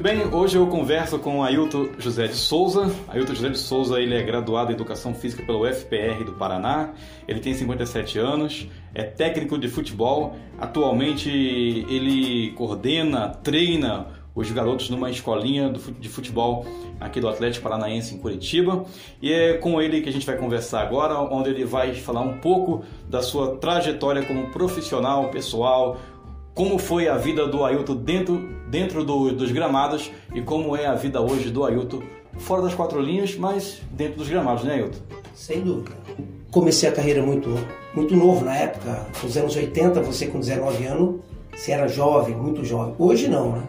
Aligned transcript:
Muito 0.00 0.16
bem, 0.16 0.34
hoje 0.34 0.56
eu 0.56 0.66
converso 0.66 1.18
com 1.18 1.44
Ailton 1.44 1.90
José 1.98 2.26
de 2.26 2.34
Souza. 2.34 2.90
Ailton 3.06 3.34
José 3.34 3.50
de 3.50 3.58
Souza 3.58 4.00
ele 4.00 4.14
é 4.14 4.22
graduado 4.22 4.70
em 4.70 4.74
Educação 4.74 5.12
Física 5.12 5.42
pelo 5.42 5.68
UFPR 5.68 6.24
do 6.24 6.32
Paraná. 6.32 6.94
Ele 7.28 7.38
tem 7.38 7.52
57 7.52 8.18
anos, 8.18 8.66
é 8.94 9.02
técnico 9.02 9.58
de 9.58 9.68
futebol. 9.68 10.34
Atualmente 10.58 11.28
ele 11.28 12.50
coordena, 12.52 13.28
treina 13.28 14.06
os 14.34 14.50
garotos 14.50 14.88
numa 14.88 15.10
escolinha 15.10 15.70
de 15.70 16.08
futebol 16.08 16.64
aqui 16.98 17.20
do 17.20 17.28
Atlético 17.28 17.64
Paranaense 17.64 18.14
em 18.14 18.18
Curitiba. 18.18 18.86
E 19.20 19.30
é 19.30 19.54
com 19.54 19.82
ele 19.82 20.00
que 20.00 20.08
a 20.08 20.12
gente 20.12 20.24
vai 20.24 20.36
conversar 20.36 20.80
agora, 20.80 21.18
onde 21.18 21.50
ele 21.50 21.64
vai 21.64 21.94
falar 21.94 22.20
um 22.20 22.38
pouco 22.38 22.84
da 23.08 23.22
sua 23.22 23.56
trajetória 23.56 24.22
como 24.22 24.48
profissional, 24.48 25.28
pessoal, 25.28 25.98
como 26.54 26.78
foi 26.78 27.08
a 27.08 27.16
vida 27.16 27.46
do 27.46 27.64
Ailton 27.64 27.96
dentro, 27.96 28.48
dentro 28.68 29.04
do, 29.04 29.32
dos 29.32 29.52
gramados 29.52 30.10
e 30.34 30.40
como 30.40 30.76
é 30.76 30.86
a 30.86 30.94
vida 30.94 31.20
hoje 31.20 31.50
do 31.50 31.64
Ailton 31.64 32.02
fora 32.38 32.62
das 32.62 32.74
quatro 32.74 33.00
linhas, 33.00 33.36
mas 33.36 33.80
dentro 33.92 34.18
dos 34.18 34.28
gramados, 34.28 34.64
né, 34.64 34.74
Ailton? 34.74 34.98
Sem 35.34 35.60
dúvida. 35.60 35.92
Comecei 36.50 36.88
a 36.88 36.92
carreira 36.92 37.22
muito, 37.22 37.48
muito 37.94 38.16
novo 38.16 38.44
na 38.44 38.56
época, 38.56 39.06
nos 39.22 39.36
anos 39.36 39.54
80, 39.54 40.00
você 40.02 40.26
com 40.26 40.40
19 40.40 40.84
anos, 40.84 41.20
você 41.54 41.72
era 41.72 41.86
jovem, 41.86 42.34
muito 42.34 42.64
jovem. 42.64 42.94
Hoje 42.98 43.28
não, 43.28 43.52
né? 43.52 43.62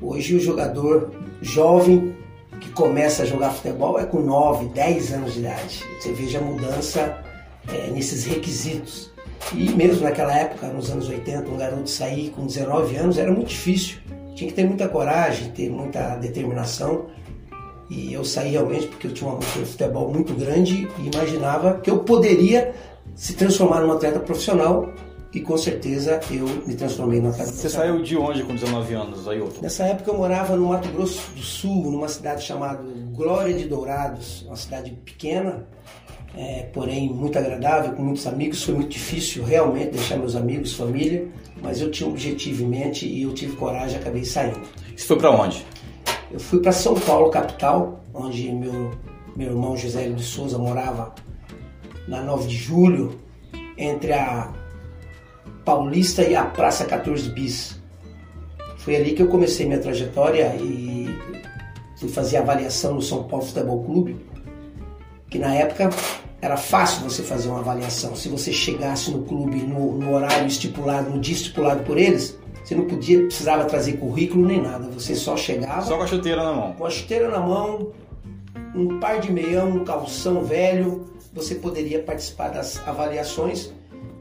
Hoje 0.00 0.34
o 0.36 0.40
jogador 0.40 1.10
jovem 1.40 2.16
que 2.60 2.70
começa 2.70 3.22
a 3.22 3.26
jogar 3.26 3.50
futebol 3.50 3.98
é 3.98 4.06
com 4.06 4.20
9, 4.20 4.66
10 4.66 5.12
anos 5.12 5.34
de 5.34 5.40
idade. 5.40 5.84
Você 6.00 6.12
veja 6.12 6.38
a 6.38 6.42
mudança 6.42 7.22
é, 7.68 7.90
nesses 7.90 8.24
requisitos. 8.24 9.11
E 9.54 9.70
mesmo 9.70 10.04
naquela 10.04 10.34
época, 10.36 10.68
nos 10.68 10.90
anos 10.90 11.08
80, 11.08 11.50
um 11.50 11.56
garoto 11.56 11.90
sair 11.90 12.30
com 12.30 12.46
19 12.46 12.96
anos 12.96 13.18
era 13.18 13.30
muito 13.30 13.48
difícil. 13.48 13.98
Tinha 14.34 14.48
que 14.48 14.54
ter 14.54 14.64
muita 14.64 14.88
coragem, 14.88 15.50
ter 15.50 15.70
muita 15.70 16.16
determinação. 16.16 17.06
E 17.90 18.12
eu 18.12 18.24
saí 18.24 18.52
realmente 18.52 18.86
porque 18.86 19.06
eu 19.06 19.12
tinha 19.12 19.28
uma 19.28 19.36
cultura 19.36 19.64
de 19.64 19.70
futebol 19.70 20.10
muito 20.10 20.32
grande 20.34 20.88
e 20.98 21.10
imaginava 21.14 21.78
que 21.80 21.90
eu 21.90 21.98
poderia 21.98 22.74
se 23.14 23.34
transformar 23.34 23.80
num 23.80 23.92
atleta 23.92 24.18
profissional 24.18 24.88
e 25.34 25.40
com 25.40 25.56
certeza 25.56 26.20
eu 26.30 26.46
me 26.66 26.74
transformei 26.74 27.20
num 27.20 27.30
atleta 27.30 27.50
Você 27.50 27.68
saiu 27.68 28.02
de 28.02 28.16
onde 28.16 28.42
com 28.42 28.54
19 28.54 28.94
anos, 28.94 29.26
Ailton? 29.26 29.62
Nessa 29.62 29.84
época 29.84 30.10
eu 30.10 30.16
morava 30.16 30.56
no 30.56 30.68
Mato 30.68 30.88
Grosso 30.88 31.30
do 31.32 31.40
Sul, 31.40 31.90
numa 31.90 32.08
cidade 32.08 32.42
chamada 32.42 32.82
Glória 33.12 33.54
de 33.54 33.66
Dourados, 33.66 34.42
uma 34.42 34.56
cidade 34.56 34.90
pequena, 34.90 35.66
é, 36.36 36.66
porém 36.72 37.08
muito 37.08 37.38
agradável, 37.38 37.92
com 37.92 38.02
muitos 38.02 38.26
amigos. 38.26 38.62
Foi 38.62 38.74
muito 38.74 38.90
difícil 38.90 39.44
realmente 39.44 39.92
deixar 39.92 40.16
meus 40.16 40.34
amigos, 40.34 40.74
família, 40.74 41.28
mas 41.62 41.80
eu 41.80 41.90
tinha 41.90 42.08
um 42.08 42.12
objetivo 42.12 42.62
em 42.62 42.68
mente 42.68 43.06
e 43.06 43.22
eu 43.22 43.32
tive 43.34 43.56
coragem 43.56 43.96
e 43.96 44.00
acabei 44.00 44.24
saindo. 44.24 44.60
Você 44.96 45.06
foi 45.06 45.18
para 45.18 45.30
onde? 45.30 45.64
Eu 46.30 46.40
fui 46.40 46.60
para 46.60 46.72
São 46.72 46.94
Paulo, 46.94 47.30
capital, 47.30 48.02
onde 48.14 48.50
meu, 48.50 48.90
meu 49.36 49.48
irmão 49.48 49.76
José 49.76 50.08
de 50.08 50.22
Souza 50.22 50.58
morava 50.58 51.14
na 52.08 52.22
9 52.22 52.48
de 52.48 52.56
julho, 52.56 53.18
entre 53.76 54.12
a 54.12 54.52
Paulista 55.64 56.22
e 56.22 56.34
a 56.34 56.44
Praça 56.44 56.84
14 56.84 57.30
Bis. 57.30 57.80
Foi 58.78 58.96
ali 58.96 59.12
que 59.12 59.22
eu 59.22 59.28
comecei 59.28 59.66
minha 59.66 59.78
trajetória 59.78 60.56
e 60.56 61.08
fui 61.96 62.08
fazer 62.08 62.38
avaliação 62.38 62.94
no 62.94 63.02
São 63.02 63.24
Paulo 63.24 63.46
Futebol 63.46 63.84
Clube, 63.84 64.16
que 65.30 65.38
na 65.38 65.54
época 65.54 65.90
era 66.42 66.56
fácil 66.56 67.08
você 67.08 67.22
fazer 67.22 67.48
uma 67.48 67.60
avaliação. 67.60 68.16
Se 68.16 68.28
você 68.28 68.52
chegasse 68.52 69.12
no 69.12 69.22
clube 69.22 69.58
no, 69.58 69.96
no 69.96 70.12
horário 70.12 70.44
estipulado, 70.48 71.08
no 71.08 71.20
dia 71.20 71.36
estipulado 71.36 71.84
por 71.84 71.96
eles, 71.96 72.36
você 72.64 72.74
não 72.74 72.84
podia, 72.84 73.20
precisava 73.20 73.64
trazer 73.64 73.92
currículo 73.92 74.44
nem 74.44 74.60
nada. 74.60 74.88
Você 74.88 75.14
só 75.14 75.36
chegava. 75.36 75.82
Só 75.82 75.96
com 75.96 76.02
a 76.02 76.06
chuteira 76.06 76.42
na 76.42 76.52
mão. 76.52 76.72
Com 76.72 76.84
a 76.84 76.90
chuteira 76.90 77.28
na 77.30 77.38
mão, 77.38 77.92
um 78.74 78.98
par 78.98 79.20
de 79.20 79.30
meião, 79.30 79.68
um 79.68 79.84
calção 79.84 80.42
velho, 80.42 81.06
você 81.32 81.54
poderia 81.54 82.02
participar 82.02 82.48
das 82.48 82.76
avaliações. 82.88 83.72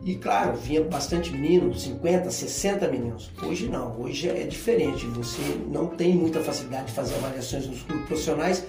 E 0.06 0.16
claro, 0.16 0.56
vinha 0.58 0.84
bastante 0.84 1.32
menino, 1.32 1.74
50, 1.74 2.30
60 2.30 2.88
meninos. 2.88 3.32
Hoje 3.44 3.68
não, 3.68 4.00
hoje 4.00 4.30
é 4.30 4.44
diferente. 4.44 5.08
Você 5.08 5.42
não 5.68 5.88
tem 5.88 6.14
muita 6.16 6.40
facilidade 6.40 6.86
de 6.88 6.94
fazer 6.94 7.16
avaliações 7.16 7.66
nos 7.66 7.82
clubes 7.82 8.06
profissionais 8.06 8.64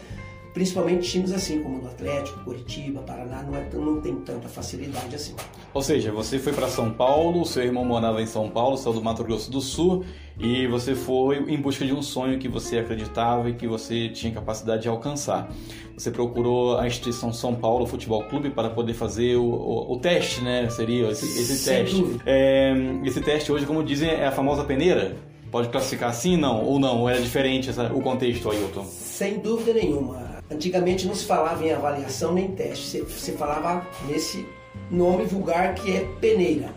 principalmente 0.52 1.08
times 1.10 1.32
assim 1.32 1.62
como 1.62 1.78
o 1.78 1.80
do 1.80 1.88
Atlético, 1.88 2.40
Curitiba, 2.40 3.00
Paraná, 3.02 3.42
não, 3.42 3.56
é, 3.56 3.68
não 3.72 4.00
tem 4.00 4.14
tanta 4.16 4.48
facilidade 4.48 5.14
assim. 5.14 5.34
Ou 5.72 5.82
seja, 5.82 6.12
você 6.12 6.38
foi 6.38 6.52
para 6.52 6.68
São 6.68 6.90
Paulo, 6.90 7.44
seu 7.46 7.62
irmão 7.64 7.84
morava 7.84 8.20
em 8.20 8.26
São 8.26 8.48
Paulo, 8.48 8.76
saiu 8.76 8.94
do 8.94 9.02
Mato 9.02 9.24
Grosso 9.24 9.50
do 9.50 9.60
Sul 9.60 10.04
e 10.38 10.66
você 10.66 10.94
foi 10.94 11.38
em 11.48 11.60
busca 11.60 11.84
de 11.84 11.92
um 11.92 12.02
sonho 12.02 12.38
que 12.38 12.48
você 12.48 12.78
acreditava 12.78 13.48
e 13.48 13.54
que 13.54 13.66
você 13.66 14.08
tinha 14.08 14.32
capacidade 14.32 14.82
de 14.82 14.88
alcançar. 14.88 15.50
Você 15.96 16.10
procurou 16.10 16.78
a 16.78 16.86
instituição 16.86 17.32
São 17.32 17.54
Paulo 17.54 17.86
Futebol 17.86 18.24
Clube 18.24 18.50
para 18.50 18.70
poder 18.70 18.94
fazer 18.94 19.36
o, 19.36 19.44
o, 19.44 19.92
o 19.92 19.98
teste, 19.98 20.40
né? 20.42 20.68
Seria 20.70 21.10
esse, 21.10 21.26
esse 21.26 21.64
teste. 21.64 22.16
É, 22.26 22.74
esse 23.04 23.20
teste 23.20 23.52
hoje, 23.52 23.66
como 23.66 23.82
dizem, 23.82 24.10
é 24.10 24.26
a 24.26 24.32
famosa 24.32 24.64
peneira. 24.64 25.16
Pode 25.50 25.68
classificar 25.68 26.08
assim, 26.08 26.36
não? 26.36 26.64
Ou 26.64 26.78
não? 26.78 27.00
Ou 27.00 27.08
era 27.10 27.20
diferente 27.20 27.68
essa, 27.68 27.92
o 27.92 28.00
contexto, 28.00 28.50
Ailton? 28.50 28.84
Sem 28.84 29.38
dúvida 29.38 29.74
nenhuma. 29.74 30.31
Antigamente 30.52 31.06
não 31.06 31.14
se 31.14 31.24
falava 31.24 31.64
em 31.64 31.72
avaliação 31.72 32.34
nem 32.34 32.50
teste, 32.50 33.00
você 33.00 33.32
falava 33.32 33.86
nesse 34.06 34.46
nome 34.90 35.24
vulgar 35.24 35.74
que 35.74 35.96
é 35.96 36.00
peneira. 36.20 36.70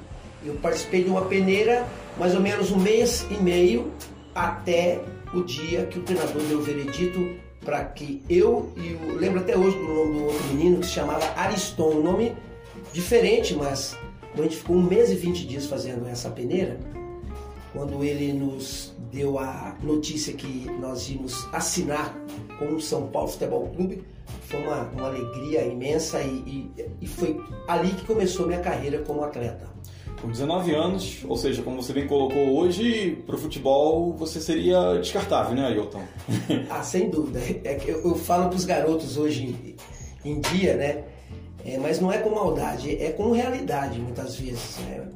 Eu 0.46 0.54
participei 0.56 1.04
de 1.04 1.10
uma 1.10 1.26
peneira 1.26 1.86
mais 2.18 2.34
ou 2.34 2.42
menos 2.42 2.72
um 2.72 2.80
mês 2.80 3.26
e 3.30 3.36
meio 3.36 3.92
até 4.34 5.02
o 5.34 5.44
dia 5.44 5.86
que 5.88 6.00
o 6.00 6.04
treinador 6.04 6.42
deu 6.44 6.60
o 6.60 6.62
veredito 6.62 7.36
para 7.64 7.84
que 7.84 8.22
eu 8.30 8.72
e 8.78 8.94
o. 8.94 9.16
Lembro 9.18 9.42
até 9.42 9.58
hoje 9.58 9.78
do 9.78 9.84
nome 9.84 10.14
do 10.14 10.26
outro 10.26 10.44
menino 10.48 10.80
que 10.80 10.86
se 10.86 10.94
chamava 10.94 11.26
Ariston, 11.36 11.96
um 11.96 12.04
nome 12.04 12.34
diferente, 12.94 13.56
mas 13.56 13.98
a 14.38 14.42
gente 14.42 14.58
ficou 14.58 14.78
um 14.78 14.84
mês 14.84 15.10
e 15.10 15.16
vinte 15.16 15.46
dias 15.46 15.66
fazendo 15.66 16.08
essa 16.08 16.30
peneira, 16.30 16.80
quando 17.74 18.04
ele 18.04 18.32
nos 18.32 18.94
deu 19.12 19.40
a 19.40 19.76
notícia 19.82 20.34
que 20.34 20.70
nós 20.80 21.10
íamos 21.10 21.48
assinar 21.52 22.16
com 22.58 22.76
o 22.76 22.82
São 22.82 23.08
Paulo 23.08 23.28
Futebol 23.30 23.68
Clube, 23.76 24.04
foi 24.42 24.62
uma, 24.62 24.82
uma 24.84 25.08
alegria 25.08 25.66
imensa 25.66 26.22
e, 26.22 26.72
e, 26.78 26.86
e 27.02 27.08
foi 27.08 27.40
ali 27.68 27.92
que 27.92 28.06
começou 28.06 28.48
minha 28.48 28.60
carreira 28.60 29.00
como 29.00 29.24
atleta. 29.24 29.76
Com 30.22 30.30
19 30.30 30.74
anos, 30.74 31.26
ou 31.28 31.36
seja, 31.36 31.62
como 31.62 31.82
você 31.82 31.94
bem 31.94 32.08
colocou 32.08 32.58
hoje, 32.58 33.22
para 33.26 33.36
o 33.36 33.38
futebol 33.38 34.14
você 34.14 34.40
seria 34.40 34.98
descartável, 34.98 35.56
né, 35.56 35.68
Ailton? 35.68 36.04
ah, 36.70 36.82
sem 36.82 37.10
dúvida. 37.10 37.40
É 37.64 37.76
que 37.76 37.92
eu, 37.92 38.02
eu 38.04 38.16
falo 38.16 38.48
para 38.48 38.56
os 38.56 38.66
garotos 38.66 39.18
hoje 39.18 39.76
em 40.24 40.40
dia, 40.40 40.76
né? 40.76 41.04
É, 41.66 41.78
mas 41.78 42.00
não 42.00 42.12
é 42.12 42.20
com 42.20 42.30
maldade, 42.30 42.96
é 43.02 43.12
com 43.12 43.32
realidade 43.32 44.00
muitas 44.00 44.36
vezes. 44.36 44.78
Né? 44.80 45.08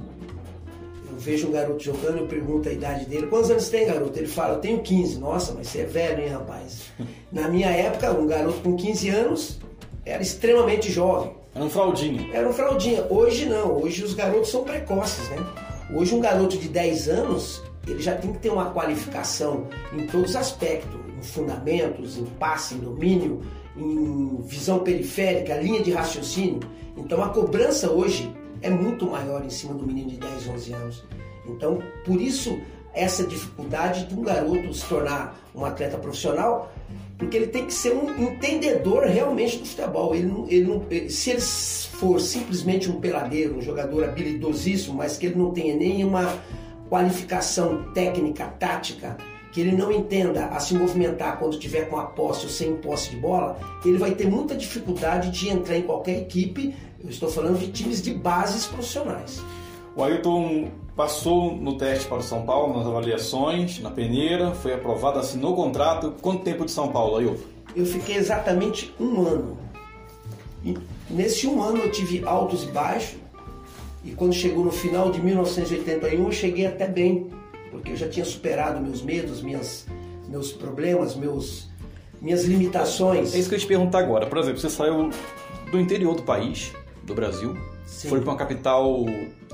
Vejo 1.19 1.47
um 1.47 1.51
garoto 1.51 1.83
jogando, 1.83 2.19
eu 2.19 2.27
pergunto 2.27 2.69
a 2.69 2.71
idade 2.71 3.05
dele, 3.05 3.27
quantos 3.27 3.51
anos 3.51 3.69
tem, 3.69 3.85
garoto? 3.85 4.17
Ele 4.17 4.27
fala, 4.27 4.55
eu 4.55 4.59
tenho 4.59 4.79
15. 4.79 5.19
Nossa, 5.19 5.53
mas 5.53 5.67
você 5.67 5.79
é 5.79 5.85
velho, 5.85 6.23
hein, 6.23 6.29
rapaz? 6.29 6.85
Na 7.31 7.47
minha 7.47 7.69
época, 7.69 8.11
um 8.11 8.25
garoto 8.25 8.59
com 8.61 8.75
15 8.75 9.09
anos 9.09 9.59
era 10.05 10.21
extremamente 10.21 10.91
jovem. 10.91 11.31
Era 11.53 11.65
um 11.65 11.69
fraldinho. 11.69 12.29
Era 12.33 12.47
um 12.47 12.53
fraldinho. 12.53 13.05
Hoje 13.09 13.45
não, 13.45 13.81
hoje 13.81 14.03
os 14.03 14.13
garotos 14.13 14.49
são 14.49 14.63
precoces, 14.63 15.29
né? 15.29 15.45
Hoje 15.93 16.15
um 16.15 16.19
garoto 16.19 16.57
de 16.57 16.67
10 16.67 17.09
anos, 17.09 17.63
ele 17.87 18.01
já 18.01 18.15
tem 18.15 18.31
que 18.31 18.39
ter 18.39 18.49
uma 18.49 18.71
qualificação 18.71 19.67
em 19.91 20.05
todos 20.07 20.31
os 20.31 20.35
aspectos, 20.35 20.99
em 21.17 21.21
fundamentos, 21.21 22.17
em 22.17 22.25
passe, 22.25 22.75
em 22.75 22.79
domínio, 22.79 23.41
em 23.75 24.37
visão 24.43 24.79
periférica, 24.79 25.55
linha 25.55 25.81
de 25.81 25.91
raciocínio. 25.91 26.59
Então 26.95 27.23
a 27.23 27.29
cobrança 27.29 27.89
hoje 27.89 28.31
é 28.61 28.69
muito 28.69 29.05
maior 29.05 29.43
em 29.43 29.49
cima 29.49 29.73
do 29.73 29.85
menino 29.85 30.09
de 30.09 30.17
10, 30.17 30.47
11 30.47 30.73
anos. 30.73 31.03
Então, 31.45 31.81
por 32.05 32.21
isso, 32.21 32.59
essa 32.93 33.25
dificuldade 33.25 34.05
de 34.05 34.15
um 34.15 34.21
garoto 34.21 34.73
se 34.73 34.85
tornar 34.85 35.39
um 35.55 35.65
atleta 35.65 35.97
profissional, 35.97 36.71
porque 37.17 37.35
ele 37.35 37.47
tem 37.47 37.65
que 37.65 37.73
ser 37.73 37.93
um 37.93 38.09
entendedor 38.21 39.03
realmente 39.03 39.57
do 39.57 39.65
futebol. 39.65 40.15
Ele 40.15 40.25
não, 40.25 40.47
ele 40.47 40.65
não, 40.65 41.09
se 41.09 41.31
ele 41.31 41.41
for 41.41 42.19
simplesmente 42.19 42.89
um 42.89 42.99
peladeiro, 42.99 43.57
um 43.57 43.61
jogador 43.61 44.05
habilidosíssimo, 44.05 44.95
mas 44.95 45.17
que 45.17 45.27
ele 45.27 45.35
não 45.35 45.51
tenha 45.51 45.75
nenhuma 45.75 46.39
qualificação 46.89 47.91
técnica, 47.93 48.45
tática, 48.59 49.17
que 49.51 49.61
ele 49.61 49.71
não 49.75 49.91
entenda 49.91 50.45
a 50.45 50.59
se 50.59 50.73
movimentar 50.73 51.39
quando 51.39 51.57
tiver 51.59 51.89
com 51.89 51.97
a 51.97 52.05
posse 52.05 52.45
ou 52.45 52.49
sem 52.49 52.75
posse 52.75 53.09
de 53.09 53.17
bola, 53.17 53.59
ele 53.83 53.97
vai 53.97 54.11
ter 54.11 54.27
muita 54.27 54.55
dificuldade 54.55 55.31
de 55.31 55.49
entrar 55.49 55.77
em 55.77 55.81
qualquer 55.81 56.19
equipe 56.19 56.75
eu 57.03 57.09
estou 57.09 57.29
falando 57.29 57.59
de 57.59 57.71
times 57.71 58.01
de 58.01 58.13
bases 58.13 58.65
profissionais. 58.65 59.41
O 59.95 60.03
Ailton 60.03 60.69
passou 60.95 61.55
no 61.55 61.77
teste 61.77 62.07
para 62.07 62.17
o 62.17 62.23
São 62.23 62.43
Paulo, 62.43 62.77
nas 62.77 62.85
avaliações, 62.85 63.79
na 63.79 63.89
peneira, 63.89 64.51
foi 64.51 64.73
aprovado, 64.73 65.19
assinou 65.19 65.53
o 65.53 65.55
contrato. 65.55 66.13
Quanto 66.21 66.43
tempo 66.43 66.65
de 66.65 66.71
São 66.71 66.89
Paulo, 66.89 67.17
Ailton? 67.17 67.43
Eu 67.75 67.85
fiquei 67.85 68.15
exatamente 68.15 68.93
um 68.99 69.25
ano. 69.25 69.57
E 70.63 70.77
nesse 71.09 71.47
um 71.47 71.61
ano 71.61 71.77
eu 71.79 71.91
tive 71.91 72.23
altos 72.25 72.63
e 72.63 72.67
baixos. 72.67 73.17
E 74.03 74.11
quando 74.11 74.33
chegou 74.33 74.63
no 74.63 74.71
final 74.71 75.11
de 75.11 75.21
1981, 75.21 76.23
eu 76.23 76.31
cheguei 76.31 76.65
até 76.65 76.87
bem, 76.87 77.29
porque 77.71 77.91
eu 77.91 77.97
já 77.97 78.07
tinha 78.07 78.25
superado 78.25 78.81
meus 78.81 79.01
medos, 79.01 79.41
minhas, 79.41 79.85
meus 80.27 80.51
problemas, 80.51 81.15
meus, 81.15 81.67
minhas 82.21 82.45
limitações. 82.45 83.33
É 83.35 83.39
isso 83.39 83.49
que 83.49 83.55
eu 83.55 83.57
ia 83.57 83.63
te 83.63 83.67
perguntar 83.67 83.99
agora. 83.99 84.25
Por 84.25 84.37
exemplo, 84.37 84.59
você 84.59 84.69
saiu 84.69 85.09
do 85.69 85.79
interior 85.79 86.15
do 86.15 86.23
país, 86.23 86.73
do 87.09 87.15
Brasil, 87.15 87.57
Sim. 87.85 88.09
foi 88.09 88.21
para 88.21 88.29
uma 88.31 88.37
capital 88.37 89.05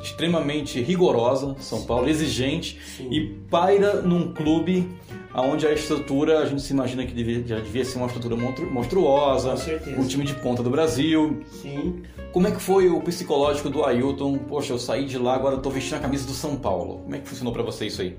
extremamente 0.02 0.82
rigorosa, 0.82 1.56
São 1.60 1.84
Paulo, 1.86 2.08
exigente, 2.08 2.80
Sim. 2.98 3.08
e 3.12 3.28
paira 3.50 4.02
num 4.02 4.34
clube 4.34 4.88
onde 5.34 5.66
a 5.68 5.74
estrutura, 5.74 6.40
a 6.40 6.46
gente 6.46 6.62
se 6.62 6.72
imagina 6.72 7.06
que 7.06 7.14
devia, 7.14 7.44
já 7.46 7.60
devia 7.60 7.84
ser 7.84 7.98
uma 7.98 8.08
estrutura 8.08 8.36
monstru- 8.36 8.70
monstruosa, 8.72 9.56
um 9.98 10.06
time 10.08 10.24
de 10.24 10.34
ponta 10.36 10.62
do 10.64 10.70
Brasil. 10.70 11.42
Sim. 11.62 12.04
Como 12.32 12.48
é 12.48 12.52
que 12.52 12.62
foi 12.62 12.90
o 12.90 13.02
psicológico 13.02 13.70
do 13.70 13.84
Ailton? 13.84 14.38
Poxa, 14.38 14.74
eu 14.74 14.80
saí 14.80 15.06
de 15.06 15.18
lá, 15.18 15.36
agora 15.36 15.56
eu 15.56 15.62
tô 15.62 15.70
vestindo 15.70 15.96
a 15.96 16.00
camisa 16.00 16.26
do 16.28 16.34
São 16.34 16.56
Paulo. 16.56 17.00
Como 17.00 17.16
é 17.16 17.20
que 17.20 17.28
funcionou 17.28 17.52
para 17.54 17.64
você 17.64 17.86
isso 17.88 18.02
aí? 18.02 18.16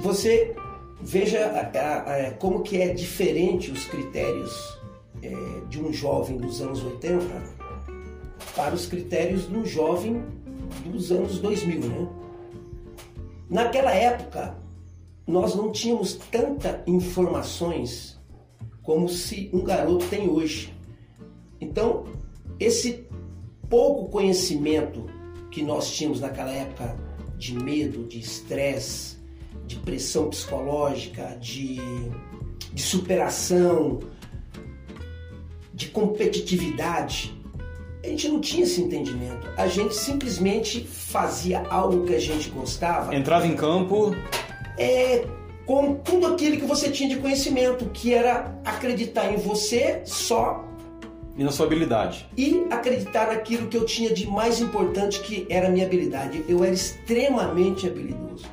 Você 0.00 0.54
veja 1.00 1.38
a- 1.46 1.78
a- 1.78 2.28
a- 2.28 2.30
como 2.32 2.60
que 2.62 2.80
é 2.80 2.88
diferente 2.92 3.70
os 3.70 3.84
critérios 3.84 4.80
é, 5.22 5.30
de 5.68 5.80
um 5.80 5.92
jovem 5.92 6.36
dos 6.36 6.60
anos 6.60 6.82
80 6.84 7.61
para 8.54 8.74
os 8.74 8.86
critérios 8.86 9.48
um 9.48 9.64
jovem 9.64 10.22
dos 10.84 11.10
anos 11.10 11.38
2000, 11.38 11.80
né? 11.80 12.08
Naquela 13.48 13.92
época, 13.92 14.56
nós 15.26 15.54
não 15.54 15.70
tínhamos 15.70 16.14
tanta 16.14 16.82
informações 16.86 18.18
como 18.82 19.08
se 19.08 19.50
um 19.52 19.62
garoto 19.62 20.06
tem 20.08 20.28
hoje. 20.28 20.74
Então, 21.60 22.04
esse 22.58 23.06
pouco 23.68 24.08
conhecimento 24.10 25.06
que 25.50 25.62
nós 25.62 25.90
tínhamos 25.92 26.20
naquela 26.20 26.50
época 26.50 26.96
de 27.36 27.54
medo, 27.54 28.04
de 28.06 28.18
estresse, 28.18 29.16
de 29.66 29.76
pressão 29.76 30.30
psicológica, 30.30 31.36
de, 31.40 31.76
de 32.72 32.82
superação, 32.82 34.00
de 35.72 35.88
competitividade, 35.88 37.34
a 38.02 38.08
gente 38.08 38.28
não 38.28 38.40
tinha 38.40 38.64
esse 38.64 38.80
entendimento. 38.80 39.48
A 39.56 39.66
gente 39.66 39.94
simplesmente 39.94 40.84
fazia 40.84 41.64
algo 41.68 42.04
que 42.04 42.14
a 42.14 42.20
gente 42.20 42.50
gostava 42.50 43.14
Entrava 43.14 43.46
em 43.46 43.54
campo, 43.54 44.14
é, 44.76 45.24
com 45.64 45.94
tudo 45.94 46.26
aquilo 46.26 46.56
que 46.56 46.66
você 46.66 46.90
tinha 46.90 47.08
de 47.08 47.16
conhecimento, 47.16 47.86
que 47.86 48.12
era 48.12 48.58
acreditar 48.64 49.32
em 49.32 49.36
você 49.36 50.02
só 50.04 50.64
e 51.36 51.44
na 51.44 51.50
sua 51.50 51.64
habilidade. 51.66 52.28
e 52.36 52.66
acreditar 52.70 53.28
naquilo 53.28 53.66
que 53.68 53.76
eu 53.76 53.86
tinha 53.86 54.12
de 54.12 54.26
mais 54.26 54.60
importante, 54.60 55.20
que 55.20 55.46
era 55.48 55.68
a 55.68 55.70
minha 55.70 55.86
habilidade. 55.86 56.44
Eu 56.48 56.62
era 56.62 56.74
extremamente 56.74 57.86
habilidoso. 57.86 58.44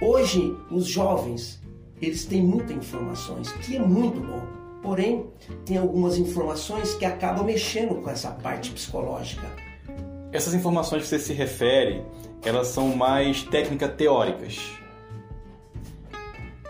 Hoje, 0.00 0.54
os 0.70 0.86
jovens, 0.86 1.60
eles 2.00 2.24
têm 2.24 2.42
muitas 2.42 2.76
informações, 2.76 3.50
que 3.52 3.76
é 3.76 3.80
muito 3.80 4.20
bom. 4.20 4.59
Porém, 4.82 5.26
tem 5.64 5.76
algumas 5.76 6.16
informações 6.16 6.94
que 6.94 7.04
acabam 7.04 7.44
mexendo 7.44 7.96
com 7.96 8.10
essa 8.10 8.30
parte 8.30 8.70
psicológica. 8.70 9.46
Essas 10.32 10.54
informações 10.54 11.02
que 11.02 11.08
você 11.08 11.18
se 11.18 11.32
refere, 11.32 12.02
elas 12.44 12.68
são 12.68 12.96
mais 12.96 13.42
técnicas 13.42 13.94
teóricas. 13.96 14.58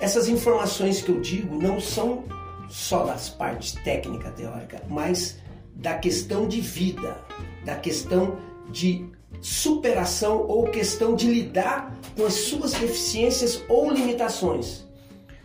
Essas 0.01 0.29
informações 0.29 1.03
que 1.03 1.11
eu 1.11 1.21
digo 1.21 1.61
não 1.61 1.79
são 1.79 2.25
só 2.69 3.05
das 3.05 3.29
partes 3.29 3.73
técnica 3.73 4.31
teórica, 4.31 4.83
mas 4.89 5.39
da 5.75 5.95
questão 5.95 6.49
de 6.49 6.61
vida, 6.61 7.19
da 7.65 7.77
questão 7.77 8.39
de 8.71 9.09
superação 9.41 10.47
ou 10.47 10.65
questão 10.65 11.15
de 11.15 11.27
lidar 11.27 11.95
com 12.17 12.25
as 12.25 12.35
suas 12.35 12.73
deficiências 12.73 13.63
ou 13.69 13.91
limitações. 13.91 14.87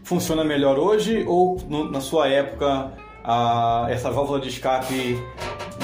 Funciona 0.06 0.44
melhor 0.44 0.78
hoje 0.78 1.24
ou 1.28 1.58
no- 1.68 1.90
na 1.90 2.00
sua 2.00 2.28
época 2.28 2.94
a- 3.24 3.88
essa 3.90 4.12
válvula 4.12 4.40
de 4.40 4.50
escape 4.50 5.18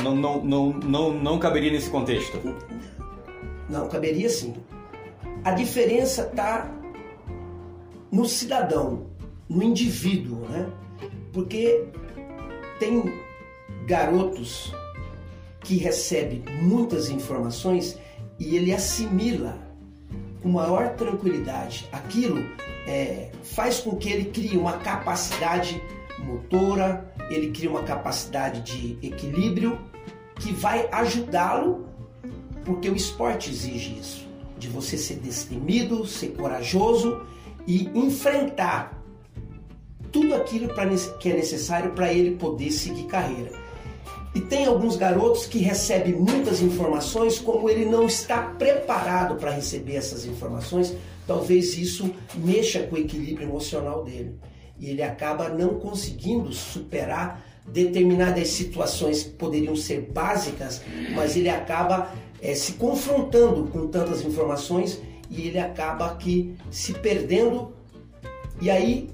não, 0.04 0.16
não, 0.16 0.44
não, 0.44 0.70
não, 0.74 1.12
não 1.12 1.40
caberia 1.40 1.72
nesse 1.72 1.90
contexto? 1.90 2.40
Não, 3.68 3.90
caberia 3.90 4.30
sim. 4.30 4.54
A 5.44 5.52
diferença 5.52 6.24
está 6.28 6.70
no 8.12 8.26
cidadão, 8.26 9.08
no 9.50 9.64
indivíduo, 9.64 10.46
né? 10.50 10.70
Porque 11.34 11.86
tem 12.80 13.12
garotos 13.88 14.72
que 15.62 15.78
recebem 15.78 16.44
muitas 16.62 17.10
informações 17.10 17.98
e 18.38 18.56
ele 18.56 18.72
assimila 18.72 19.58
com 20.42 20.50
maior 20.50 20.96
tranquilidade. 20.96 21.88
Aquilo 21.92 22.44
é, 22.88 23.30
faz 23.44 23.80
com 23.80 23.96
que 23.96 24.10
ele 24.10 24.26
crie 24.26 24.58
uma 24.58 24.74
capacidade 24.74 25.82
motora, 26.20 27.12
ele 27.30 27.52
cria 27.52 27.70
uma 27.70 27.84
capacidade 27.84 28.62
de 28.62 28.98
equilíbrio 29.06 29.80
que 30.36 30.52
vai 30.52 30.88
ajudá-lo 30.92 31.86
porque 32.66 32.90
o 32.90 32.96
esporte 32.96 33.50
exige 33.50 33.98
isso, 34.00 34.28
de 34.58 34.68
você 34.68 34.98
ser 34.98 35.16
destemido, 35.16 36.06
ser 36.06 36.30
corajoso 36.30 37.26
e 37.66 37.90
enfrentar 37.96 39.02
tudo 40.12 40.36
aquilo 40.36 40.70
que 41.20 41.30
é 41.30 41.34
necessário 41.34 41.92
para 41.94 42.14
ele 42.14 42.36
poder 42.36 42.72
seguir 42.72 43.06
carreira. 43.06 43.61
E 44.34 44.40
tem 44.40 44.66
alguns 44.66 44.96
garotos 44.96 45.46
que 45.46 45.60
recebem 45.60 46.14
muitas 46.14 46.62
informações, 46.62 47.38
como 47.38 47.70
ele 47.70 47.86
não 47.86 48.06
está 48.06 48.42
preparado 48.42 49.36
para 49.36 49.52
receber 49.52 49.96
essas 49.96 50.26
informações, 50.26 50.96
talvez 51.28 51.78
isso 51.78 52.10
mexa 52.36 52.84
com 52.84 52.96
o 52.96 53.00
equilíbrio 53.00 53.48
emocional 53.48 54.04
dele. 54.04 54.36
E 54.80 54.90
ele 54.90 55.04
acaba 55.04 55.50
não 55.50 55.80
conseguindo 55.80 56.54
superar 56.54 57.46
determinadas 57.68 58.48
situações 58.48 59.24
que 59.24 59.32
poderiam 59.32 59.76
ser 59.76 60.10
básicas, 60.14 60.82
mas 61.14 61.36
ele 61.36 61.50
acaba 61.50 62.12
eh, 62.42 62.56
se 62.56 62.74
confrontando 62.74 63.68
com 63.68 63.88
tantas 63.88 64.24
informações 64.24 65.00
e 65.30 65.48
ele 65.48 65.60
acaba 65.60 66.08
aqui 66.08 66.56
se 66.72 66.94
perdendo. 66.94 67.74
E 68.62 68.72
aí 68.72 69.10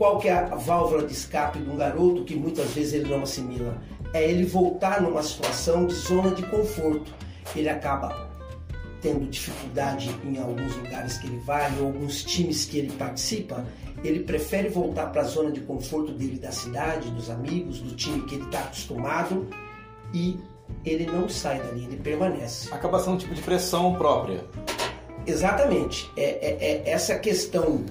qual 0.00 0.18
que 0.18 0.28
é 0.28 0.32
a 0.32 0.54
válvula 0.54 1.06
de 1.06 1.12
escape 1.12 1.58
de 1.58 1.68
um 1.68 1.76
garoto 1.76 2.24
que 2.24 2.34
muitas 2.34 2.70
vezes 2.70 2.94
ele 2.94 3.10
não 3.10 3.22
assimila? 3.22 3.76
É 4.12 4.28
ele 4.28 4.44
voltar 4.44 5.00
numa 5.00 5.22
situação 5.22 5.86
de 5.86 5.94
zona 5.94 6.30
de 6.32 6.42
conforto. 6.44 7.12
Ele 7.54 7.68
acaba 7.68 8.28
tendo 9.00 9.26
dificuldade 9.30 10.14
em 10.24 10.38
alguns 10.38 10.76
lugares 10.76 11.16
que 11.18 11.26
ele 11.26 11.38
vai, 11.38 11.72
ou 11.78 11.86
alguns 11.86 12.22
times 12.22 12.66
que 12.66 12.78
ele 12.78 12.92
participa, 12.92 13.64
ele 14.04 14.20
prefere 14.20 14.68
voltar 14.68 15.06
para 15.06 15.22
a 15.22 15.24
zona 15.24 15.50
de 15.50 15.60
conforto 15.60 16.12
dele 16.12 16.38
da 16.38 16.52
cidade, 16.52 17.10
dos 17.10 17.30
amigos, 17.30 17.80
do 17.80 17.94
time 17.94 18.22
que 18.26 18.34
ele 18.34 18.44
está 18.44 18.60
acostumado 18.60 19.46
e 20.12 20.38
ele 20.84 21.06
não 21.06 21.28
sai 21.28 21.60
dali, 21.60 21.84
ele 21.84 21.96
permanece. 21.96 22.72
Acaba 22.72 22.98
sendo 23.00 23.14
um 23.14 23.18
tipo 23.18 23.34
de 23.34 23.42
pressão 23.42 23.94
própria. 23.94 24.44
Exatamente. 25.26 26.10
É, 26.16 26.22
é- 26.24 26.82
é 26.86 26.90
essa 26.90 27.18
questão 27.18 27.84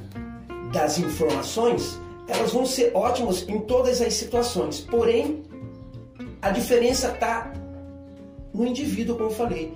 das 0.71 0.97
informações, 0.99 1.99
elas 2.27 2.51
vão 2.53 2.65
ser 2.65 2.91
ótimas 2.93 3.47
em 3.47 3.59
todas 3.61 4.01
as 4.01 4.13
situações. 4.13 4.79
Porém, 4.81 5.43
a 6.41 6.49
diferença 6.51 7.09
está 7.09 7.51
no 8.53 8.65
indivíduo, 8.65 9.15
como 9.15 9.29
eu 9.29 9.33
falei. 9.33 9.73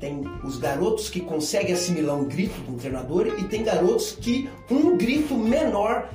Tem 0.00 0.22
os 0.44 0.58
garotos 0.58 1.10
que 1.10 1.20
conseguem 1.20 1.72
assimilar 1.74 2.16
um 2.16 2.24
grito 2.24 2.60
de 2.60 2.70
um 2.70 2.76
treinador 2.76 3.26
e 3.38 3.44
tem 3.44 3.64
garotos 3.64 4.12
que 4.12 4.48
um 4.70 4.96
grito 4.96 5.34
menor 5.34 6.08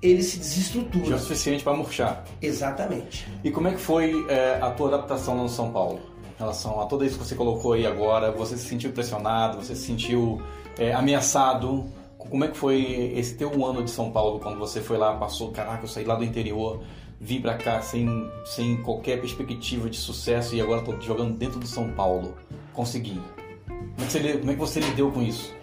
ele 0.00 0.22
se 0.22 0.36
Já 0.36 0.38
é 0.38 0.40
o 0.40 0.48
desestrutura. 0.48 1.18
suficiente 1.18 1.64
para 1.64 1.74
murchar. 1.74 2.24
Exatamente. 2.40 3.26
E 3.42 3.50
como 3.50 3.68
é 3.68 3.72
que 3.72 3.80
foi 3.80 4.12
é, 4.28 4.58
a 4.60 4.70
tua 4.70 4.88
adaptação 4.88 5.36
no 5.36 5.48
São 5.48 5.70
Paulo? 5.72 6.00
Em 6.36 6.38
relação 6.38 6.80
a 6.80 6.86
tudo 6.86 7.04
isso 7.04 7.18
que 7.18 7.26
você 7.26 7.34
colocou 7.34 7.72
aí 7.72 7.84
agora, 7.84 8.30
você 8.30 8.56
se 8.56 8.64
sentiu 8.66 8.92
pressionado, 8.92 9.58
você 9.58 9.74
se 9.74 9.82
sentiu 9.82 10.40
é, 10.78 10.94
ameaçado? 10.94 11.84
Como 12.16 12.44
é 12.44 12.48
que 12.48 12.56
foi 12.56 13.12
esse 13.16 13.34
teu 13.34 13.64
ano 13.66 13.82
de 13.82 13.90
São 13.90 14.10
Paulo, 14.10 14.38
quando 14.38 14.58
você 14.58 14.80
foi 14.80 14.96
lá, 14.96 15.16
passou, 15.16 15.50
caraca, 15.50 15.84
eu 15.84 15.88
saí 15.88 16.04
lá 16.04 16.14
do 16.14 16.24
interior, 16.24 16.80
vim 17.20 17.40
pra 17.40 17.56
cá 17.56 17.80
sem, 17.80 18.30
sem 18.44 18.76
qualquer 18.78 19.20
perspectiva 19.20 19.90
de 19.90 19.96
sucesso 19.96 20.54
e 20.54 20.60
agora 20.60 20.82
tô 20.82 20.98
jogando 21.00 21.36
dentro 21.36 21.58
do 21.58 21.66
São 21.66 21.90
Paulo. 21.90 22.34
Consegui. 22.72 23.20
Como 23.66 24.02
é 24.02 24.06
que 24.06 24.12
você, 24.12 24.38
como 24.38 24.50
é 24.50 24.54
que 24.54 24.60
você 24.60 24.80
lidou 24.80 25.10
com 25.10 25.22
isso? 25.22 25.54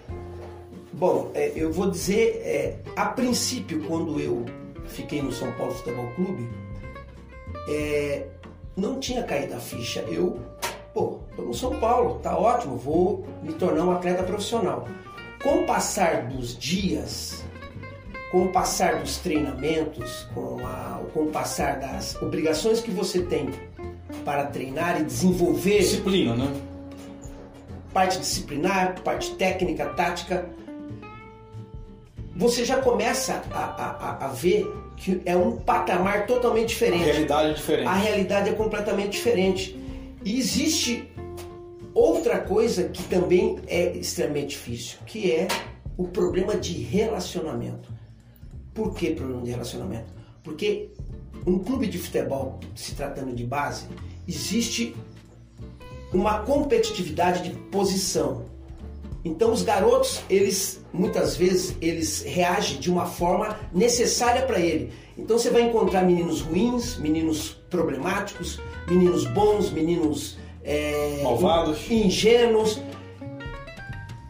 Bom, 0.93 1.31
é, 1.33 1.51
eu 1.55 1.71
vou 1.71 1.89
dizer, 1.89 2.41
é, 2.43 2.79
a 2.95 3.05
princípio, 3.05 3.83
quando 3.85 4.19
eu 4.19 4.45
fiquei 4.85 5.21
no 5.21 5.31
São 5.31 5.51
Paulo 5.53 5.73
Futebol 5.73 6.07
Clube, 6.15 6.49
é, 7.69 8.27
não 8.75 8.99
tinha 8.99 9.23
caído 9.23 9.55
a 9.55 9.59
ficha. 9.59 10.01
Eu, 10.01 10.39
pô, 10.93 11.19
tô 11.35 11.43
no 11.43 11.53
São 11.53 11.79
Paulo, 11.79 12.19
tá 12.19 12.37
ótimo, 12.37 12.77
vou 12.77 13.25
me 13.41 13.53
tornar 13.53 13.85
um 13.85 13.91
atleta 13.91 14.23
profissional. 14.23 14.87
Com 15.41 15.61
o 15.61 15.65
passar 15.65 16.27
dos 16.27 16.57
dias, 16.57 17.44
com 18.31 18.45
o 18.45 18.49
passar 18.49 18.99
dos 18.99 19.17
treinamentos, 19.17 20.27
com, 20.33 20.57
a- 20.65 21.01
com 21.13 21.21
o 21.23 21.27
passar 21.27 21.79
das 21.79 22.15
obrigações 22.21 22.81
que 22.81 22.91
você 22.91 23.21
tem 23.21 23.49
para 24.23 24.45
treinar 24.45 24.99
e 24.99 25.03
desenvolver 25.03 25.79
Disciplina, 25.79 26.35
né? 26.35 26.53
parte 27.93 28.19
disciplinar, 28.19 28.99
parte 29.01 29.35
técnica, 29.35 29.85
tática. 29.85 30.49
você 32.35 32.65
já 32.65 32.81
começa 32.81 33.41
a, 33.51 33.63
a, 33.63 34.25
a, 34.25 34.27
ver 34.29 34.67
que 34.97 35.21
é 35.25 35.35
um 35.37 35.55
patamar 35.57 36.25
totalmente 36.25 36.69
diferente. 36.69 37.03
A 37.03 37.05
realidade 37.13 37.49
é 37.49 37.53
diferente. 37.53 37.87
A 37.87 37.93
realidade 37.93 38.49
é 38.49 38.53
completamente 38.53 39.11
diferente. 39.11 39.77
E 40.25 40.37
existe 40.37 41.09
outra 41.93 42.39
coisa 42.39 42.89
que 42.89 43.03
também 43.03 43.57
é 43.67 43.95
extremamente 43.95 44.47
difícil, 44.49 44.97
que 45.05 45.31
é 45.31 45.47
o 45.97 46.05
problema 46.05 46.55
de 46.57 46.73
relacionamento. 46.73 47.93
Por 48.75 48.93
que 48.93 49.15
problema 49.15 49.41
de 49.41 49.51
relacionamento? 49.51 50.13
Porque 50.43 50.89
um 51.47 51.57
clube 51.57 51.87
de 51.87 51.97
futebol, 51.97 52.59
se 52.75 52.93
tratando 52.93 53.33
de 53.33 53.45
base, 53.45 53.85
existe 54.27 54.93
uma 56.13 56.39
competitividade 56.39 57.49
de 57.49 57.55
posição. 57.69 58.43
Então 59.23 59.51
os 59.51 59.63
garotos, 59.63 60.21
eles 60.29 60.81
muitas 60.93 61.35
vezes 61.35 61.75
eles 61.81 62.21
reagem 62.21 62.79
de 62.79 62.91
uma 62.91 63.05
forma 63.05 63.57
necessária 63.73 64.43
para 64.43 64.59
ele. 64.59 64.91
Então 65.17 65.39
você 65.39 65.49
vai 65.49 65.63
encontrar 65.63 66.03
meninos 66.03 66.41
ruins, 66.41 66.97
meninos 66.97 67.51
problemáticos, 67.69 68.59
meninos 68.87 69.25
bons, 69.25 69.71
meninos 69.71 70.37
é, 70.63 71.21
malvados, 71.23 71.89
ingênuos. 71.89 72.81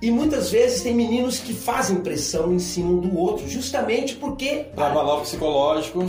E 0.01 0.11
muitas 0.11 0.51
vezes 0.51 0.81
tem 0.81 0.93
meninos 0.93 1.39
que 1.39 1.53
fazem 1.53 1.97
pressão 1.97 2.53
em 2.53 2.59
cima 2.59 2.89
um 2.89 2.99
do 2.99 3.17
outro, 3.17 3.47
justamente 3.47 4.15
porque. 4.15 4.67
Para 4.75 4.87
avalar 4.87 5.17
o 5.17 5.21
psicológico. 5.21 6.05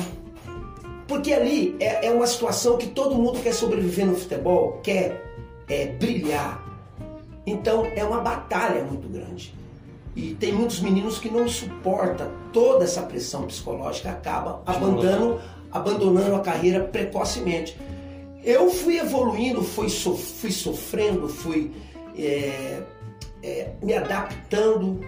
Porque 1.06 1.32
ali 1.32 1.76
é, 1.78 2.06
é, 2.06 2.10
uma 2.10 2.26
situação 2.26 2.76
que 2.76 2.88
todo 2.88 3.14
mundo 3.14 3.40
quer 3.40 3.54
sobreviver 3.54 4.06
no 4.06 4.16
futebol, 4.16 4.80
quer 4.82 5.24
é, 5.68 5.86
brilhar, 5.86 6.66
então 7.46 7.86
é 7.94 8.02
uma 8.02 8.20
batalha 8.20 8.82
muito 8.82 9.08
grande. 9.08 9.54
E 10.16 10.34
tem 10.34 10.52
muitos 10.52 10.80
meninos 10.80 11.18
que 11.18 11.30
não 11.30 11.46
suportam 11.46 12.30
toda 12.52 12.84
essa 12.84 13.02
pressão 13.02 13.46
psicológica, 13.46 14.10
acaba 14.10 14.62
abandonando, 14.66 15.40
abandonando 15.70 16.34
a 16.34 16.40
carreira 16.40 16.80
precocemente. 16.80 17.78
Eu 18.42 18.70
fui 18.70 18.98
evoluindo, 18.98 19.62
fui, 19.62 19.88
so, 19.88 20.16
fui 20.16 20.50
sofrendo, 20.50 21.28
fui 21.28 21.70
é, 22.18 22.80
é, 23.46 23.70
me 23.80 23.94
adaptando. 23.94 25.00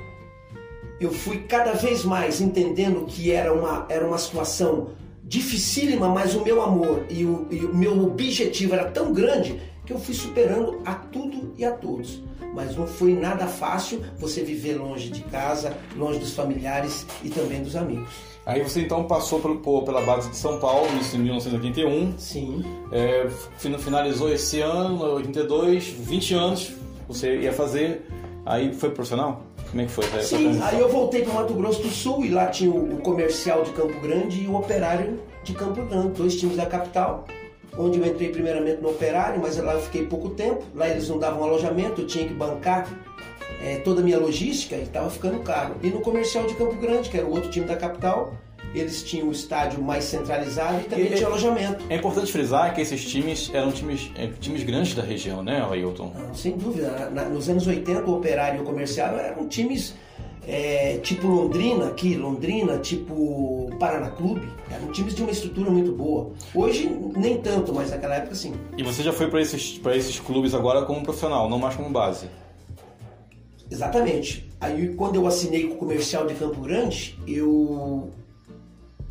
Eu 1.00 1.12
fui 1.12 1.38
cada 1.42 1.73
vez 1.73 2.04
mais 2.04 2.40
entendendo 2.40 3.04
que 3.04 3.33
era 3.33 3.52
uma, 3.52 3.87
era 3.88 4.07
uma 4.07 4.18
situação 4.18 4.90
dificílima, 5.25 6.09
mas 6.09 6.35
o 6.35 6.42
meu 6.42 6.62
amor 6.62 7.04
e 7.11 7.25
o, 7.25 7.47
e 7.50 7.64
o 7.64 7.75
meu 7.75 8.04
objetivo 8.04 8.75
era 8.75 8.90
tão 8.90 9.12
grande 9.12 9.61
que 9.85 9.92
eu 9.92 9.99
fui 9.99 10.14
superando 10.14 10.80
a 10.85 10.95
tudo 10.95 11.52
e 11.57 11.64
a 11.64 11.73
todos. 11.73 12.23
Mas 12.54 12.76
não 12.76 12.87
foi 12.87 13.12
nada 13.12 13.47
fácil 13.47 14.02
você 14.18 14.42
viver 14.42 14.75
longe 14.75 15.11
de 15.11 15.23
casa, 15.25 15.76
longe 15.97 16.18
dos 16.18 16.33
familiares 16.35 17.07
e 17.23 17.28
também 17.28 17.62
dos 17.62 17.76
amigos. 17.76 18.09
Aí 18.47 18.62
você 18.62 18.80
então 18.80 19.04
passou 19.04 19.40
pela 19.85 20.00
base 20.00 20.30
de 20.30 20.37
São 20.37 20.59
Paulo, 20.59 20.88
isso 20.99 21.16
em 21.16 21.21
1981. 21.21 22.18
Sim. 22.18 22.64
É, 22.90 23.28
finalizou 23.78 24.33
esse 24.33 24.61
ano, 24.61 25.02
82, 25.02 25.88
20 25.88 26.35
anos 26.35 26.73
você 27.09 27.40
ia 27.40 27.52
fazer. 27.52 28.07
Aí 28.49 28.73
foi 28.73 28.90
profissional? 28.90 29.43
Como 29.71 29.83
é 29.83 29.85
que 29.85 29.93
foi? 29.93 30.05
Sim, 30.23 30.59
aí 30.62 30.81
eu 30.81 30.88
voltei 30.88 31.23
para 31.23 31.35
Mato 31.35 31.52
Grosso 31.52 31.83
do 31.83 31.90
Sul 31.90 32.25
e 32.25 32.31
lá 32.31 32.47
tinha 32.47 32.71
o 32.71 32.97
comercial 33.02 33.62
de 33.62 33.73
Campo 33.73 34.00
Grande 34.00 34.43
e 34.43 34.47
o 34.47 34.57
operário 34.57 35.21
de 35.45 35.52
Campo 35.52 35.85
Grande, 35.85 36.09
dois 36.14 36.35
times 36.37 36.57
da 36.57 36.64
capital 36.64 37.26
onde 37.76 38.00
eu 38.00 38.07
entrei 38.07 38.31
primeiramente 38.31 38.81
no 38.81 38.90
operário, 38.90 39.40
mas 39.40 39.57
lá 39.59 39.75
eu 39.75 39.81
fiquei 39.81 40.05
pouco 40.07 40.31
tempo. 40.31 40.64
Lá 40.75 40.88
eles 40.88 41.09
não 41.09 41.19
davam 41.19 41.45
alojamento, 41.45 42.00
eu 42.00 42.07
tinha 42.07 42.26
que 42.26 42.35
bancar 42.35 42.88
é, 43.62 43.76
toda 43.76 44.00
a 44.00 44.05
minha 44.05 44.19
logística 44.19 44.75
e 44.75 44.83
estava 44.83 45.09
ficando 45.11 45.38
caro. 45.40 45.76
E 45.83 45.88
no 45.88 46.00
comercial 46.00 46.45
de 46.47 46.55
Campo 46.55 46.75
Grande, 46.76 47.09
que 47.09 47.17
era 47.17 47.26
o 47.26 47.31
outro 47.31 47.50
time 47.50 47.67
da 47.67 47.76
capital, 47.76 48.33
eles 48.75 49.03
tinham 49.03 49.29
o 49.29 49.33
estádio 49.33 49.83
mais 49.83 50.05
centralizado 50.05 50.81
e 50.81 50.85
também 50.85 51.07
e, 51.07 51.15
tinha 51.15 51.27
alojamento. 51.27 51.85
É 51.89 51.97
importante 51.97 52.31
frisar 52.31 52.75
que 52.75 52.81
esses 52.81 53.05
times 53.05 53.51
eram 53.53 53.73
times, 53.73 54.11
é, 54.15 54.27
times 54.27 54.63
grandes 54.63 54.95
da 54.95 55.03
região, 55.03 55.43
né, 55.43 55.67
Ailton? 55.71 56.13
sem 56.35 56.57
dúvida. 56.57 57.11
Na, 57.11 57.25
nos 57.25 57.49
anos 57.49 57.67
80, 57.67 58.05
o 58.05 58.17
operário 58.17 58.59
e 58.59 58.63
o 58.63 58.65
comercial 58.65 59.17
eram 59.17 59.47
times 59.49 59.95
é, 60.49 60.97
tipo 61.03 61.27
Londrina 61.27 61.89
aqui, 61.89 62.15
Londrina, 62.15 62.79
tipo 62.79 63.71
Paraná 63.79 64.11
Clube, 64.11 64.49
eram 64.71 64.91
times 64.91 65.15
de 65.15 65.23
uma 65.23 65.31
estrutura 65.31 65.71
muito 65.71 65.93
boa. 65.93 66.31
Hoje 66.55 66.89
nem 67.15 67.37
tanto, 67.43 67.75
mas 67.75 67.91
naquela 67.91 68.15
época 68.17 68.35
sim. 68.35 68.55
E 68.77 68.83
você 68.83 69.03
já 69.03 69.13
foi 69.13 69.29
para 69.29 69.43
esses, 69.43 69.79
esses 69.95 70.19
clubes 70.19 70.55
agora 70.55 70.87
como 70.87 71.03
profissional, 71.03 71.51
não 71.51 71.59
mais 71.59 71.77
como 71.77 71.91
base? 71.91 72.29
Exatamente. 73.71 74.51
Aí 74.59 74.95
quando 74.95 75.17
eu 75.17 75.27
assinei 75.27 75.69
com 75.69 75.75
o 75.75 75.77
comercial 75.77 76.27
de 76.27 76.35
Campo 76.35 76.63
Grande, 76.63 77.19
eu 77.27 78.11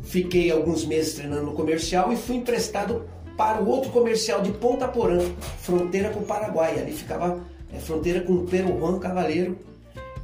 fiquei 0.08 0.50
alguns 0.50 0.84
meses 0.84 1.14
treinando 1.14 1.42
no 1.42 1.52
comercial 1.52 2.12
e 2.12 2.16
fui 2.16 2.36
emprestado 2.36 3.08
para 3.36 3.62
o 3.62 3.68
outro 3.68 3.90
comercial 3.90 4.40
de 4.40 4.50
Ponta 4.52 4.88
Porã, 4.88 5.20
fronteira 5.60 6.08
com 6.10 6.20
o 6.20 6.24
Paraguai. 6.24 6.78
Ali 6.78 6.92
ficava 6.92 7.40
é, 7.72 7.78
fronteira 7.78 8.22
com 8.22 8.32
o 8.32 8.44
Peru 8.44 8.78
Juan 8.78 8.98
Cavaleiro 8.98 9.58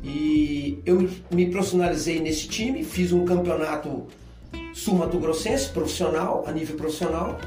e 0.02 0.80
eu 0.86 1.08
me 1.30 1.50
profissionalizei 1.50 2.18
nesse 2.18 2.48
time, 2.48 2.82
fiz 2.82 3.12
um 3.12 3.24
campeonato 3.24 4.06
sul-mato-grossense, 4.72 5.68
profissional, 5.68 6.44
a 6.46 6.52
nível 6.52 6.76
profissional, 6.76 7.38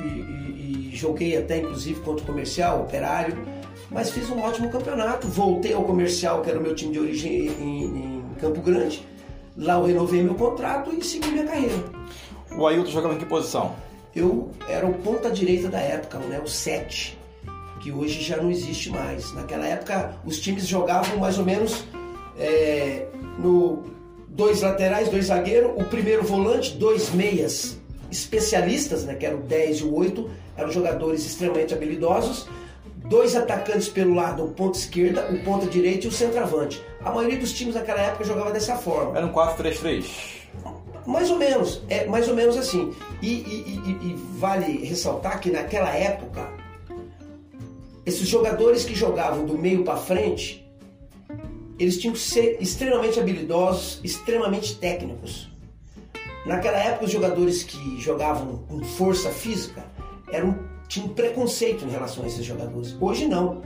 e, 0.00 0.06
e, 0.06 0.90
e, 0.92 0.96
joguei 0.96 1.36
até 1.36 1.58
inclusive 1.58 2.00
contra 2.00 2.22
o 2.22 2.26
comercial, 2.26 2.82
operário, 2.82 3.36
mas 3.90 4.10
fiz 4.10 4.30
um 4.30 4.40
ótimo 4.40 4.70
campeonato. 4.70 5.26
Voltei 5.26 5.72
ao 5.72 5.82
comercial, 5.82 6.42
que 6.42 6.50
era 6.50 6.58
o 6.58 6.62
meu 6.62 6.74
time 6.74 6.92
de 6.92 7.00
origem 7.00 7.48
em, 7.48 7.84
em 7.84 8.24
Campo 8.38 8.60
Grande. 8.60 9.04
Lá 9.58 9.74
eu 9.74 9.86
renovei 9.86 10.22
meu 10.22 10.36
contrato 10.36 10.94
e 10.94 11.04
segui 11.04 11.32
minha 11.32 11.44
carreira. 11.44 11.74
O 12.56 12.64
Ailton 12.64 12.90
jogava 12.90 13.14
em 13.14 13.18
que 13.18 13.26
posição? 13.26 13.74
Eu 14.14 14.50
era 14.68 14.86
o 14.86 14.94
ponta 14.94 15.30
direita 15.30 15.68
da 15.68 15.80
época, 15.80 16.18
né? 16.18 16.40
o 16.42 16.48
7, 16.48 17.18
que 17.80 17.90
hoje 17.90 18.22
já 18.22 18.36
não 18.36 18.52
existe 18.52 18.88
mais. 18.88 19.34
Naquela 19.34 19.66
época 19.66 20.14
os 20.24 20.38
times 20.38 20.66
jogavam 20.66 21.18
mais 21.18 21.38
ou 21.38 21.44
menos 21.44 21.84
é, 22.38 23.08
no 23.36 23.82
dois 24.28 24.62
laterais, 24.62 25.08
dois 25.08 25.26
zagueiros, 25.26 25.72
o 25.76 25.84
primeiro 25.84 26.22
volante, 26.22 26.74
dois 26.74 27.10
meias 27.10 27.76
especialistas, 28.10 29.04
né, 29.04 29.16
que 29.16 29.26
eram 29.26 29.40
o 29.40 29.42
10 29.42 29.78
e 29.78 29.84
o 29.84 29.94
8, 29.94 30.30
eram 30.56 30.70
jogadores 30.70 31.26
extremamente 31.26 31.74
habilidosos, 31.74 32.48
dois 33.08 33.34
atacantes 33.34 33.88
pelo 33.88 34.14
lado, 34.14 34.44
o 34.44 34.48
ponta 34.48 34.78
esquerda, 34.78 35.28
o 35.30 35.42
ponta 35.42 35.66
direita 35.66 36.06
e 36.06 36.08
o 36.08 36.12
centroavante. 36.12 36.82
A 37.04 37.10
maioria 37.10 37.38
dos 37.38 37.52
times 37.52 37.74
naquela 37.74 38.00
época 38.00 38.24
jogava 38.24 38.52
dessa 38.52 38.76
forma. 38.76 39.16
Era 39.16 39.26
um 39.26 39.32
4-3-3. 39.32 40.04
Mais 41.06 41.30
ou 41.30 41.38
menos, 41.38 41.82
é 41.88 42.06
mais 42.06 42.28
ou 42.28 42.34
menos 42.34 42.56
assim. 42.56 42.94
E, 43.22 43.28
e, 43.28 43.80
e, 43.86 44.10
e 44.10 44.14
vale 44.38 44.84
ressaltar 44.86 45.40
que 45.40 45.50
naquela 45.50 45.90
época, 45.94 46.46
esses 48.04 48.28
jogadores 48.28 48.84
que 48.84 48.94
jogavam 48.94 49.46
do 49.46 49.56
meio 49.56 49.84
para 49.84 49.96
frente, 49.96 50.68
eles 51.78 51.98
tinham 51.98 52.12
que 52.12 52.20
ser 52.20 52.58
extremamente 52.60 53.18
habilidosos, 53.18 54.00
extremamente 54.04 54.76
técnicos. 54.76 55.48
Naquela 56.44 56.78
época, 56.78 57.06
os 57.06 57.10
jogadores 57.10 57.62
que 57.62 58.00
jogavam 58.00 58.64
com 58.68 58.82
força 58.82 59.30
física 59.30 59.84
eram, 60.32 60.58
tinham 60.88 61.08
preconceito 61.08 61.84
em 61.84 61.90
relação 61.90 62.24
a 62.24 62.26
esses 62.26 62.44
jogadores. 62.44 62.96
Hoje 63.00 63.26
não. 63.26 63.62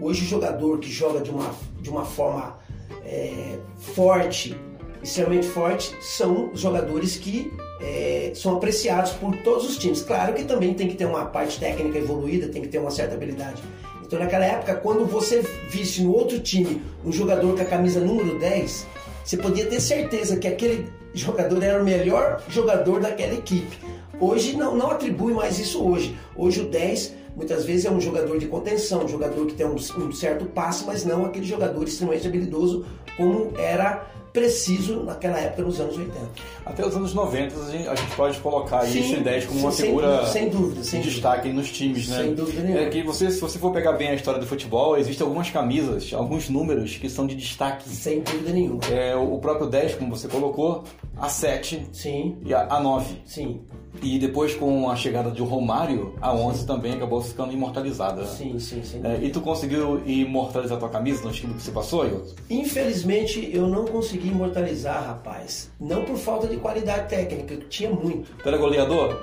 Hoje 0.00 0.24
o 0.24 0.28
jogador 0.28 0.78
que 0.80 0.90
joga 0.90 1.20
de 1.20 1.30
uma, 1.30 1.54
de 1.80 1.88
uma 1.88 2.04
forma 2.04 2.58
é, 3.04 3.58
forte, 3.78 4.58
extremamente 5.02 5.46
forte, 5.46 5.94
são 6.00 6.50
jogadores 6.54 7.16
que 7.16 7.52
é, 7.80 8.32
são 8.34 8.56
apreciados 8.56 9.12
por 9.12 9.36
todos 9.38 9.68
os 9.68 9.78
times. 9.78 10.02
Claro 10.02 10.34
que 10.34 10.44
também 10.44 10.74
tem 10.74 10.88
que 10.88 10.96
ter 10.96 11.06
uma 11.06 11.26
parte 11.26 11.60
técnica 11.60 11.98
evoluída, 11.98 12.48
tem 12.48 12.62
que 12.62 12.68
ter 12.68 12.78
uma 12.78 12.90
certa 12.90 13.14
habilidade. 13.14 13.62
Então 14.04 14.18
naquela 14.18 14.44
época, 14.44 14.74
quando 14.74 15.06
você 15.06 15.42
visse 15.70 16.02
no 16.02 16.12
outro 16.12 16.40
time 16.40 16.82
um 17.04 17.12
jogador 17.12 17.54
com 17.54 17.62
a 17.62 17.64
camisa 17.64 18.00
número 18.00 18.38
10, 18.38 18.86
você 19.24 19.36
podia 19.36 19.66
ter 19.66 19.80
certeza 19.80 20.36
que 20.36 20.48
aquele 20.48 20.88
jogador 21.14 21.62
era 21.62 21.80
o 21.80 21.84
melhor 21.84 22.42
jogador 22.48 23.00
daquela 23.00 23.34
equipe. 23.34 23.78
Hoje 24.20 24.56
não, 24.56 24.76
não 24.76 24.90
atribui 24.90 25.32
mais 25.32 25.58
isso 25.58 25.84
hoje. 25.84 26.16
Hoje 26.36 26.62
o 26.62 26.68
10 26.68 27.14
muitas 27.36 27.64
vezes 27.64 27.84
é 27.84 27.90
um 27.90 28.00
jogador 28.00 28.38
de 28.38 28.46
contenção, 28.46 29.04
um 29.04 29.08
jogador 29.08 29.46
que 29.46 29.54
tem 29.54 29.66
um, 29.66 29.74
um 29.74 30.12
certo 30.12 30.44
passe, 30.46 30.84
mas 30.84 31.04
não 31.04 31.24
aquele 31.24 31.44
jogador 31.44 31.82
extremamente 31.84 32.26
habilidoso 32.26 32.84
como 33.16 33.52
era 33.58 34.08
preciso 34.34 35.04
naquela 35.04 35.38
época, 35.38 35.62
nos 35.62 35.78
anos 35.78 35.96
80. 35.96 36.18
Até 36.66 36.84
os 36.84 36.96
anos 36.96 37.14
90 37.14 37.54
a 37.54 37.70
gente, 37.70 37.88
a 37.88 37.94
gente 37.94 38.16
pode 38.16 38.36
colocar 38.40 38.84
sim, 38.84 38.98
isso 38.98 39.14
em 39.14 39.22
10 39.22 39.46
como 39.46 39.58
sim, 39.60 39.64
uma 39.64 39.72
figura 39.72 40.26
sem 40.26 40.48
dúvida, 40.48 40.82
sem 40.82 41.00
de 41.00 41.08
destaque 41.08 41.52
nos 41.52 41.70
times, 41.70 42.08
né? 42.08 42.16
Sem 42.16 42.34
dúvida 42.34 42.60
nenhuma. 42.62 42.80
É 42.80 42.90
que 42.90 43.04
você, 43.04 43.30
se 43.30 43.40
você 43.40 43.60
for 43.60 43.72
pegar 43.72 43.92
bem 43.92 44.08
a 44.08 44.14
história 44.14 44.40
do 44.40 44.46
futebol, 44.46 44.98
existem 44.98 45.24
algumas 45.24 45.50
camisas, 45.50 46.12
alguns 46.12 46.48
números 46.48 46.96
que 46.96 47.08
são 47.08 47.28
de 47.28 47.36
destaque. 47.36 47.88
Sem 47.88 48.22
dúvida 48.22 48.50
nenhuma. 48.50 48.80
É, 48.90 49.14
o 49.14 49.38
próprio 49.38 49.68
10, 49.68 49.94
como 49.94 50.16
você 50.16 50.26
colocou, 50.26 50.82
a 51.16 51.28
7 51.28 51.88
Sim, 51.92 52.36
e 52.44 52.52
a, 52.52 52.66
a 52.68 52.80
9. 52.80 53.22
sim, 53.24 53.60
E 54.02 54.18
depois 54.18 54.54
com 54.54 54.90
a 54.90 54.96
chegada 54.96 55.30
de 55.30 55.40
Romário, 55.42 56.14
a 56.20 56.32
11 56.34 56.66
também 56.66 56.92
acabou 56.94 57.20
ficando 57.22 57.52
imortalizada. 57.52 58.26
sim, 58.26 58.58
sim, 58.58 58.82
sim. 58.82 59.00
É, 59.04 59.18
e 59.22 59.30
tu 59.30 59.40
conseguiu 59.40 60.02
imortalizar 60.06 60.78
tua 60.78 60.88
camisa 60.88 61.22
no 61.24 61.30
time 61.30 61.54
que 61.54 61.62
você 61.62 61.70
passou, 61.70 62.02
Ailton? 62.02 62.34
Infelizmente 62.50 63.48
eu 63.52 63.68
não 63.68 63.84
consegui 63.84 64.28
imortalizar, 64.28 65.06
rapaz. 65.06 65.70
Não 65.80 66.04
por 66.04 66.16
falta 66.16 66.46
de 66.48 66.56
qualidade 66.56 67.08
técnica, 67.08 67.56
que 67.56 67.66
tinha 67.68 67.90
muito. 67.90 68.32
Tu 68.42 68.48
era 68.48 68.58
goleador? 68.58 69.16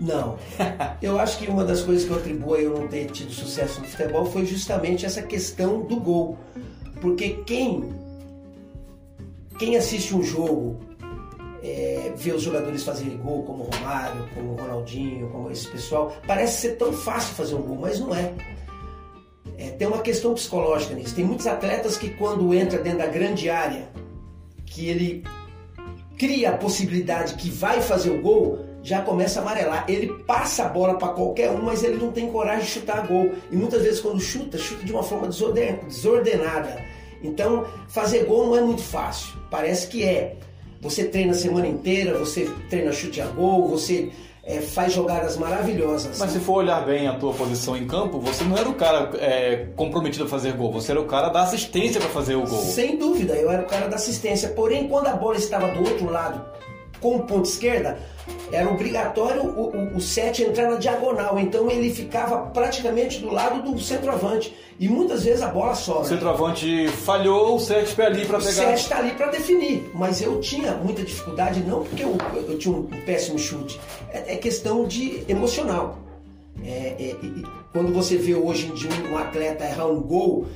Não. 0.00 0.36
Eu 1.02 1.18
acho 1.18 1.38
que 1.38 1.50
uma 1.50 1.64
das 1.64 1.80
coisas 1.80 2.04
que 2.04 2.10
eu 2.10 2.18
atribuo 2.18 2.54
a 2.54 2.60
eu 2.60 2.78
não 2.78 2.86
ter 2.86 3.06
tido 3.10 3.32
sucesso 3.32 3.80
no 3.80 3.86
futebol 3.86 4.26
foi 4.26 4.44
justamente 4.44 5.06
essa 5.06 5.22
questão 5.22 5.80
do 5.82 5.96
gol. 5.96 6.36
Porque 7.00 7.30
quem, 7.46 7.94
quem 9.58 9.76
assiste 9.76 10.14
um 10.14 10.22
jogo, 10.22 10.76
é, 11.66 12.12
vê 12.14 12.32
os 12.32 12.42
jogadores 12.42 12.84
fazerem 12.84 13.16
gol, 13.18 13.42
como 13.42 13.64
o 13.64 13.70
Romário, 13.70 14.28
como 14.34 14.52
o 14.52 14.56
Ronaldinho, 14.56 15.28
como 15.30 15.50
esse 15.50 15.66
pessoal, 15.68 16.14
parece 16.26 16.60
ser 16.60 16.76
tão 16.76 16.92
fácil 16.92 17.34
fazer 17.34 17.54
um 17.56 17.62
gol, 17.62 17.78
mas 17.80 17.98
não 17.98 18.14
é. 18.14 18.32
É, 19.58 19.70
tem 19.70 19.88
uma 19.88 20.00
questão 20.02 20.34
psicológica 20.34 20.94
nisso. 20.94 21.14
Tem 21.14 21.24
muitos 21.24 21.46
atletas 21.46 21.96
que 21.96 22.10
quando 22.10 22.54
entra 22.54 22.78
dentro 22.78 22.98
da 22.98 23.06
grande 23.06 23.48
área, 23.50 23.88
que 24.66 24.88
ele 24.88 25.24
cria 26.18 26.50
a 26.50 26.56
possibilidade 26.56 27.34
que 27.34 27.50
vai 27.50 27.80
fazer 27.80 28.10
o 28.10 28.20
gol, 28.20 28.60
já 28.82 29.02
começa 29.02 29.40
a 29.40 29.42
amarelar. 29.42 29.84
Ele 29.88 30.12
passa 30.24 30.64
a 30.64 30.68
bola 30.68 30.96
para 30.96 31.08
qualquer 31.08 31.50
um, 31.50 31.62
mas 31.62 31.82
ele 31.82 31.96
não 31.96 32.12
tem 32.12 32.30
coragem 32.30 32.64
de 32.64 32.70
chutar 32.70 33.06
gol. 33.06 33.32
E 33.50 33.56
muitas 33.56 33.82
vezes 33.82 34.00
quando 34.00 34.20
chuta, 34.20 34.56
chuta 34.56 34.84
de 34.84 34.92
uma 34.92 35.02
forma 35.02 35.26
desorden- 35.28 35.80
desordenada. 35.88 36.84
Então, 37.22 37.66
fazer 37.88 38.24
gol 38.24 38.46
não 38.46 38.56
é 38.56 38.60
muito 38.60 38.82
fácil. 38.82 39.34
Parece 39.50 39.88
que 39.88 40.04
é. 40.04 40.36
Você 40.80 41.04
treina 41.04 41.32
a 41.32 41.34
semana 41.34 41.66
inteira, 41.66 42.18
você 42.18 42.50
treina 42.68 42.92
chute 42.92 43.20
a 43.20 43.26
gol, 43.26 43.68
você 43.68 44.10
é, 44.46 44.60
faz 44.60 44.92
jogadas 44.92 45.36
maravilhosas. 45.36 46.18
Mas 46.18 46.30
se 46.30 46.38
for 46.38 46.58
olhar 46.58 46.84
bem 46.86 47.08
a 47.08 47.14
tua 47.14 47.32
posição 47.34 47.76
em 47.76 47.86
campo, 47.86 48.20
você 48.20 48.44
não 48.44 48.56
era 48.56 48.68
o 48.68 48.74
cara 48.74 49.10
é, 49.18 49.66
comprometido 49.74 50.24
a 50.24 50.28
fazer 50.28 50.52
gol, 50.52 50.72
você 50.72 50.92
era 50.92 51.00
o 51.00 51.06
cara 51.06 51.28
da 51.28 51.42
assistência 51.42 52.00
para 52.00 52.10
fazer 52.10 52.36
o 52.36 52.42
gol. 52.42 52.60
Sem 52.60 52.96
dúvida, 52.96 53.34
eu 53.34 53.50
era 53.50 53.62
o 53.62 53.66
cara 53.66 53.88
da 53.88 53.96
assistência. 53.96 54.50
Porém, 54.50 54.88
quando 54.88 55.08
a 55.08 55.16
bola 55.16 55.36
estava 55.36 55.68
do 55.68 55.80
outro 55.80 56.08
lado, 56.10 56.44
com 57.00 57.16
o 57.16 57.22
ponto 57.22 57.48
esquerda, 57.48 57.98
era 58.50 58.68
obrigatório 58.68 59.42
o, 59.42 59.70
o, 59.94 59.96
o 59.96 60.00
sete 60.00 60.42
entrar 60.42 60.70
na 60.70 60.76
diagonal. 60.76 61.38
Então 61.38 61.70
ele 61.70 61.92
ficava 61.92 62.38
praticamente 62.50 63.18
do 63.20 63.30
lado 63.30 63.62
do 63.62 63.78
centroavante. 63.80 64.54
E 64.78 64.88
muitas 64.88 65.24
vezes 65.24 65.42
a 65.42 65.48
bola 65.48 65.72
O 65.72 65.76
sobra. 65.76 66.04
centroavante 66.04 66.88
falhou, 66.88 67.56
o 67.56 67.60
sete 67.60 67.94
pé 67.94 68.06
ali 68.06 68.26
para 68.26 68.38
O 68.38 68.40
pegar. 68.40 68.52
sete 68.52 68.82
está 68.82 68.98
ali 68.98 69.12
para 69.12 69.30
definir, 69.30 69.90
mas 69.94 70.20
eu 70.20 70.40
tinha 70.40 70.72
muita 70.72 71.02
dificuldade, 71.02 71.60
não 71.60 71.82
porque 71.82 72.02
eu, 72.02 72.16
eu 72.48 72.58
tinha 72.58 72.74
um 72.74 72.82
péssimo 73.06 73.38
chute, 73.38 73.80
é, 74.12 74.34
é 74.34 74.36
questão 74.36 74.84
de 74.84 75.22
emocional. 75.28 75.98
É, 76.64 76.68
é, 76.98 77.16
quando 77.72 77.92
você 77.92 78.16
vê 78.16 78.34
hoje 78.34 78.66
em 78.66 78.74
dia 78.74 78.90
um, 79.10 79.16
atleta 79.16 79.64
errar 79.64 79.86
um 79.86 80.00
gol 80.00 80.46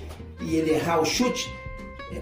e 0.41 0.57
ele 0.57 0.71
errar 0.73 1.01
o 1.01 1.05
chute, 1.05 1.51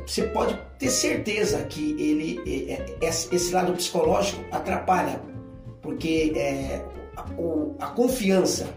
você 0.07 0.23
pode 0.25 0.59
ter 0.79 0.91
certeza 0.91 1.63
que 1.65 1.93
ele 1.99 2.41
é, 2.47 3.07
é, 3.07 3.09
esse 3.09 3.53
lado 3.53 3.73
psicológico 3.73 4.45
atrapalha, 4.51 5.21
porque 5.81 6.33
é, 6.37 6.85
a, 7.17 7.25
a 7.81 7.87
confiança, 7.89 8.69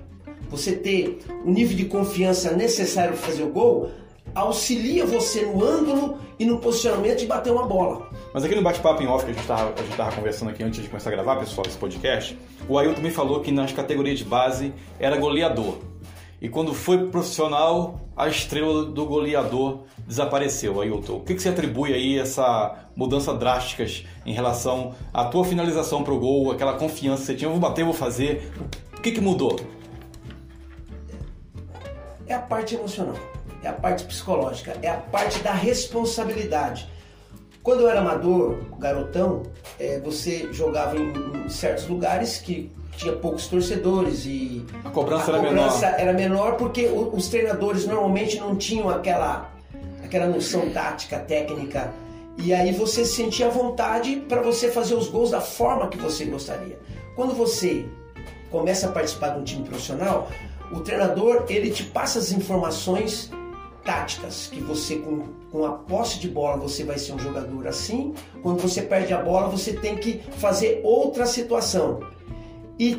você 0.50 0.74
ter 0.74 1.20
o 1.46 1.52
nível 1.52 1.76
de 1.76 1.86
confiança 1.86 2.52
necessário 2.52 3.14
para 3.14 3.22
fazer 3.22 3.44
o 3.44 3.50
gol, 3.50 3.92
auxilia 4.34 5.06
você 5.06 5.46
no 5.46 5.64
ângulo 5.64 6.18
e 6.40 6.46
no 6.46 6.60
posicionamento 6.60 7.20
de 7.20 7.26
bater 7.26 7.52
uma 7.52 7.66
bola. 7.66 8.10
Mas 8.34 8.44
aqui 8.44 8.56
no 8.56 8.62
bate-papo 8.62 9.04
em 9.04 9.08
off 9.08 9.26
que 9.26 9.32
a 9.32 9.34
gente, 9.34 9.46
tava, 9.46 9.74
a 9.78 9.84
gente 9.84 9.98
tava 9.98 10.16
conversando 10.16 10.50
aqui 10.50 10.64
antes 10.64 10.82
de 10.82 10.88
começar 10.88 11.10
a 11.10 11.14
gravar, 11.14 11.36
pessoal, 11.38 11.68
esse 11.68 11.78
podcast, 11.78 12.38
o 12.68 12.78
Ailton 12.78 13.02
me 13.02 13.12
falou 13.12 13.42
que 13.42 13.52
nas 13.52 13.72
categorias 13.74 14.20
de 14.20 14.26
base 14.26 14.74
era 15.00 15.18
goleador. 15.18 15.91
E 16.42 16.50
quando 16.50 16.74
foi 16.74 17.08
profissional, 17.10 18.02
a 18.18 18.28
estrela 18.28 18.86
do 18.86 19.06
goleador 19.06 19.82
desapareceu, 20.08 20.82
Ailton. 20.82 21.18
O 21.18 21.20
que, 21.20 21.36
que 21.36 21.42
você 21.42 21.50
atribui 21.50 21.94
aí 21.94 22.18
essa 22.18 22.88
mudança 22.96 23.34
drásticas 23.34 24.04
em 24.26 24.34
relação 24.34 24.96
à 25.14 25.26
tua 25.26 25.46
finalização 25.46 26.04
pro 26.04 26.20
gol, 26.20 26.52
aquela 26.52 26.74
confiança 26.74 27.22
que 27.22 27.28
você 27.28 27.36
tinha, 27.36 27.48
eu 27.48 27.52
vou 27.52 27.60
bater, 27.60 27.82
eu 27.82 27.86
vou 27.86 27.94
fazer. 27.94 28.52
O 28.98 29.02
que, 29.02 29.12
que 29.12 29.22
mudou? 29.22 29.56
é 32.32 32.36
a 32.36 32.40
parte 32.40 32.76
emocional, 32.76 33.16
é 33.62 33.68
a 33.68 33.74
parte 33.74 34.06
psicológica, 34.06 34.76
é 34.82 34.90
a 34.90 34.98
parte 34.98 35.40
da 35.40 35.54
responsabilidade. 35.54 36.90
Quando 37.62 37.82
eu 37.82 37.90
era 37.90 38.00
amador, 38.00 38.58
garotão, 38.80 39.44
é, 39.78 40.00
você 40.00 40.52
jogava 40.52 40.98
em, 40.98 41.12
em 41.46 41.50
certos 41.50 41.88
lugares 41.88 42.38
que 42.40 42.72
tinha 42.98 43.14
poucos 43.14 43.48
torcedores 43.48 44.26
e 44.26 44.66
A 44.84 44.90
cobrança 44.90 45.32
a 45.32 45.36
era 45.38 45.48
cobrança 45.48 45.86
menor. 45.86 46.00
era 46.00 46.14
menor 46.14 46.58
porque 46.58 46.86
os 46.88 47.28
treinadores 47.28 47.86
normalmente 47.88 48.40
não 48.40 48.56
tinham 48.56 48.90
aquela, 48.90 49.50
aquela 50.04 50.28
noção 50.28 50.70
tática, 50.70 51.20
técnica. 51.20 51.94
E 52.38 52.54
aí 52.54 52.72
você 52.72 53.04
se 53.06 53.16
sentia 53.16 53.50
vontade 53.50 54.18
para 54.28 54.42
você 54.42 54.72
fazer 54.72 54.96
os 54.96 55.08
gols 55.08 55.32
da 55.32 55.42
forma 55.42 55.88
que 55.88 55.98
você 55.98 56.26
gostaria. 56.26 56.80
Quando 57.16 57.34
você 57.34 57.86
começa 58.50 58.88
a 58.88 58.92
participar 58.92 59.30
de 59.30 59.40
um 59.40 59.44
time 59.44 59.64
profissional, 59.64 60.30
o 60.72 60.80
treinador 60.80 61.46
ele 61.50 61.72
te 61.72 61.84
passa 61.84 62.20
as 62.20 62.32
informações 62.32 63.30
táticas 63.84 64.48
que 64.52 64.60
você 64.62 64.98
com, 64.98 65.24
com 65.52 65.66
a 65.66 65.72
posse 65.72 66.20
de 66.20 66.30
bola 66.30 66.58
você 66.58 66.84
vai 66.84 67.00
ser 67.00 67.14
um 67.14 67.20
jogador 67.20 67.68
assim, 67.68 68.14
quando 68.44 68.62
você 68.62 68.82
perde 68.82 69.12
a 69.14 69.18
bola 69.22 69.50
você 69.50 69.74
tem 69.74 69.98
que 69.98 70.22
fazer 70.38 70.82
outra 70.84 71.26
situação. 71.26 72.00
E 72.82 72.96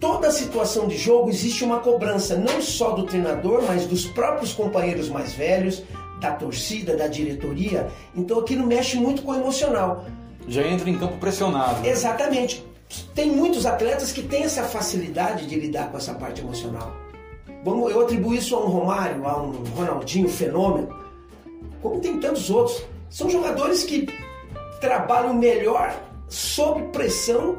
toda 0.00 0.30
situação 0.30 0.88
de 0.88 0.96
jogo 0.96 1.28
existe 1.28 1.62
uma 1.62 1.80
cobrança, 1.80 2.38
não 2.38 2.62
só 2.62 2.92
do 2.92 3.04
treinador, 3.04 3.62
mas 3.68 3.84
dos 3.84 4.06
próprios 4.06 4.54
companheiros 4.54 5.10
mais 5.10 5.34
velhos, 5.34 5.82
da 6.22 6.32
torcida, 6.32 6.96
da 6.96 7.06
diretoria. 7.06 7.90
Então 8.14 8.38
aquilo 8.38 8.66
mexe 8.66 8.96
muito 8.96 9.20
com 9.20 9.32
o 9.32 9.34
emocional. 9.34 10.06
Já 10.48 10.66
entra 10.66 10.88
em 10.88 10.96
campo 10.96 11.18
pressionado. 11.18 11.86
Exatamente. 11.86 12.64
Tem 13.14 13.30
muitos 13.30 13.66
atletas 13.66 14.10
que 14.10 14.22
têm 14.22 14.44
essa 14.44 14.62
facilidade 14.62 15.46
de 15.46 15.60
lidar 15.60 15.90
com 15.90 15.98
essa 15.98 16.14
parte 16.14 16.40
emocional. 16.40 16.96
Vamos, 17.62 17.92
eu 17.92 18.00
atribuo 18.00 18.32
isso 18.32 18.56
a 18.56 18.64
um 18.64 18.68
Romário, 18.68 19.26
a 19.26 19.42
um 19.42 19.50
Ronaldinho 19.76 20.30
fenômeno, 20.30 20.88
como 21.82 22.00
tem 22.00 22.18
tantos 22.18 22.48
outros. 22.48 22.82
São 23.10 23.28
jogadores 23.28 23.84
que 23.84 24.08
trabalham 24.80 25.34
melhor 25.34 25.94
sob 26.26 26.84
pressão, 26.84 27.58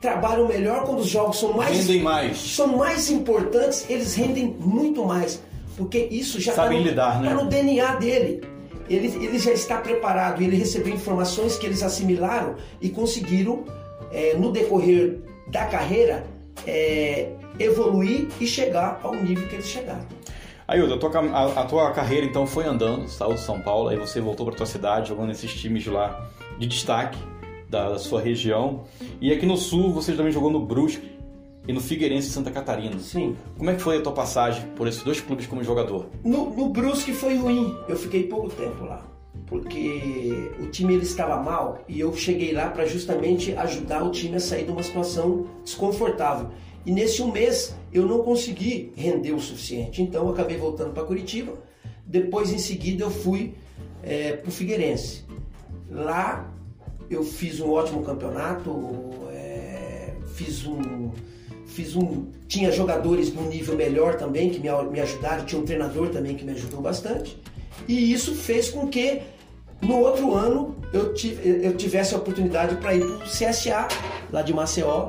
trabalham 0.00 0.48
melhor 0.48 0.84
quando 0.84 1.00
os 1.00 1.08
jogos 1.08 1.38
são 1.38 1.52
mais 1.52 1.76
Rendem 1.76 2.02
mais. 2.02 2.38
são 2.38 2.78
mais 2.78 3.10
importantes, 3.10 3.84
eles 3.88 4.14
rendem 4.14 4.56
muito 4.58 5.04
mais, 5.04 5.42
porque 5.76 6.08
isso 6.10 6.40
já 6.40 6.52
está 6.52 6.70
no, 6.70 6.78
lidar, 6.78 7.20
né? 7.20 7.28
tá 7.28 7.34
no 7.34 7.46
DNA 7.48 7.96
dele. 7.96 8.40
Ele, 8.88 9.06
ele 9.24 9.38
já 9.38 9.52
está 9.52 9.76
preparado, 9.76 10.42
ele 10.42 10.56
recebeu 10.56 10.92
informações 10.92 11.56
que 11.56 11.66
eles 11.66 11.82
assimilaram 11.82 12.56
e 12.80 12.88
conseguiram, 12.88 13.64
é, 14.10 14.34
no 14.36 14.50
decorrer 14.50 15.20
da 15.46 15.66
carreira, 15.66 16.24
é, 16.66 17.28
evoluir 17.58 18.26
e 18.40 18.46
chegar 18.46 18.98
ao 19.02 19.14
nível 19.14 19.46
que 19.48 19.54
eles 19.54 19.66
chegaram. 19.66 20.04
Ailton, 20.66 20.94
a 20.94 20.98
tua, 20.98 21.20
a, 21.20 21.60
a 21.62 21.64
tua 21.66 21.90
carreira 21.92 22.26
então 22.26 22.46
foi 22.46 22.64
andando, 22.64 23.06
saiu 23.06 23.34
de 23.34 23.40
São 23.40 23.60
Paulo, 23.60 23.90
aí 23.90 23.96
você 23.96 24.20
voltou 24.20 24.46
para 24.46 24.56
tua 24.56 24.66
cidade, 24.66 25.10
jogando 25.10 25.28
nesses 25.28 25.52
times 25.52 25.84
de 25.84 25.90
lá 25.90 26.28
de 26.58 26.66
destaque 26.66 27.18
da, 27.70 27.90
da 27.90 27.98
sua 27.98 28.20
região. 28.20 28.84
E 29.20 29.32
aqui 29.32 29.46
no 29.46 29.56
Sul 29.56 29.92
você 29.92 30.12
também 30.12 30.32
jogou 30.32 30.50
no 30.50 30.66
Brusque 30.66 31.18
e 31.66 31.72
no 31.72 31.80
Figueirense 31.80 32.26
de 32.26 32.34
Santa 32.34 32.50
Catarina. 32.50 32.98
Sim. 32.98 33.36
Como 33.56 33.70
é 33.70 33.74
que 33.74 33.80
foi 33.80 33.98
a 33.98 34.02
tua 34.02 34.12
passagem 34.12 34.66
por 34.74 34.88
esses 34.88 35.02
dois 35.02 35.20
clubes 35.20 35.46
como 35.46 35.62
jogador? 35.62 36.06
No, 36.24 36.50
no 36.50 36.68
Brusque 36.70 37.12
foi 37.12 37.36
ruim. 37.36 37.74
Eu 37.88 37.96
fiquei 37.96 38.24
pouco 38.24 38.50
tempo 38.50 38.84
lá. 38.84 39.06
Porque 39.46 40.50
o 40.60 40.66
time 40.66 40.94
ele 40.94 41.04
estava 41.04 41.40
mal 41.40 41.84
e 41.88 42.00
eu 42.00 42.12
cheguei 42.14 42.52
lá 42.52 42.68
para 42.70 42.84
justamente 42.86 43.54
ajudar 43.54 44.02
o 44.04 44.10
time 44.10 44.36
a 44.36 44.40
sair 44.40 44.64
de 44.64 44.72
uma 44.72 44.82
situação 44.82 45.46
desconfortável. 45.64 46.50
E 46.84 46.92
nesse 46.92 47.22
um 47.22 47.30
mês 47.30 47.76
eu 47.92 48.06
não 48.06 48.22
consegui 48.22 48.92
render 48.96 49.32
o 49.32 49.40
suficiente. 49.40 50.02
Então 50.02 50.24
eu 50.24 50.32
acabei 50.32 50.56
voltando 50.56 50.92
para 50.92 51.04
Curitiba. 51.04 51.52
Depois 52.04 52.52
em 52.52 52.58
seguida 52.58 53.04
eu 53.04 53.10
fui 53.10 53.54
para 54.40 54.48
o 54.48 54.52
Figueirense. 54.52 55.24
Lá 55.88 56.49
eu 57.10 57.24
fiz 57.24 57.60
um 57.60 57.72
ótimo 57.72 58.02
campeonato, 58.04 59.28
é, 59.32 60.12
fiz 60.34 60.64
um 60.64 61.10
fiz 61.66 61.94
um 61.94 62.26
tinha 62.48 62.70
jogadores 62.72 63.32
no 63.32 63.42
nível 63.48 63.76
melhor 63.76 64.16
também 64.16 64.50
que 64.50 64.58
me, 64.58 64.68
me 64.90 65.00
ajudaram 65.00 65.44
tinha 65.44 65.60
um 65.60 65.64
treinador 65.64 66.08
também 66.08 66.34
que 66.34 66.44
me 66.44 66.52
ajudou 66.52 66.80
bastante 66.80 67.40
e 67.86 68.12
isso 68.12 68.34
fez 68.34 68.70
com 68.70 68.88
que 68.88 69.22
no 69.80 70.00
outro 70.00 70.34
ano 70.34 70.76
eu, 70.92 71.14
tive, 71.14 71.64
eu 71.64 71.76
tivesse 71.76 72.12
a 72.14 72.18
oportunidade 72.18 72.74
para 72.76 72.94
ir 72.94 73.06
para 73.06 73.24
o 73.24 73.28
CSA 73.28 73.86
lá 74.32 74.42
de 74.42 74.52
Maceió 74.52 75.08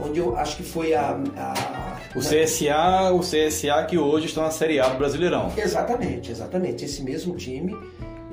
onde 0.00 0.18
eu 0.18 0.36
acho 0.36 0.56
que 0.56 0.62
foi 0.62 0.94
a, 0.94 1.10
a 1.36 1.98
O 2.16 2.20
CSA, 2.20 3.12
o 3.12 3.20
CSA 3.20 3.84
que 3.86 3.98
hoje 3.98 4.26
está 4.26 4.42
na 4.42 4.50
Série 4.50 4.80
A 4.80 4.88
do 4.88 4.96
Brasileirão. 4.96 5.52
exatamente 5.58 6.32
exatamente 6.32 6.84
esse 6.86 7.02
mesmo 7.02 7.36
time 7.36 7.76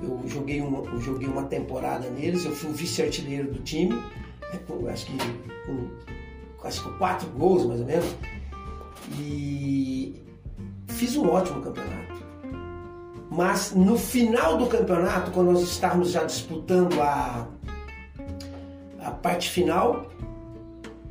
Eu 0.02 0.22
joguei 0.28 0.62
uma, 0.62 0.80
eu 0.90 1.02
joguei 1.02 1.28
uma 1.28 1.44
temporada 1.44 2.10
neles, 2.10 2.46
eu 2.46 2.52
fui 2.52 2.70
o 2.70 2.74
vice-artilheiro 2.74 3.52
do 3.52 3.60
time, 3.60 3.94
né, 3.94 4.60
acho 4.92 5.06
que 5.06 5.18
com, 5.66 5.88
acho 6.68 6.84
que 6.84 6.98
quatro 6.98 7.28
gols 7.30 7.66
mais 7.66 7.80
ou 7.80 7.86
menos. 7.86 8.16
E 9.18 10.22
fiz 10.88 11.16
um 11.16 11.30
ótimo 11.30 11.62
campeonato. 11.62 12.16
Mas 13.30 13.74
no 13.74 13.98
final 13.98 14.58
do 14.58 14.68
campeonato, 14.68 15.32
quando 15.32 15.52
nós 15.52 15.62
estávamos 15.62 16.12
já 16.12 16.24
disputando 16.24 17.02
a, 17.02 17.48
a 19.02 19.12
parte 19.12 19.50
final, 19.50 20.10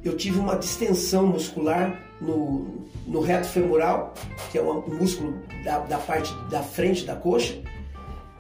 eu 0.03 0.17
tive 0.17 0.39
uma 0.39 0.57
distensão 0.57 1.27
muscular 1.27 2.03
no, 2.21 2.87
no 3.07 3.21
reto 3.21 3.47
femoral, 3.47 4.15
que 4.51 4.59
é 4.59 4.63
um 4.63 4.83
músculo 4.89 5.35
da, 5.65 5.81
da 5.81 5.99
parte 5.99 6.33
da 6.51 6.63
frente 6.63 7.05
da 7.05 7.17
coxa. 7.17 7.61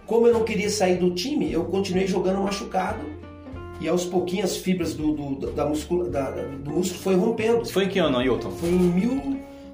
Como 0.06 0.26
eu 0.26 0.32
não 0.34 0.44
queria 0.44 0.68
sair 0.70 0.96
do 0.96 1.10
time, 1.10 1.50
eu 1.52 1.64
continuei 1.64 2.06
jogando 2.06 2.40
machucado 2.42 3.00
e 3.80 3.88
aos 3.88 4.04
pouquinhos 4.04 4.50
as 4.52 4.56
fibras 4.58 4.94
do, 4.94 5.12
do, 5.12 5.50
da 5.52 5.64
muscula, 5.66 6.08
da, 6.08 6.30
do 6.30 6.70
músculo 6.70 7.00
foi 7.02 7.14
rompendo. 7.16 7.64
Foi 7.66 7.84
em 7.84 7.88
que 7.88 7.98
ano, 7.98 8.18
Ailton? 8.18 8.50
Foi 8.50 8.68
em 8.68 8.78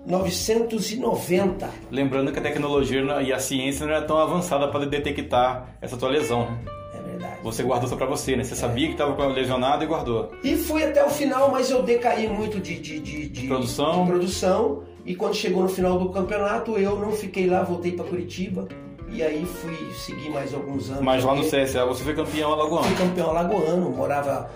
1990. 0.07 1.69
Lembrando 1.91 2.33
que 2.33 2.39
a 2.39 2.43
tecnologia 2.43 3.03
e 3.23 3.33
a 3.33 3.39
ciência 3.39 3.87
não 3.87 3.93
era 3.95 4.05
tão 4.05 4.19
avançada 4.19 4.69
para 4.69 4.87
detectar 4.87 5.75
essa 5.81 5.97
tua 5.97 6.09
lesão. 6.09 6.49
É 6.95 7.01
verdade. 7.03 7.41
Você 7.43 7.63
guardou 7.63 7.89
só 7.89 7.97
para 7.97 8.07
você, 8.07 8.37
né? 8.37 8.45
Você 8.45 8.55
sabia 8.55 8.87
que 8.87 8.93
estava 8.93 9.27
lesionado 9.27 9.83
e 9.85 9.87
guardou. 9.87 10.31
E 10.43 10.57
fui 10.57 10.83
até 10.85 11.05
o 11.05 11.11
final, 11.11 11.51
mas 11.51 11.71
eu 11.71 11.83
decaí 11.83 12.29
muito 12.29 12.59
de, 12.61 12.79
de, 12.79 12.99
de, 13.01 13.29
de- 13.29 13.47
Produção. 13.47 14.03
de 14.05 14.11
produção. 14.11 14.83
E 15.05 15.15
quando 15.15 15.35
chegou 15.35 15.63
no 15.63 15.69
final 15.69 15.99
do 15.99 16.11
campeonato, 16.11 16.77
eu 16.79 16.99
não 16.99 17.11
fiquei 17.13 17.47
lá, 17.47 17.63
voltei 17.63 17.93
para 17.93 18.05
Curitiba. 18.05 18.69
E 19.13 19.23
aí 19.23 19.45
fui 19.45 19.77
seguir 19.95 20.31
mais 20.31 20.55
alguns 20.55 20.89
anos. 20.91 21.03
Mas 21.03 21.25
lá 21.25 21.35
no 21.35 21.43
CSA 21.43 21.85
você 21.85 22.05
foi 22.05 22.15
campeão 22.15 22.53
alagoano. 22.53 22.85
Fui 22.87 23.07
campeão 23.07 23.31
alagoano, 23.31 23.91
morava. 23.91 24.51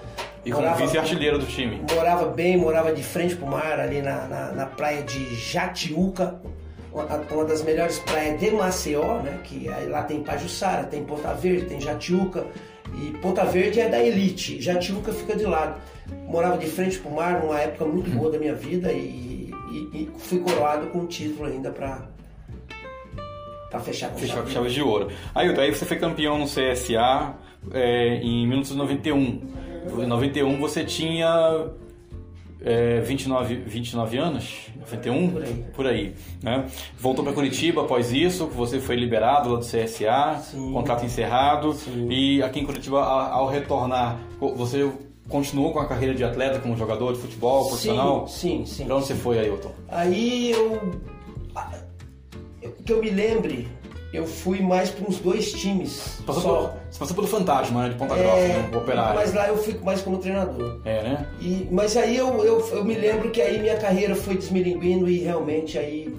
E 0.44 0.52
como 0.52 0.72
vice-artilheiro 0.76 1.38
do 1.38 1.46
time. 1.46 1.82
Morava 1.94 2.26
bem, 2.26 2.56
morava 2.56 2.92
de 2.92 3.02
frente 3.02 3.34
pro 3.34 3.46
mar, 3.46 3.80
ali 3.80 4.00
na, 4.02 4.26
na, 4.26 4.52
na 4.52 4.66
praia 4.66 5.02
de 5.02 5.34
Jatiuca, 5.34 6.38
uma, 6.92 7.44
das 7.44 7.62
melhores 7.62 7.98
praias 8.00 8.38
de 8.38 8.50
Maceió, 8.50 9.20
né? 9.22 9.40
Que 9.42 9.68
aí 9.68 9.88
lá 9.88 10.02
tem 10.02 10.22
Pajuçara, 10.22 10.84
tem 10.84 11.02
Ponta 11.02 11.32
Verde, 11.34 11.66
tem 11.66 11.80
Jatiuca. 11.80 12.46
E 12.94 13.10
Ponta 13.18 13.44
Verde 13.44 13.80
é 13.80 13.88
da 13.88 13.98
elite, 13.98 14.60
Jatiuca 14.60 15.12
fica 15.12 15.34
de 15.34 15.44
lado. 15.46 15.80
Morava 16.28 16.58
de 16.58 16.66
frente 16.66 16.98
pro 16.98 17.10
mar 17.10 17.40
numa 17.42 17.58
época 17.58 17.86
muito 17.86 18.10
boa 18.10 18.30
da 18.30 18.38
minha 18.38 18.54
vida 18.54 18.92
e, 18.92 19.50
e- 19.70 19.88
e 19.94 20.10
fui 20.18 20.38
coroado 20.40 20.86
com 20.88 20.98
um 20.98 21.06
título 21.06 21.46
ainda 21.48 21.70
pra, 21.70 22.02
pra 23.74 23.80
fechar 23.80 24.10
com 24.10 24.18
chave 24.18 24.46
de 24.46 24.52
chaves 24.52 24.72
de 24.72 24.82
ouro. 24.82 25.08
Aí, 25.34 25.48
aí 25.58 25.74
você 25.74 25.84
foi 25.84 25.96
campeão 25.96 26.38
no 26.38 26.46
CSA 26.46 27.34
é, 27.72 28.16
em 28.22 28.46
1991. 28.46 29.40
Em 29.98 30.06
91 30.06 30.60
você 30.60 30.84
tinha 30.84 31.66
é, 32.60 33.00
29, 33.00 33.56
29 33.56 34.16
anos? 34.16 34.68
91? 34.78 35.30
Por 35.30 35.42
aí. 35.42 35.64
Por 35.74 35.86
aí, 35.86 36.14
né? 36.40 36.66
Voltou 36.96 37.24
para 37.24 37.34
Curitiba 37.34 37.82
após 37.82 38.12
isso, 38.12 38.46
você 38.46 38.78
foi 38.78 38.94
liberado 38.94 39.50
lá 39.50 39.58
do 39.58 39.64
CSA, 39.64 40.40
Sim. 40.40 40.72
contrato 40.72 41.04
encerrado. 41.04 41.72
Sim. 41.72 42.08
E 42.10 42.42
aqui 42.42 42.60
em 42.60 42.64
Curitiba, 42.64 43.02
ao 43.02 43.48
retornar, 43.48 44.20
você 44.38 44.88
continuou 45.28 45.72
com 45.72 45.80
a 45.80 45.86
carreira 45.86 46.14
de 46.14 46.22
atleta 46.22 46.60
como 46.60 46.76
jogador 46.76 47.12
de 47.12 47.18
futebol 47.18 47.66
profissional? 47.66 48.28
Sim, 48.28 48.64
sim, 48.64 48.66
sim. 48.66 48.84
Pra 48.84 48.96
onde 48.96 49.06
você 49.06 49.14
foi, 49.14 49.38
Ailton? 49.40 49.72
Aí 49.88 50.52
eu. 50.52 50.80
Que 52.84 52.92
eu 52.92 53.00
me 53.00 53.10
lembre, 53.10 53.66
eu 54.12 54.26
fui 54.26 54.60
mais 54.60 54.90
para 54.90 55.08
uns 55.08 55.18
dois 55.18 55.52
times. 55.52 56.18
Passou 56.26 56.42
só. 56.42 56.48
pelo, 56.68 56.72
você 56.90 56.98
passou 56.98 57.14
pelo 57.16 57.26
Fantasma, 57.26 57.82
né? 57.84 57.88
De 57.90 57.94
Ponta 57.96 58.14
Grossa, 58.14 58.36
É, 58.38 58.48
né? 58.48 58.70
O 58.72 58.76
operário. 58.78 59.14
mas 59.14 59.32
lá 59.34 59.48
eu 59.48 59.56
fui 59.56 59.78
mais 59.82 60.00
como 60.02 60.18
treinador. 60.18 60.80
É, 60.84 61.02
né? 61.02 61.26
E, 61.40 61.66
mas 61.70 61.96
aí 61.96 62.16
eu, 62.16 62.44
eu, 62.44 62.60
eu 62.70 62.84
me 62.84 62.94
lembro 62.94 63.30
que 63.30 63.40
aí 63.40 63.58
minha 63.60 63.76
carreira 63.76 64.14
foi 64.14 64.36
desmilinguindo 64.36 65.08
e 65.08 65.18
realmente 65.20 65.78
aí 65.78 66.14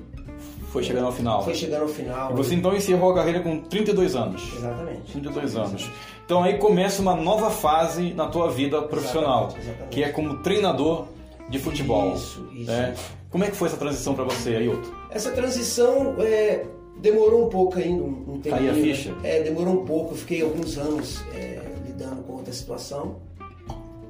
Foi 0.72 0.84
chegando 0.84 1.06
ao 1.06 1.12
final. 1.12 1.44
foi 1.44 1.54
chegando 1.56 1.84
ao 1.84 1.88
final. 1.88 2.32
E 2.32 2.36
você 2.36 2.56
então 2.56 2.76
encerrou 2.76 3.12
a 3.12 3.16
carreira 3.16 3.40
com 3.42 3.60
32 3.62 4.16
anos. 4.16 4.42
Exatamente. 4.58 5.12
32 5.12 5.56
anos. 5.56 5.90
Então 6.26 6.44
aí 6.44 6.58
começa 6.58 7.02
uma 7.02 7.16
nova 7.16 7.52
fase 7.52 8.12
na 8.14 8.26
tua 8.28 8.50
vida 8.50 8.82
profissional, 8.82 9.44
Exatamente, 9.44 9.68
exatamente. 9.70 9.90
que 9.92 10.04
é 10.04 10.10
como 10.10 10.38
treinador 10.40 11.06
de 11.48 11.60
futebol. 11.60 12.16
Isso, 12.16 12.46
isso. 12.52 12.72
né? 12.72 12.96
Como 13.30 13.44
é 13.44 13.50
que 13.52 13.56
foi 13.56 13.68
essa 13.68 13.78
transição 13.78 14.16
para 14.16 14.24
você, 14.24 14.56
Ailton? 14.56 14.90
Essa 15.16 15.32
transição 15.32 16.16
é, 16.22 16.66
demorou 16.98 17.46
um 17.48 17.50
pouco 17.50 17.80
ainda, 17.80 18.04
um, 18.04 18.34
um 18.36 18.40
tempo. 18.42 18.58
A 18.58 18.74
ficha? 18.74 19.16
É, 19.24 19.42
demorou 19.42 19.82
um 19.82 19.86
pouco. 19.86 20.12
Eu 20.14 20.18
fiquei 20.18 20.42
alguns 20.42 20.78
anos 20.78 21.24
é, 21.34 21.62
lidando 21.88 22.22
com 22.24 22.34
outra 22.34 22.52
situação. 22.52 23.22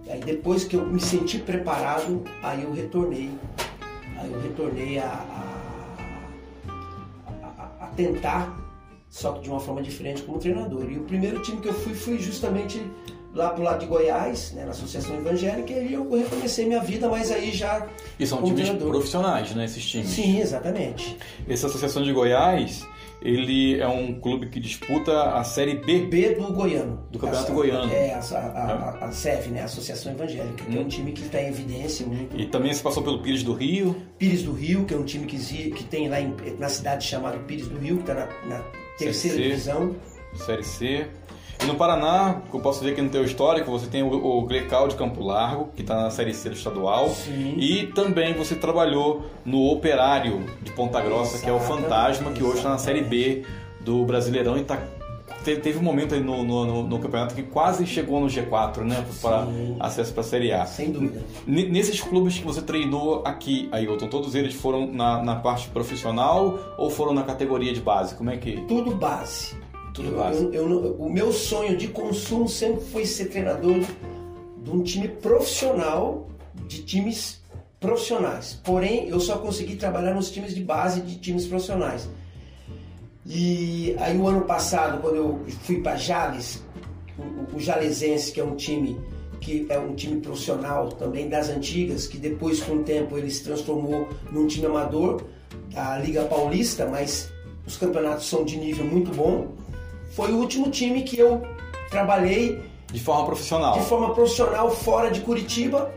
Aí 0.09 0.19
depois 0.19 0.63
que 0.63 0.75
eu 0.75 0.83
me 0.83 0.99
senti 0.99 1.37
preparado, 1.37 2.23
aí 2.41 2.63
eu 2.63 2.71
retornei. 2.73 3.29
Aí 4.17 4.31
eu 4.33 4.41
retornei 4.41 4.97
a, 4.97 5.05
a, 5.05 6.71
a- 7.43 7.85
a 7.85 7.87
tentar, 7.95 8.59
só 9.07 9.33
que 9.33 9.41
de 9.41 9.49
uma 9.51 9.59
forma 9.59 9.83
diferente 9.83 10.23
como 10.23 10.39
treinador. 10.39 10.89
E 10.91 10.97
o 10.97 11.01
primeiro 11.03 11.39
time 11.43 11.61
que 11.61 11.67
eu 11.69 11.73
fui 11.73 11.93
foi 11.93 12.17
justamente 12.17 12.81
lá 13.35 13.49
pro 13.49 13.61
lado 13.63 13.79
de 13.81 13.85
Goiás, 13.85 14.53
né, 14.53 14.63
na 14.63 14.71
Associação 14.71 15.15
Evangélica, 15.17 15.71
e 15.73 15.79
aí 15.79 15.93
eu 15.93 16.09
recomecei 16.09 16.65
minha 16.65 16.79
vida, 16.81 17.07
mas 17.09 17.31
aí 17.31 17.51
já 17.51 17.85
E 18.19 18.25
são 18.25 18.41
times 18.41 18.61
treinador. 18.61 18.89
profissionais, 18.89 19.53
né? 19.53 19.65
Esses 19.65 19.85
times. 19.85 20.07
Sim, 20.07 20.39
exatamente. 20.39 21.17
Essa 21.47 21.67
Associação 21.67 22.01
de 22.01 22.13
Goiás, 22.13 22.87
ele 23.21 23.79
é 23.81 23.87
um 23.87 24.19
clube 24.19 24.47
que 24.47 24.59
disputa 24.59 25.31
a 25.33 25.43
Série 25.43 25.75
B. 25.75 26.05
B 26.05 26.35
do 26.35 26.53
Goiano. 26.53 27.05
Do 27.11 27.19
Campeonato 27.19 27.51
A- 27.51 27.55
Goiano. 27.55 27.91
É, 27.91 28.13
a, 28.13 28.19
a, 28.19 28.99
a, 29.01 29.05
a 29.07 29.11
CEV, 29.11 29.47
né? 29.49 29.61
a 29.61 29.65
Associação 29.65 30.11
Evangélica, 30.13 30.63
que 30.63 30.77
é 30.77 30.79
um 30.79 30.87
time 30.87 31.11
que 31.11 31.23
está 31.23 31.41
em 31.41 31.47
evidência 31.47 32.05
muito. 32.05 32.39
E 32.39 32.45
também 32.45 32.73
se 32.73 32.81
passou 32.81 33.03
pelo 33.03 33.19
Pires 33.21 33.43
do 33.43 33.53
Rio. 33.53 33.95
Pires 34.17 34.43
do 34.43 34.53
Rio, 34.53 34.85
que 34.85 34.93
é 34.93 34.97
um 34.97 35.03
time 35.03 35.25
que, 35.25 35.37
que 35.71 35.83
tem 35.85 36.07
lá 36.07 36.21
em- 36.21 36.35
na 36.57 36.69
cidade 36.69 37.05
chamado 37.05 37.39
Pires 37.45 37.67
do 37.67 37.77
Rio, 37.77 37.97
que 37.97 38.03
está 38.03 38.13
na, 38.13 38.25
na 38.47 38.63
terceira 38.97 39.35
C. 39.37 39.43
divisão. 39.43 39.95
Série 40.45 40.63
C. 40.63 41.07
E 41.61 41.65
no 41.65 41.75
Paraná, 41.75 42.41
que 42.49 42.55
eu 42.55 42.59
posso 42.59 42.83
ver 42.83 42.91
aqui 42.91 43.01
no 43.01 43.09
teu 43.09 43.23
histórico, 43.23 43.71
você 43.71 43.87
tem 43.87 44.03
o, 44.03 44.07
o 44.13 44.47
de 44.47 44.95
Campo 44.95 45.23
Largo, 45.23 45.69
que 45.75 45.81
está 45.81 45.95
na 46.03 46.09
Série 46.09 46.33
C 46.33 46.49
do 46.49 46.55
estadual. 46.55 47.09
Sim. 47.09 47.55
E 47.57 47.87
também 47.87 48.33
você 48.33 48.55
trabalhou 48.55 49.25
no 49.45 49.69
Operário 49.71 50.43
de 50.61 50.71
Ponta 50.71 50.99
Grossa, 51.01 51.39
que 51.39 51.49
é 51.49 51.53
o 51.53 51.59
Fantasma, 51.59 52.31
que 52.31 52.43
hoje 52.43 52.57
está 52.57 52.69
na 52.69 52.77
Série 52.77 53.01
B 53.01 53.43
do 53.81 54.03
Brasileirão 54.05 54.57
e 54.57 54.63
tá, 54.63 54.79
te- 55.43 55.55
teve 55.57 55.77
um 55.77 55.81
momento 55.83 56.13
aí 56.15 56.19
no, 56.21 56.43
no, 56.43 56.65
no- 56.65 56.83
no 56.83 56.99
campeonato 56.99 57.33
que 57.35 57.43
quase 57.43 57.85
chegou 57.85 58.19
no 58.19 58.27
G4, 58.27 58.79
né? 58.79 59.05
Para 59.21 59.45
Sim. 59.45 59.77
acesso 59.79 60.11
para 60.11 60.21
a 60.21 60.25
Série 60.25 60.51
A. 60.51 60.65
Sem 60.65 60.91
dúvida. 60.91 61.23
N- 61.47 61.69
Nesses 61.69 62.01
clubes 62.01 62.37
que 62.37 62.43
você 62.43 62.61
treinou 62.61 63.21
aqui, 63.25 63.69
Ailton, 63.71 64.07
todos 64.07 64.35
eles 64.35 64.53
foram 64.55 64.87
na, 64.91 65.21
na 65.23 65.35
parte 65.35 65.67
profissional 65.69 66.59
ou 66.77 66.89
foram 66.89 67.13
na 67.13 67.23
categoria 67.23 67.71
de 67.73 67.79
base? 67.81 68.13
Como 68.15 68.29
é 68.29 68.37
que. 68.37 68.61
Tudo 68.67 68.91
base. 68.95 69.55
Tudo 69.95 70.09
Eu- 70.09 70.53
eu- 70.53 70.85
eu 70.85 70.95
o 70.99 71.09
meu 71.11 71.31
sonho 71.31 71.77
de 71.77 71.87
consumo 71.87 72.47
sempre 72.49 72.83
foi 72.85 73.05
ser 73.05 73.25
treinador 73.25 73.79
de 74.61 74.69
um 74.69 74.83
time 74.83 75.07
profissional, 75.07 76.27
de 76.67 76.83
times 76.83 77.41
profissionais. 77.79 78.59
Porém, 78.63 79.07
eu 79.07 79.19
só 79.19 79.37
consegui 79.37 79.75
trabalhar 79.77 80.13
nos 80.13 80.29
times 80.29 80.53
de 80.53 80.61
base 80.61 80.99
de 81.01 81.15
times 81.17 81.45
profissionais. 81.47 82.09
E 83.25 83.95
aí 83.97 84.17
o 84.17 84.27
ano 84.27 84.41
passado, 84.41 85.01
quando 85.01 85.15
eu 85.15 85.39
fui 85.63 85.81
para 85.81 85.95
Jales, 85.95 86.61
o, 87.17 87.55
o 87.55 87.59
Jalesense, 87.59 88.31
que 88.31 88.39
é 88.39 88.43
um 88.43 88.55
time 88.55 88.99
que 89.41 89.65
é 89.69 89.77
um 89.77 89.93
time 89.93 90.19
profissional 90.21 90.89
também 90.89 91.29
das 91.29 91.49
antigas, 91.49 92.07
que 92.07 92.17
depois 92.17 92.61
com 92.63 92.77
o 92.77 92.83
tempo 92.83 93.15
ele 93.15 93.29
se 93.29 93.43
transformou 93.43 94.07
num 94.31 94.47
time 94.47 94.65
amador 94.65 95.21
da 95.71 95.99
Liga 95.99 96.23
Paulista, 96.25 96.87
mas 96.87 97.29
os 97.67 97.77
campeonatos 97.77 98.27
são 98.27 98.43
de 98.43 98.57
nível 98.57 98.85
muito 98.85 99.11
bom. 99.11 99.49
Foi 100.15 100.31
o 100.31 100.37
último 100.37 100.69
time 100.69 101.03
que 101.03 101.19
eu 101.19 101.41
trabalhei 101.89 102.61
De 102.91 102.99
forma 103.01 103.25
profissional. 103.25 103.73
de 103.77 103.85
forma 103.85 104.13
profissional 104.13 104.71
fora 104.71 105.11
de 105.11 105.19
Curitiba, 105.19 105.93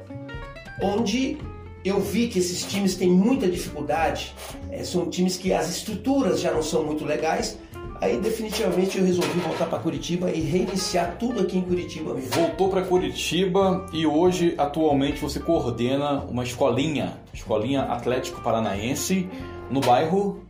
onde 0.83 1.39
eu 1.85 2.01
vi 2.01 2.27
que 2.27 2.41
esses 2.41 2.65
times 2.65 2.97
têm 2.97 3.09
muita 3.09 3.49
dificuldade, 3.49 4.35
eh, 4.73 4.83
são 4.83 5.09
times 5.09 5.37
que 5.37 5.53
as 5.53 5.71
estruturas 5.71 6.41
já 6.41 6.51
não 6.53 6.63
são 6.63 6.83
muito 6.83 7.05
legais. 7.05 7.57
Aí 8.01 8.17
definitivamente 8.17 8.99
eu 8.99 9.05
resolvi 9.05 9.39
voltar 9.41 9.67
para 9.67 9.79
Curitiba 9.79 10.31
e 10.31 10.41
reiniciar 10.41 11.17
tudo 11.19 11.41
aqui 11.41 11.59
em 11.59 11.63
Curitiba 11.63 12.15
mesmo. 12.15 12.31
Voltou 12.31 12.69
para 12.69 12.83
Curitiba 12.83 13.87
e 13.93 14.05
hoje, 14.07 14.55
atualmente, 14.59 15.21
você 15.21 15.41
coordena 15.41 16.21
uma 16.29 16.43
escolinha, 16.45 17.19
escolinha 17.33 17.83
Atlético 17.83 18.41
Paranaense, 18.41 19.29
no 19.71 19.81
bairro 19.81 20.41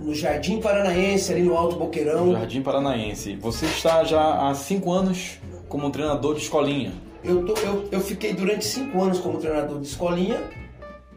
No 0.00 0.14
Jardim 0.14 0.60
Paranaense, 0.60 1.32
ali 1.32 1.42
no 1.42 1.56
Alto 1.56 1.76
Boqueirão, 1.76 2.32
Jardim 2.32 2.62
Paranaense. 2.62 3.36
Você 3.36 3.66
está 3.66 4.04
já 4.04 4.48
há 4.48 4.54
cinco 4.54 4.92
anos 4.92 5.38
como 5.68 5.90
treinador 5.90 6.34
de 6.34 6.42
escolinha. 6.42 6.92
eu, 7.24 7.44
tô- 7.44 7.54
eu, 7.60 7.88
eu 7.90 8.00
fiquei 8.00 8.32
durante 8.34 8.64
cinco 8.64 9.02
anos 9.02 9.18
como 9.18 9.38
treinador 9.38 9.80
de 9.80 9.86
escolinha 9.86 10.38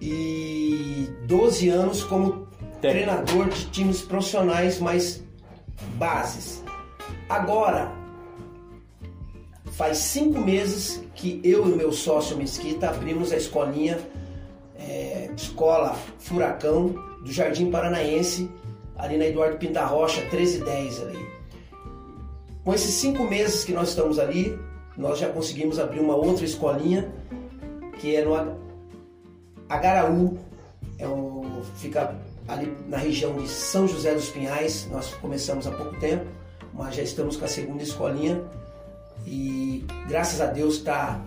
e 0.02 1.08
12 1.28 1.70
anos 1.70 2.04
como 2.04 2.48
treinador 2.82 3.50
de 3.50 3.66
times 3.68 4.02
profissionais 4.02 4.80
mais 4.80 5.24
bases. 5.98 6.64
Agora, 7.28 7.92
faz 9.74 9.98
cinco 9.98 10.40
meses 10.40 11.04
que 11.16 11.40
eu 11.44 11.68
e 11.68 11.76
meu 11.76 11.92
sócio 11.92 12.38
Mesquita 12.38 12.90
abrimos 12.90 13.32
a 13.32 13.38
escolinha, 13.38 14.00
é, 14.80 15.30
Escola 15.36 15.96
Furacão 16.18 16.96
do 17.24 17.32
Jardim 17.32 17.70
Paranaense, 17.70 18.50
ali 19.00 19.18
na 19.18 19.26
Eduardo 19.26 19.58
Pinta 19.58 19.86
Rocha, 19.86 20.22
1310 20.22 21.02
ali. 21.02 21.30
Com 22.64 22.74
esses 22.74 22.94
cinco 22.94 23.24
meses 23.24 23.64
que 23.64 23.74
nós 23.74 23.90
estamos 23.90 24.20
ali, 24.20 24.60
nós 24.98 25.18
já 25.18 25.30
conseguimos 25.30 25.80
abrir 25.80 26.00
uma 26.00 26.16
outra 26.16 26.46
escolinha, 26.46 27.12
que 28.00 28.16
é 28.16 28.24
no 28.24 28.36
Agaraú, 29.68 30.38
é 30.98 31.08
um, 31.08 31.64
fica 31.78 32.16
ali 32.48 32.76
na 32.88 32.98
região 32.98 33.34
de 33.34 33.48
São 33.48 33.88
José 33.88 34.14
dos 34.14 34.30
Pinhais. 34.30 34.88
Nós 34.92 35.14
começamos 35.16 35.66
há 35.66 35.72
pouco 35.72 35.98
tempo, 36.00 36.26
mas 36.74 36.96
já 36.96 37.04
estamos 37.04 37.38
com 37.38 37.46
a 37.46 37.48
segunda 37.48 37.82
escolinha 37.82 38.44
e 39.26 39.86
graças 40.08 40.42
a 40.42 40.48
Deus 40.48 40.76
está 40.76 41.22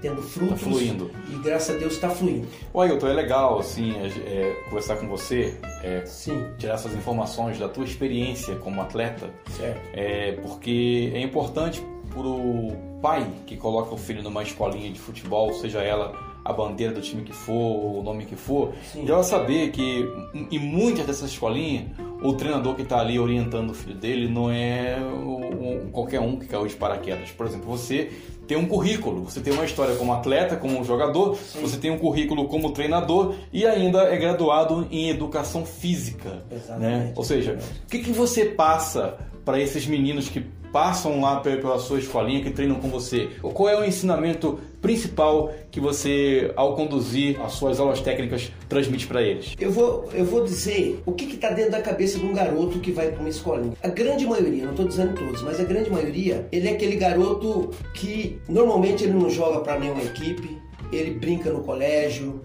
tendo 0.00 0.22
frutos. 0.22 0.60
Tá 0.60 0.70
fluindo. 0.70 1.10
E 1.28 1.36
graças 1.36 1.74
a 1.74 1.78
Deus 1.78 1.94
está 1.94 2.10
fluindo. 2.10 2.46
O 2.72 2.80
Ailton, 2.80 3.08
é 3.08 3.12
legal 3.12 3.58
assim, 3.58 3.94
é, 3.96 4.06
é, 4.06 4.52
conversar 4.64 4.96
com 4.96 5.06
você, 5.08 5.54
é, 5.82 6.04
Sim. 6.06 6.46
tirar 6.58 6.74
essas 6.74 6.94
informações 6.94 7.58
da 7.58 7.68
tua 7.68 7.84
experiência 7.84 8.56
como 8.56 8.80
atleta, 8.80 9.30
Certo. 9.56 9.80
é, 9.92 10.32
porque 10.42 11.12
é 11.14 11.20
importante 11.20 11.82
para 12.10 12.26
o 12.26 12.76
pai 13.00 13.26
que 13.46 13.56
coloca 13.56 13.94
o 13.94 13.96
filho 13.96 14.22
numa 14.22 14.42
escolinha 14.42 14.90
de 14.90 14.98
futebol, 14.98 15.52
seja 15.54 15.80
ela 15.80 16.29
a 16.44 16.52
bandeira 16.52 16.92
do 16.92 17.00
time 17.00 17.22
que 17.22 17.32
for, 17.32 17.54
o 17.98 18.02
nome 18.02 18.24
que 18.24 18.36
for, 18.36 18.72
Sim. 18.92 19.06
já 19.06 19.14
vai 19.14 19.24
saber 19.24 19.70
que 19.70 20.06
em 20.50 20.58
muitas 20.58 21.06
dessas 21.06 21.30
escolinhas, 21.30 21.84
o 22.22 22.32
treinador 22.34 22.74
que 22.74 22.82
está 22.82 23.00
ali 23.00 23.18
orientando 23.18 23.70
o 23.70 23.74
filho 23.74 23.94
dele 23.96 24.28
não 24.28 24.50
é 24.50 24.98
o- 25.00 25.86
o- 25.86 25.88
qualquer 25.92 26.20
um 26.20 26.36
que 26.38 26.46
caiu 26.46 26.66
de 26.66 26.74
paraquedas. 26.74 27.30
Por 27.30 27.46
exemplo, 27.46 27.66
você 27.66 28.10
tem 28.46 28.56
um 28.58 28.66
currículo, 28.66 29.22
você 29.24 29.40
tem 29.40 29.52
uma 29.52 29.64
história 29.64 29.94
como 29.96 30.12
atleta, 30.12 30.56
como 30.56 30.82
jogador, 30.84 31.36
você 31.60 31.76
tem 31.78 31.90
um 31.90 31.98
currículo 31.98 32.46
como 32.48 32.72
treinador 32.72 33.34
e 33.52 33.64
ainda 33.66 34.02
é 34.04 34.16
graduado 34.16 34.86
em 34.90 35.08
educação 35.08 35.64
física. 35.64 36.42
Exatamente. 36.50 36.80
Né? 37.06 37.12
Ou 37.16 37.24
seja, 37.24 37.58
o 37.84 37.86
que, 37.86 38.00
que 38.00 38.12
você 38.12 38.44
passa 38.46 39.16
para 39.44 39.58
esses 39.60 39.86
meninos 39.86 40.28
que 40.28 40.40
passam 40.72 41.20
lá 41.20 41.40
pe- 41.40 41.56
pela 41.56 41.78
sua 41.78 41.98
escolinha, 41.98 42.42
que 42.42 42.50
treinam 42.50 42.76
com 42.76 42.88
você? 42.88 43.28
Qual 43.42 43.68
é 43.68 43.78
o 43.80 43.84
ensinamento 43.84 44.60
principal 44.80 45.52
que 45.70 45.80
você, 45.80 46.52
ao 46.56 46.74
conduzir 46.74 47.40
as 47.40 47.52
suas 47.52 47.78
aulas 47.78 48.00
técnicas, 48.00 48.50
transmite 48.68 49.06
para 49.06 49.22
eles? 49.22 49.54
Eu 49.60 49.70
vou, 49.70 50.08
eu 50.12 50.24
vou 50.24 50.44
dizer 50.44 51.00
o 51.06 51.12
que 51.12 51.34
está 51.34 51.50
dentro 51.50 51.72
da 51.72 51.80
cabeça 51.80 52.18
de 52.18 52.24
um 52.24 52.32
garoto 52.32 52.78
que 52.80 52.90
vai 52.90 53.10
para 53.10 53.20
uma 53.20 53.28
escolinha. 53.28 53.74
A 53.82 53.88
grande 53.88 54.26
maioria, 54.26 54.64
não 54.64 54.70
estou 54.70 54.86
dizendo 54.86 55.14
todos, 55.14 55.42
mas 55.42 55.60
a 55.60 55.64
grande 55.64 55.90
maioria, 55.90 56.46
ele 56.50 56.68
é 56.68 56.72
aquele 56.72 56.96
garoto 56.96 57.70
que 57.94 58.38
normalmente 58.48 59.04
ele 59.04 59.12
não 59.12 59.30
joga 59.30 59.60
para 59.60 59.78
nenhuma 59.78 60.02
equipe, 60.02 60.58
ele 60.92 61.12
brinca 61.12 61.50
no 61.50 61.62
colégio 61.62 62.40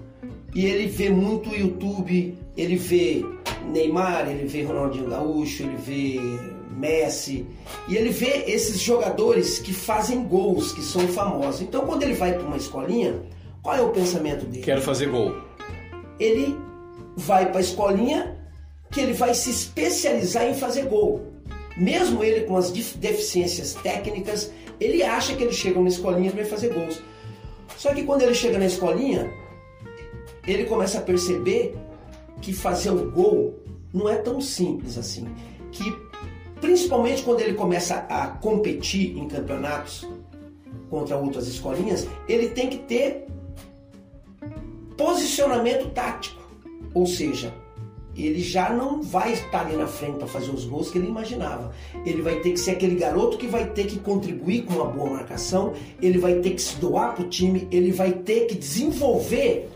e 0.53 0.65
ele 0.65 0.87
vê 0.87 1.09
muito 1.09 1.53
YouTube, 1.53 2.37
ele 2.55 2.75
vê 2.75 3.25
Neymar, 3.71 4.29
ele 4.29 4.45
vê 4.47 4.63
Ronaldinho 4.63 5.09
Gaúcho, 5.09 5.63
ele 5.63 5.75
vê 5.77 6.19
Messi 6.75 7.45
e 7.87 7.95
ele 7.95 8.09
vê 8.09 8.45
esses 8.47 8.79
jogadores 8.79 9.59
que 9.59 9.73
fazem 9.73 10.23
gols, 10.23 10.71
que 10.73 10.81
são 10.81 11.07
famosos. 11.07 11.61
Então 11.61 11.85
quando 11.85 12.03
ele 12.03 12.13
vai 12.13 12.33
para 12.33 12.43
uma 12.43 12.57
escolinha, 12.57 13.21
qual 13.61 13.75
é 13.75 13.81
o 13.81 13.89
pensamento 13.89 14.45
dele? 14.45 14.63
Quero 14.63 14.81
fazer 14.81 15.07
gol. 15.09 15.35
ele 16.19 16.57
vai 17.15 17.49
para 17.49 17.57
a 17.57 17.61
escolinha 17.61 18.37
que 18.91 18.99
ele 19.01 19.13
vai 19.13 19.33
se 19.33 19.49
especializar 19.49 20.45
em 20.45 20.53
fazer 20.53 20.85
gol. 20.85 21.33
Mesmo 21.77 22.23
ele 22.23 22.41
com 22.41 22.55
as 22.55 22.71
deficiências 22.71 23.73
técnicas, 23.73 24.51
ele 24.79 25.03
acha 25.03 25.35
que 25.35 25.43
ele 25.43 25.51
chega 25.53 25.79
na 25.79 25.89
escolinha 25.89 26.29
e 26.29 26.35
vai 26.35 26.45
fazer 26.45 26.73
gols. 26.73 27.01
Só 27.77 27.93
que 27.93 28.03
quando 28.03 28.21
ele 28.21 28.33
chega 28.33 28.57
na 28.57 28.65
escolinha, 28.65 29.29
ele 30.47 30.65
começa 30.65 30.99
a 30.99 31.01
perceber 31.01 31.75
que 32.41 32.53
fazer 32.53 32.91
o 32.91 33.11
gol 33.11 33.59
não 33.93 34.07
é 34.07 34.15
tão 34.15 34.39
simples 34.39 34.97
assim. 34.97 35.27
Que 35.71 35.91
principalmente 36.61 37.23
quando 37.23 37.41
ele 37.41 37.53
começa 37.53 38.05
a 38.09 38.27
competir 38.27 39.17
em 39.17 39.27
campeonatos 39.27 40.07
contra 40.89 41.17
outras 41.17 41.47
escolinhas, 41.47 42.07
ele 42.27 42.49
tem 42.49 42.69
que 42.69 42.77
ter 42.79 43.25
posicionamento 44.97 45.89
tático. 45.91 46.41
Ou 46.93 47.05
seja, 47.05 47.53
ele 48.15 48.41
já 48.41 48.69
não 48.69 49.01
vai 49.01 49.33
estar 49.33 49.65
ali 49.65 49.75
na 49.75 49.87
frente 49.87 50.17
para 50.17 50.27
fazer 50.27 50.49
os 50.49 50.65
gols 50.65 50.89
que 50.89 50.97
ele 50.97 51.07
imaginava. 51.07 51.73
Ele 52.05 52.21
vai 52.21 52.39
ter 52.39 52.51
que 52.51 52.59
ser 52.59 52.71
aquele 52.71 52.95
garoto 52.95 53.37
que 53.37 53.47
vai 53.47 53.69
ter 53.71 53.87
que 53.87 53.99
contribuir 53.99 54.63
com 54.63 54.75
uma 54.75 54.85
boa 54.85 55.09
marcação, 55.09 55.73
ele 56.01 56.17
vai 56.17 56.35
ter 56.35 56.51
que 56.51 56.61
se 56.61 56.77
doar 56.77 57.13
para 57.13 57.25
o 57.25 57.29
time, 57.29 57.67
ele 57.71 57.91
vai 57.91 58.13
ter 58.13 58.45
que 58.45 58.55
desenvolver 58.55 59.69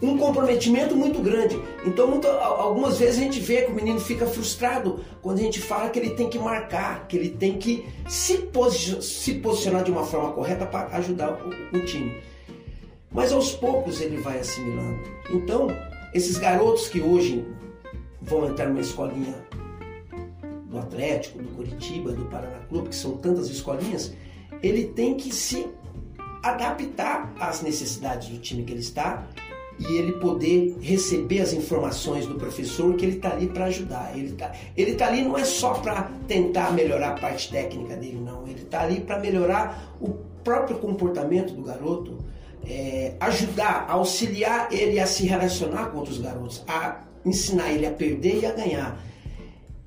um 0.00 0.16
comprometimento 0.16 0.94
muito 0.94 1.20
grande. 1.20 1.60
Então, 1.84 2.20
algumas 2.40 2.98
vezes 2.98 3.18
a 3.18 3.22
gente 3.22 3.40
vê 3.40 3.62
que 3.62 3.72
o 3.72 3.74
menino 3.74 3.98
fica 4.00 4.26
frustrado 4.26 5.00
quando 5.20 5.38
a 5.38 5.42
gente 5.42 5.60
fala 5.60 5.90
que 5.90 5.98
ele 5.98 6.10
tem 6.10 6.28
que 6.28 6.38
marcar, 6.38 7.06
que 7.08 7.16
ele 7.16 7.30
tem 7.30 7.58
que 7.58 7.84
se, 8.08 8.38
posi- 8.38 9.02
se 9.02 9.34
posicionar 9.34 9.82
de 9.82 9.90
uma 9.90 10.04
forma 10.04 10.32
correta 10.32 10.64
para 10.66 10.96
ajudar 10.98 11.32
o- 11.32 11.76
o 11.76 11.84
time. 11.84 12.14
Mas 13.10 13.32
aos 13.32 13.52
poucos 13.52 14.00
ele 14.00 14.18
vai 14.18 14.38
assimilando. 14.38 15.00
Então, 15.30 15.66
esses 16.14 16.38
garotos 16.38 16.88
que 16.88 17.00
hoje 17.00 17.44
vão 18.22 18.46
entrar 18.48 18.66
numa 18.68 18.80
escolinha 18.80 19.34
do 20.70 20.78
Atlético, 20.78 21.38
do 21.42 21.48
Curitiba, 21.56 22.12
do 22.12 22.26
Paraná 22.26 22.58
Clube, 22.68 22.90
que 22.90 22.94
são 22.94 23.16
tantas 23.16 23.48
escolinhas, 23.48 24.12
ele 24.62 24.84
tem 24.88 25.14
que 25.14 25.34
se 25.34 25.66
adaptar 26.42 27.32
às 27.40 27.62
necessidades 27.62 28.28
do 28.28 28.38
time 28.38 28.62
que 28.62 28.72
ele 28.72 28.80
está 28.80 29.26
e 29.78 29.96
ele 29.96 30.12
poder 30.12 30.76
receber 30.80 31.40
as 31.40 31.52
informações 31.52 32.26
do 32.26 32.34
professor 32.34 32.94
que 32.96 33.04
ele 33.04 33.16
está 33.16 33.32
ali 33.32 33.46
para 33.46 33.66
ajudar. 33.66 34.12
Ele 34.14 34.28
está 34.28 34.52
ele 34.76 34.94
tá 34.94 35.06
ali 35.06 35.22
não 35.22 35.38
é 35.38 35.44
só 35.44 35.74
para 35.74 36.10
tentar 36.26 36.72
melhorar 36.72 37.10
a 37.10 37.14
parte 37.14 37.50
técnica 37.50 37.96
dele, 37.96 38.20
não. 38.24 38.46
Ele 38.46 38.62
está 38.62 38.82
ali 38.82 39.00
para 39.00 39.18
melhorar 39.18 39.94
o 40.00 40.08
próprio 40.42 40.78
comportamento 40.78 41.52
do 41.54 41.62
garoto, 41.62 42.18
é, 42.66 43.14
ajudar, 43.20 43.86
auxiliar 43.88 44.72
ele 44.72 44.98
a 44.98 45.06
se 45.06 45.26
relacionar 45.26 45.86
com 45.86 45.98
outros 45.98 46.18
garotos, 46.18 46.64
a 46.66 47.02
ensinar 47.24 47.70
ele 47.70 47.86
a 47.86 47.92
perder 47.92 48.40
e 48.40 48.46
a 48.46 48.52
ganhar. 48.52 49.00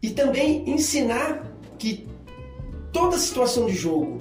E 0.02 0.10
também 0.10 0.70
ensinar 0.70 1.52
que 1.78 2.08
toda 2.94 3.18
situação 3.18 3.66
de 3.66 3.76
jogo 3.76 4.20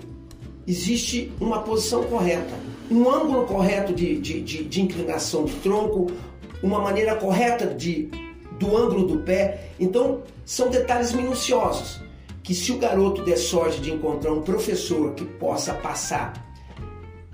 existe 0.66 1.32
uma 1.40 1.62
posição 1.62 2.04
correta, 2.04 2.54
um 2.90 3.08
ângulo 3.08 3.46
correto 3.46 3.94
de, 3.94 4.18
de, 4.18 4.40
de, 4.40 4.64
de 4.64 4.82
inclinação 4.82 5.44
do 5.44 5.52
tronco, 5.62 6.08
uma 6.62 6.80
maneira 6.80 7.14
correta 7.14 7.66
de, 7.66 8.10
do 8.58 8.76
ângulo 8.76 9.06
do 9.06 9.18
pé. 9.20 9.70
Então, 9.78 10.22
são 10.44 10.68
detalhes 10.68 11.12
minuciosos 11.12 12.00
que, 12.42 12.54
se 12.54 12.72
o 12.72 12.78
garoto 12.78 13.22
der 13.22 13.38
sorte 13.38 13.80
de 13.80 13.92
encontrar 13.92 14.32
um 14.32 14.42
professor 14.42 15.14
que 15.14 15.24
possa 15.24 15.72
passar 15.74 16.32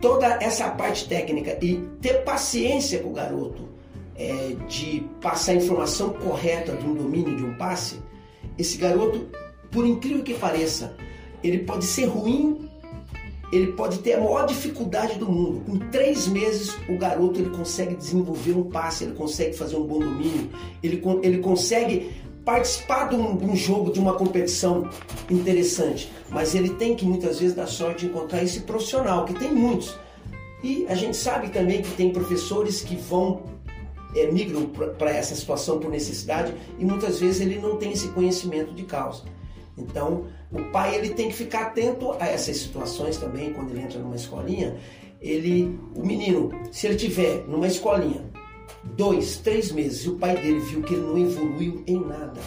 toda 0.01 0.27
essa 0.43 0.69
parte 0.71 1.09
técnica 1.09 1.59
e 1.63 1.77
ter 2.03 2.23
paciência 2.23 2.99
com 2.99 3.09
o 3.09 3.13
garoto 3.15 3.67
é, 4.15 4.55
de 4.69 5.05
passar 5.21 5.53
a 5.53 5.57
informação 5.57 6.11
correta 6.11 6.73
de 6.77 6.87
um 6.87 6.95
domínio 6.95 7.37
de 7.37 7.45
um 7.45 7.55
passe, 7.57 7.99
esse 8.59 8.77
garoto, 8.77 9.27
por 9.71 9.87
incrível 9.87 10.23
que 10.23 10.35
pareça, 10.35 10.95
ele 11.43 11.59
pode 11.61 11.85
ser 11.85 12.07
ruim, 12.07 12.69
ele 13.53 13.73
pode 13.73 13.99
ter 13.99 14.15
a 14.15 14.21
maior 14.21 14.47
dificuldade 14.47 15.19
do 15.19 15.31
mundo. 15.31 15.63
Com 15.65 15.79
três 15.91 16.27
meses, 16.27 16.77
o 16.89 16.97
garoto 16.97 17.41
ele 17.41 17.51
consegue 17.51 17.95
desenvolver 17.95 18.53
um 18.53 18.65
passe, 18.65 19.05
ele 19.05 19.15
consegue 19.15 19.57
fazer 19.57 19.77
um 19.77 19.87
bom 19.87 20.01
domínio, 20.01 20.51
ele, 20.83 21.03
ele 21.23 21.39
consegue 21.39 22.13
participar 22.45 23.09
de 23.09 23.17
um, 23.17 23.37
de 23.37 23.45
um 23.45 23.57
jogo, 23.57 23.93
de 23.93 23.99
uma 23.99 24.15
competição 24.15 24.89
interessante. 25.31 26.11
Mas 26.31 26.55
ele 26.55 26.71
tem 26.71 26.95
que 26.95 27.05
muitas 27.05 27.41
vezes 27.41 27.55
dar 27.55 27.67
sorte 27.67 28.07
de 28.07 28.07
encontrar 28.07 28.43
esse 28.43 28.61
profissional, 28.61 29.25
que 29.25 29.35
tem 29.35 29.53
muitos. 29.53 29.97
E 30.63 30.87
a 30.89 30.95
gente 30.95 31.17
sabe 31.17 31.49
também 31.49 31.83
que 31.83 31.91
tem 31.93 32.13
professores 32.13 32.81
que 32.81 32.97
vão 32.97 33.43
é, 34.15 34.31
migram 34.31 34.67
para 34.99 35.11
essa 35.11 35.35
situação 35.35 35.79
por 35.79 35.91
necessidade 35.91 36.55
e 36.79 36.85
muitas 36.85 37.21
vezes 37.21 37.41
ele 37.41 37.59
não 37.59 37.77
tem 37.77 37.93
esse 37.93 38.09
conhecimento 38.09 38.73
de 38.73 38.85
causa. 38.85 39.25
Então, 39.77 40.25
o 40.53 40.63
pai 40.73 40.95
ele 40.95 41.11
tem 41.11 41.29
que 41.29 41.35
ficar 41.35 41.67
atento 41.67 42.13
a 42.19 42.27
essas 42.27 42.57
situações 42.57 43.17
também 43.19 43.53
quando 43.53 43.71
ele 43.71 43.81
entra 43.81 43.99
numa 43.99 44.17
escolinha. 44.17 44.77
Ele, 45.21 45.79
o 45.95 46.05
menino, 46.05 46.51
se 46.73 46.87
ele 46.87 46.97
tiver 46.97 47.45
numa 47.47 47.67
escolinha 47.67 48.25
dois, 48.85 49.39
três 49.39 49.73
meses 49.73 50.05
e 50.05 50.09
o 50.09 50.17
pai 50.17 50.37
dele 50.37 50.61
viu 50.61 50.83
que 50.83 50.95
ele 50.95 51.03
não 51.03 51.19
evoluiu 51.19 51.83
em 51.87 52.01
nada, 52.01 52.41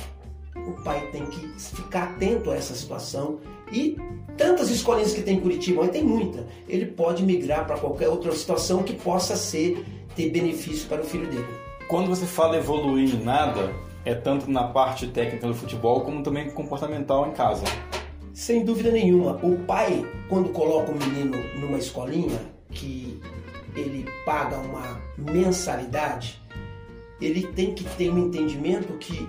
o 0.56 0.84
pai 0.84 1.10
tem 1.12 1.26
que 1.26 1.48
ficar 1.60 2.12
atento 2.12 2.52
a 2.52 2.56
essa 2.56 2.74
situação 2.74 3.40
e 3.72 3.98
tantas 4.38 4.70
escolinhas 4.70 5.14
que 5.14 5.22
tem 5.22 5.38
em 5.38 5.42
Curitiba, 5.42 5.82
mas 5.82 5.92
tem 5.92 6.04
muita, 6.04 6.46
ele 6.68 6.86
pode 6.86 7.24
migrar 7.24 7.66
para 7.66 7.78
qualquer 7.78 8.10
outra 8.10 8.32
situação 8.32 8.84
que 8.84 8.94
possa 8.94 9.36
ser 9.36 9.84
ter 10.16 10.30
benefício 10.30 10.88
para 10.88 11.02
o 11.02 11.06
filho 11.06 11.30
dele. 11.30 11.48
Quando 11.88 12.08
você 12.08 12.26
fala 12.26 12.58
evoluir 12.58 13.16
em 13.16 13.24
nada, 13.24 13.74
é 14.10 14.16
tanto 14.16 14.50
na 14.50 14.64
parte 14.64 15.08
técnica 15.08 15.46
do 15.46 15.54
futebol 15.54 16.02
como 16.02 16.24
também 16.24 16.50
comportamental 16.50 17.28
em 17.28 17.32
casa. 17.32 17.64
Sem 18.34 18.66
dúvida 18.66 18.92
nenhuma. 18.92 19.40
O 19.44 19.58
pai, 19.66 20.04
quando 20.28 20.50
coloca 20.50 20.92
o 20.92 20.96
menino 20.96 21.38
numa 21.60 21.78
escolinha 21.78 22.40
que 22.72 23.22
ele 23.76 24.06
paga 24.26 24.58
uma 24.58 25.00
mensalidade, 25.16 26.42
ele 27.22 27.48
tem 27.48 27.76
que 27.76 27.84
ter 27.84 28.10
um 28.10 28.18
entendimento 28.18 28.94
que 28.94 29.28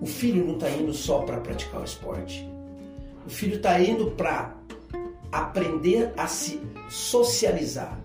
o 0.00 0.06
filho 0.06 0.44
não 0.46 0.54
está 0.54 0.70
indo 0.70 0.92
só 0.92 1.20
para 1.20 1.38
praticar 1.38 1.80
o 1.80 1.84
esporte. 1.84 2.48
O 3.26 3.30
filho 3.30 3.56
está 3.56 3.80
indo 3.80 4.12
para 4.12 4.54
aprender 5.32 6.12
a 6.16 6.28
se 6.28 6.60
socializar. 6.88 7.98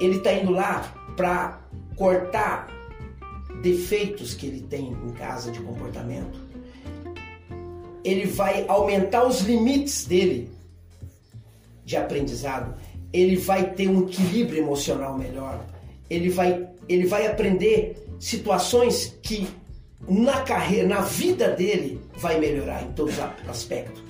Ele 0.00 0.16
está 0.16 0.32
indo 0.32 0.50
lá 0.50 0.92
para 1.16 1.60
cortar 1.96 2.79
defeitos 3.62 4.34
que 4.34 4.46
ele 4.46 4.62
tem 4.62 4.92
em 4.92 5.10
casa 5.12 5.50
de 5.50 5.60
comportamento. 5.60 6.38
Ele 8.02 8.26
vai 8.26 8.64
aumentar 8.66 9.26
os 9.26 9.40
limites 9.40 10.06
dele 10.06 10.50
de 11.84 11.96
aprendizado. 11.96 12.74
Ele 13.12 13.36
vai 13.36 13.72
ter 13.72 13.88
um 13.88 14.08
equilíbrio 14.08 14.58
emocional 14.62 15.18
melhor. 15.18 15.64
Ele 16.08 16.30
vai, 16.30 16.66
ele 16.88 17.06
vai 17.06 17.26
aprender 17.26 18.06
situações 18.18 19.18
que 19.22 19.46
na 20.08 20.40
carreira, 20.42 20.88
na 20.88 21.00
vida 21.00 21.50
dele, 21.50 22.00
vai 22.16 22.40
melhorar 22.40 22.82
em 22.82 22.92
todos 22.92 23.14
os 23.14 23.48
aspectos. 23.48 24.02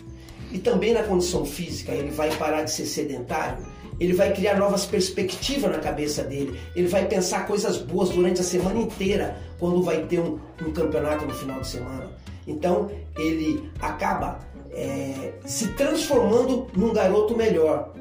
E 0.52 0.58
também 0.58 0.92
na 0.92 1.02
condição 1.02 1.44
física, 1.44 1.92
ele 1.92 2.10
vai 2.10 2.34
parar 2.36 2.62
de 2.62 2.70
ser 2.70 2.86
sedentário, 2.86 3.64
ele 4.00 4.14
vai 4.14 4.32
criar 4.32 4.58
novas 4.58 4.86
perspectivas 4.86 5.70
na 5.70 5.78
cabeça 5.78 6.24
dele, 6.24 6.58
ele 6.74 6.88
vai 6.88 7.06
pensar 7.06 7.46
coisas 7.46 7.76
boas 7.76 8.08
durante 8.08 8.40
a 8.40 8.44
semana 8.44 8.80
inteira, 8.80 9.36
quando 9.58 9.82
vai 9.82 10.04
ter 10.06 10.18
um, 10.18 10.38
um 10.66 10.72
campeonato 10.72 11.26
no 11.26 11.34
final 11.34 11.60
de 11.60 11.68
semana. 11.68 12.10
Então 12.46 12.90
ele 13.16 13.70
acaba 13.78 14.40
é, 14.72 15.34
se 15.44 15.68
transformando 15.74 16.66
num 16.74 16.92
garoto 16.92 17.36
melhor. 17.36 17.92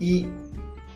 E 0.00 0.26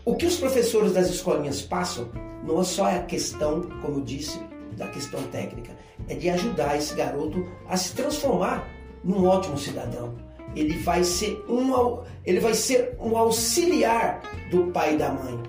o 0.05 0.17
que 0.17 0.25
os 0.25 0.37
professores 0.37 0.93
das 0.93 1.11
escolinhas 1.11 1.61
passam 1.61 2.09
não 2.43 2.61
é 2.61 2.65
só 2.65 2.87
a 2.87 3.01
questão, 3.01 3.63
como 3.83 3.99
eu 3.99 4.01
disse, 4.03 4.41
da 4.77 4.87
questão 4.89 5.23
técnica, 5.25 5.73
é 6.09 6.15
de 6.15 6.29
ajudar 6.31 6.77
esse 6.77 6.95
garoto 6.95 7.47
a 7.69 7.77
se 7.77 7.95
transformar 7.95 8.67
num 9.03 9.27
ótimo 9.27 9.59
cidadão. 9.59 10.15
Ele 10.55 10.79
vai 10.79 11.03
ser 11.05 11.45
um, 11.49 11.99
ele 12.25 12.41
vai 12.41 12.55
ser 12.55 12.97
um 13.01 13.17
auxiliar 13.17 14.23
do 14.51 14.67
pai 14.69 14.95
e 14.95 14.99
da 14.99 15.11
mãe. 15.11 15.41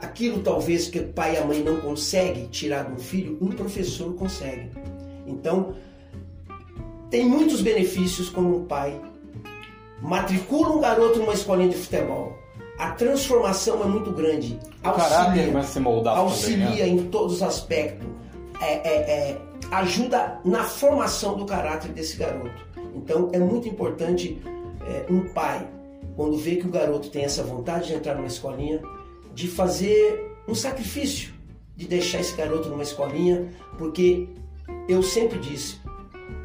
Aquilo 0.00 0.40
talvez 0.40 0.88
que 0.88 0.98
o 0.98 1.08
pai 1.08 1.34
e 1.34 1.38
a 1.38 1.44
mãe 1.44 1.62
não 1.62 1.80
conseguem 1.80 2.46
tirar 2.48 2.84
do 2.84 3.00
filho, 3.00 3.38
um 3.40 3.48
professor 3.48 4.14
consegue. 4.14 4.70
Então, 5.26 5.74
tem 7.10 7.24
muitos 7.24 7.60
benefícios 7.60 8.28
quando 8.28 8.56
um 8.56 8.64
pai 8.64 9.00
matricula 10.02 10.76
um 10.76 10.80
garoto 10.80 11.18
numa 11.18 11.32
escolinha 11.32 11.70
de 11.70 11.76
futebol. 11.76 12.36
A 12.78 12.90
transformação 12.90 13.82
é 13.82 13.86
muito 13.86 14.10
grande. 14.10 14.58
Auxilia, 14.82 15.62
se 15.62 15.80
moldar 15.80 16.18
auxilia 16.18 16.66
também, 16.66 16.94
né? 16.96 17.02
em 17.02 17.06
todos 17.08 17.34
os 17.36 17.42
aspectos. 17.42 18.06
É, 18.60 18.72
é, 18.72 18.94
é, 19.10 19.40
ajuda 19.70 20.40
na 20.44 20.64
formação 20.64 21.36
do 21.36 21.44
caráter 21.44 21.92
desse 21.92 22.16
garoto. 22.16 22.66
Então 22.94 23.30
é 23.32 23.38
muito 23.38 23.68
importante 23.68 24.40
é, 24.86 25.06
um 25.10 25.28
pai, 25.32 25.68
quando 26.16 26.36
vê 26.36 26.56
que 26.56 26.66
o 26.66 26.70
garoto 26.70 27.10
tem 27.10 27.24
essa 27.24 27.42
vontade 27.42 27.88
de 27.88 27.94
entrar 27.94 28.14
numa 28.14 28.26
escolinha, 28.26 28.80
de 29.34 29.48
fazer 29.48 30.32
um 30.46 30.54
sacrifício, 30.54 31.32
de 31.76 31.86
deixar 31.86 32.20
esse 32.20 32.36
garoto 32.36 32.68
numa 32.68 32.82
escolinha, 32.82 33.48
porque 33.78 34.28
eu 34.88 35.02
sempre 35.02 35.38
disse, 35.38 35.78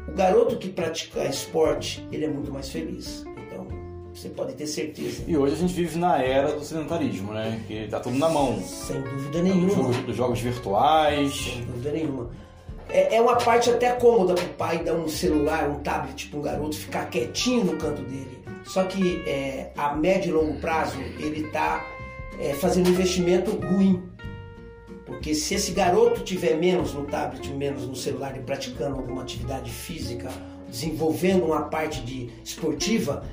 o 0.08 0.12
garoto 0.12 0.56
que 0.56 0.68
pratica 0.68 1.24
esporte, 1.24 2.06
ele 2.10 2.24
é 2.24 2.28
muito 2.28 2.52
mais 2.52 2.68
feliz. 2.68 3.24
Então, 3.46 3.66
você 4.12 4.28
pode 4.28 4.54
ter 4.54 4.66
certeza. 4.66 5.22
E 5.26 5.36
hoje 5.36 5.54
a 5.54 5.58
gente 5.58 5.72
vive 5.72 5.98
na 5.98 6.20
era 6.20 6.52
do 6.52 6.64
sedentarismo, 6.64 7.32
né? 7.32 7.62
Que 7.68 7.86
tá 7.86 8.00
tudo 8.00 8.18
na 8.18 8.28
mão. 8.28 8.60
Sem 8.60 9.00
dúvida 9.02 9.42
nenhuma. 9.42 9.70
Jogos, 9.70 9.96
dos 9.98 10.16
jogos 10.16 10.40
virtuais. 10.40 11.32
Sem 11.32 11.64
dúvida 11.64 11.92
nenhuma. 11.92 12.30
É, 12.92 13.16
é 13.16 13.20
uma 13.20 13.36
parte 13.36 13.70
até 13.70 13.92
cômoda 13.92 14.34
para 14.34 14.44
o 14.44 14.48
pai 14.50 14.78
dar 14.82 14.94
um 14.94 15.08
celular, 15.08 15.68
um 15.68 15.80
tablet 15.80 16.28
para 16.28 16.38
um 16.38 16.42
garoto 16.42 16.76
ficar 16.76 17.08
quietinho 17.08 17.64
no 17.64 17.76
canto 17.76 18.02
dele. 18.02 18.40
Só 18.64 18.84
que 18.84 19.22
é, 19.26 19.72
a 19.76 19.94
médio 19.94 20.30
e 20.30 20.32
longo 20.32 20.60
prazo 20.60 21.00
ele 21.18 21.46
está 21.46 21.84
é, 22.38 22.54
fazendo 22.54 22.88
um 22.88 22.90
investimento 22.90 23.52
ruim. 23.52 24.02
Porque 25.06 25.34
se 25.34 25.54
esse 25.54 25.72
garoto 25.72 26.22
tiver 26.22 26.54
menos 26.54 26.94
no 26.94 27.04
tablet, 27.04 27.48
menos 27.50 27.86
no 27.86 27.96
celular 27.96 28.36
e 28.36 28.40
praticando 28.40 28.96
alguma 28.96 29.22
atividade 29.22 29.70
física, 29.70 30.28
desenvolvendo 30.68 31.44
uma 31.44 31.62
parte 31.62 32.00
de 32.02 32.30
esportiva, 32.44 33.24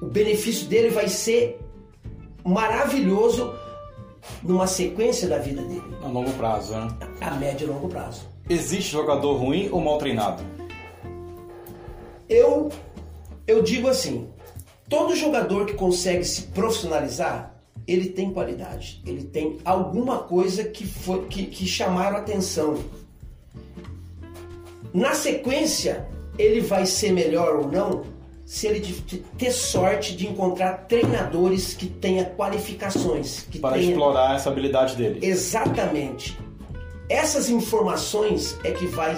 o 0.00 0.06
benefício 0.06 0.66
dele 0.66 0.88
vai 0.88 1.08
ser 1.08 1.60
maravilhoso 2.44 3.52
numa 4.42 4.66
sequência 4.66 5.28
da 5.28 5.38
vida 5.38 5.62
dele. 5.62 5.96
A 6.02 6.08
longo 6.08 6.32
prazo, 6.32 6.74
né? 6.74 6.88
A 7.20 7.30
médio 7.32 7.66
e 7.66 7.70
longo 7.70 7.88
prazo. 7.88 8.35
Existe 8.48 8.92
jogador 8.92 9.34
ruim 9.34 9.68
ou 9.72 9.80
mal 9.80 9.98
treinado? 9.98 10.42
Eu, 12.28 12.70
eu 13.46 13.62
digo 13.62 13.88
assim: 13.88 14.28
todo 14.88 15.16
jogador 15.16 15.66
que 15.66 15.74
consegue 15.74 16.24
se 16.24 16.42
profissionalizar, 16.42 17.54
ele 17.86 18.08
tem 18.08 18.32
qualidade, 18.32 19.02
ele 19.06 19.24
tem 19.24 19.58
alguma 19.64 20.18
coisa 20.18 20.64
que, 20.64 20.86
foi, 20.86 21.24
que, 21.26 21.46
que 21.46 21.66
chamaram 21.66 22.16
atenção. 22.16 22.78
Na 24.94 25.14
sequência, 25.14 26.08
ele 26.38 26.60
vai 26.60 26.86
ser 26.86 27.12
melhor 27.12 27.56
ou 27.56 27.68
não 27.70 28.16
se 28.44 28.68
ele 28.68 28.80
ter 29.36 29.50
sorte 29.50 30.16
de 30.16 30.28
encontrar 30.28 30.86
treinadores 30.86 31.74
que 31.74 31.86
tenha 31.86 32.24
qualificações. 32.24 33.44
Que 33.50 33.58
Para 33.58 33.74
tenha... 33.74 33.90
explorar 33.90 34.36
essa 34.36 34.48
habilidade 34.48 34.94
dele. 34.94 35.18
Exatamente. 35.20 36.38
Essas 37.08 37.48
informações 37.48 38.58
é 38.64 38.72
que 38.72 38.86
vai 38.86 39.14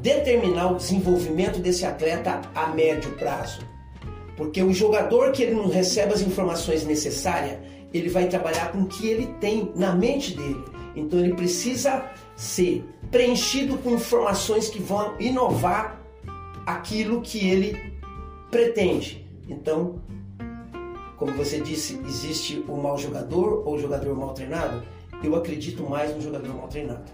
determinar 0.00 0.72
o 0.72 0.76
desenvolvimento 0.76 1.58
desse 1.58 1.84
atleta 1.84 2.40
a 2.54 2.68
médio 2.68 3.10
prazo. 3.16 3.60
Porque 4.36 4.62
o 4.62 4.72
jogador 4.72 5.32
que 5.32 5.42
ele 5.42 5.54
não 5.54 5.68
recebe 5.68 6.14
as 6.14 6.22
informações 6.22 6.84
necessárias, 6.84 7.58
ele 7.92 8.08
vai 8.08 8.28
trabalhar 8.28 8.72
com 8.72 8.82
o 8.82 8.86
que 8.86 9.06
ele 9.06 9.26
tem 9.40 9.72
na 9.74 9.94
mente 9.94 10.36
dele. 10.36 10.64
Então 10.94 11.18
ele 11.18 11.34
precisa 11.34 12.04
ser 12.36 12.84
preenchido 13.10 13.76
com 13.78 13.90
informações 13.90 14.68
que 14.68 14.80
vão 14.80 15.14
inovar 15.20 16.00
aquilo 16.64 17.20
que 17.20 17.48
ele 17.48 17.92
pretende. 18.50 19.26
Então, 19.48 20.00
como 21.16 21.32
você 21.32 21.60
disse, 21.60 22.00
existe 22.06 22.64
o 22.66 22.76
mau 22.76 22.96
jogador 22.96 23.66
ou 23.66 23.74
o 23.74 23.78
jogador 23.78 24.16
mal 24.16 24.32
treinado? 24.32 24.82
Eu 25.22 25.34
acredito 25.36 25.82
mais 25.88 26.14
no 26.14 26.20
jogador 26.20 26.54
mal 26.54 26.68
treinado. 26.68 27.04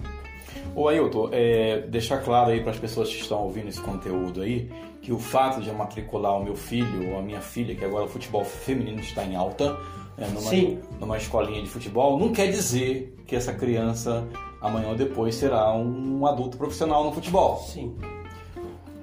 Ô 0.74 0.88
Ailton, 0.88 1.28
é, 1.32 1.80
deixar 1.82 2.18
claro 2.22 2.50
aí 2.50 2.60
para 2.60 2.72
as 2.72 2.78
pessoas 2.78 3.08
que 3.08 3.20
estão 3.20 3.42
ouvindo 3.42 3.68
esse 3.68 3.80
conteúdo 3.80 4.42
aí, 4.42 4.70
que 5.00 5.12
o 5.12 5.18
fato 5.18 5.60
de 5.60 5.68
eu 5.68 5.74
matricular 5.74 6.36
o 6.36 6.44
meu 6.44 6.56
filho 6.56 7.12
ou 7.12 7.18
a 7.18 7.22
minha 7.22 7.40
filha, 7.40 7.74
que 7.74 7.84
agora 7.84 8.04
o 8.04 8.08
futebol 8.08 8.44
feminino 8.44 9.00
está 9.00 9.24
em 9.24 9.36
alta, 9.36 9.76
é, 10.18 10.26
numa, 10.28 10.40
Sim. 10.40 10.78
numa 10.98 11.16
escolinha 11.16 11.62
de 11.62 11.68
futebol, 11.68 12.18
não 12.18 12.32
quer 12.32 12.50
dizer 12.50 13.14
que 13.26 13.36
essa 13.36 13.52
criança 13.52 14.26
amanhã 14.60 14.88
ou 14.88 14.96
depois 14.96 15.34
será 15.34 15.72
um 15.74 16.26
adulto 16.26 16.56
profissional 16.56 17.04
no 17.04 17.12
futebol. 17.12 17.58
Sim. 17.58 17.94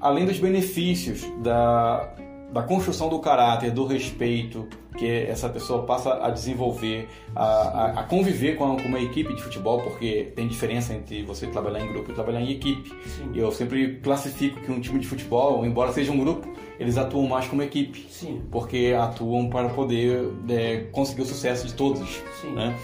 Além 0.02 0.26
dos 0.26 0.38
benefícios 0.39 1.24
da, 1.42 2.13
da 2.54 2.62
construção 2.62 3.10
do 3.10 3.20
caráter, 3.20 3.72
do 3.72 3.86
respeito 3.86 4.68
que 4.96 5.10
essa 5.10 5.50
pessoa 5.50 5.88
passa 5.88 6.24
a 6.24 6.30
desenvolver, 6.30 7.10
a, 7.36 7.44
a, 7.44 8.00
a 8.02 8.04
conviver 8.04 8.56
com, 8.58 8.78
com, 8.78 8.88
uma 8.88 9.00
equipe 9.00 9.34
de 9.34 9.42
futebol, 9.42 9.82
porque 9.82 10.32
tem 10.36 10.48
diferença 10.48 10.94
entre 10.94 11.24
você 11.24 11.48
trabalhar 11.48 11.84
em 11.84 11.88
grupo 11.92 12.12
e 12.12 12.13
trabalhar 12.13 12.42
em 12.42 12.52
equipe. 12.52 12.94
Sim. 13.08 13.32
Eu 13.34 13.52
sempre 13.52 13.96
classifico 13.96 14.62
que 14.62 14.72
um 14.72 14.80
time 14.80 15.00
de 15.00 15.08
futebol, 15.08 15.66
embora 15.66 15.92
seja 15.92 16.12
um 16.12 16.20
grupo, 16.20 16.48
eles 16.80 16.96
atuam 16.96 17.28
mais 17.28 17.48
como 17.48 17.63
equipe, 17.63 18.06
Sim. 18.08 18.44
porque 18.52 18.94
atuam 18.96 19.50
para 19.50 19.70
poder 19.70 20.30
é, 20.48 20.82
conseguir 20.92 21.24
o 21.24 21.26
sucesso 21.26 21.66
de 21.66 21.74
todos. 21.74 22.22
Sim. 22.39 22.51
Né? 22.51 22.78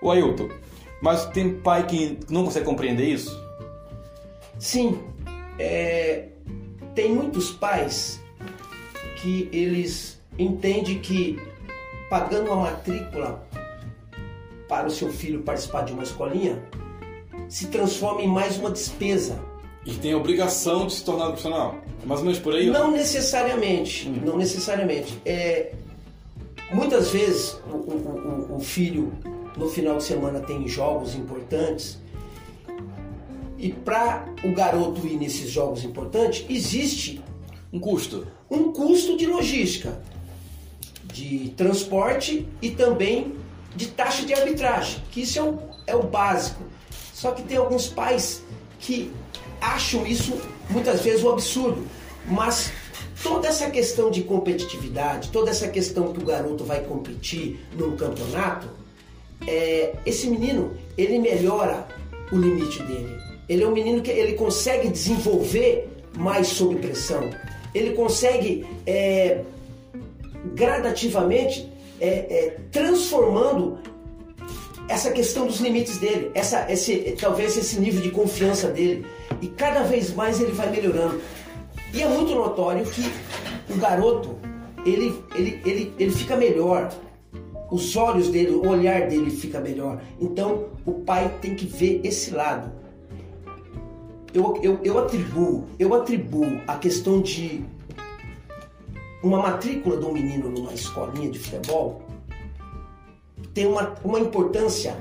O 0.00 0.08
Ailton, 0.08 0.48
mas 1.02 1.26
tem 1.26 1.52
pai 1.52 1.84
que 1.84 2.20
não 2.30 2.44
consegue 2.44 2.64
compreender 2.64 3.08
isso? 3.08 3.44
Sim. 4.56 5.00
É, 5.58 6.28
tem 6.94 7.12
muitos 7.12 7.50
pais 7.50 8.24
que 9.16 9.48
eles 9.52 10.20
entendem 10.38 10.98
que 10.98 11.38
pagando 12.08 12.52
uma 12.52 12.62
matrícula 12.62 13.44
para 14.68 14.86
o 14.86 14.90
seu 14.90 15.10
filho 15.10 15.42
participar 15.42 15.82
de 15.82 15.92
uma 15.92 16.02
escolinha 16.02 16.62
se 17.48 17.68
transforma 17.68 18.22
em 18.22 18.28
mais 18.28 18.58
uma 18.58 18.70
despesa. 18.70 19.38
E 19.84 19.94
tem 19.94 20.12
a 20.12 20.16
obrigação 20.16 20.86
de 20.86 20.94
se 20.94 21.04
tornar 21.04 21.26
profissional. 21.26 21.76
É 22.02 22.06
mais 22.06 22.20
ou 22.20 22.26
menos 22.26 22.40
por 22.40 22.54
aí? 22.54 22.68
Não 22.68 22.90
necessariamente. 22.90 24.08
Hum. 24.08 24.20
Não 24.24 24.36
necessariamente. 24.36 25.20
É, 25.24 25.72
muitas 26.72 27.10
vezes 27.10 27.56
o, 27.70 27.76
o, 27.76 28.48
o, 28.50 28.56
o 28.56 28.60
filho 28.60 29.12
no 29.56 29.68
final 29.68 29.96
de 29.98 30.04
semana 30.04 30.40
tem 30.40 30.66
jogos 30.66 31.14
importantes 31.14 31.98
e 33.58 33.72
para 33.72 34.26
o 34.44 34.52
garoto 34.52 35.06
ir 35.06 35.16
nesses 35.16 35.50
jogos 35.50 35.82
importantes 35.82 36.44
existe 36.48 37.22
Um 37.72 37.80
custo? 37.80 38.26
Um 38.50 38.72
custo 38.72 39.16
de 39.16 39.26
logística, 39.26 40.00
de 41.04 41.50
transporte 41.56 42.46
e 42.60 42.70
também 42.70 43.34
de 43.74 43.88
taxa 43.88 44.24
de 44.24 44.32
arbitragem, 44.32 45.02
que 45.10 45.22
isso 45.22 45.38
é 45.38 45.42
o, 45.42 45.58
é 45.86 45.96
o 45.96 46.02
básico. 46.02 46.62
Só 47.12 47.30
que 47.32 47.42
tem 47.42 47.56
alguns 47.56 47.88
pais 47.88 48.42
que 48.78 49.10
acham 49.60 50.06
isso 50.06 50.38
muitas 50.68 51.00
vezes 51.02 51.24
um 51.24 51.30
absurdo, 51.30 51.86
mas 52.26 52.70
toda 53.22 53.48
essa 53.48 53.70
questão 53.70 54.10
de 54.10 54.22
competitividade, 54.22 55.30
toda 55.30 55.50
essa 55.50 55.68
questão 55.68 56.12
que 56.12 56.20
o 56.20 56.24
garoto 56.24 56.64
vai 56.64 56.80
competir 56.82 57.60
num 57.76 57.96
campeonato, 57.96 58.68
é, 59.46 59.94
esse 60.04 60.26
menino 60.28 60.76
ele 60.96 61.18
melhora 61.18 61.86
o 62.32 62.36
limite 62.36 62.82
dele. 62.82 63.16
Ele 63.48 63.62
é 63.62 63.66
um 63.66 63.72
menino 63.72 64.02
que 64.02 64.10
ele 64.10 64.34
consegue 64.34 64.88
desenvolver 64.88 65.88
mais 66.16 66.48
sob 66.48 66.74
pressão. 66.76 67.30
Ele 67.76 67.90
consegue 67.90 68.66
é, 68.86 69.42
gradativamente 70.54 71.70
é, 72.00 72.08
é, 72.08 72.56
transformando 72.72 73.78
essa 74.88 75.10
questão 75.10 75.46
dos 75.46 75.60
limites 75.60 75.98
dele, 75.98 76.30
essa, 76.32 76.70
esse, 76.72 77.16
talvez 77.20 77.56
esse 77.56 77.78
nível 77.78 78.00
de 78.00 78.10
confiança 78.10 78.68
dele. 78.68 79.04
E 79.42 79.48
cada 79.48 79.82
vez 79.82 80.14
mais 80.14 80.40
ele 80.40 80.52
vai 80.52 80.70
melhorando. 80.70 81.20
E 81.92 82.02
é 82.02 82.08
muito 82.08 82.34
notório 82.34 82.84
que 82.86 83.02
o 83.70 83.76
garoto, 83.76 84.38
ele, 84.86 85.22
ele, 85.34 85.60
ele, 85.66 85.94
ele 85.98 86.10
fica 86.12 86.36
melhor. 86.36 86.90
Os 87.70 87.96
olhos 87.96 88.28
dele, 88.28 88.52
o 88.52 88.66
olhar 88.66 89.08
dele 89.08 89.30
fica 89.30 89.60
melhor. 89.60 90.00
Então 90.20 90.68
o 90.86 90.92
pai 90.92 91.34
tem 91.42 91.54
que 91.54 91.66
ver 91.66 92.00
esse 92.04 92.30
lado. 92.30 92.70
Eu, 94.36 94.60
eu, 94.62 94.78
eu 94.84 94.98
atribuo, 94.98 95.64
eu 95.78 95.94
atribuo 95.94 96.60
a 96.68 96.76
questão 96.76 97.22
de 97.22 97.64
uma 99.22 99.38
matrícula 99.38 99.96
de 99.96 100.04
um 100.04 100.12
menino 100.12 100.50
numa 100.50 100.74
escolinha 100.74 101.30
de 101.30 101.38
futebol 101.38 102.02
tem 103.54 103.66
uma, 103.66 103.94
uma 104.04 104.20
importância 104.20 104.94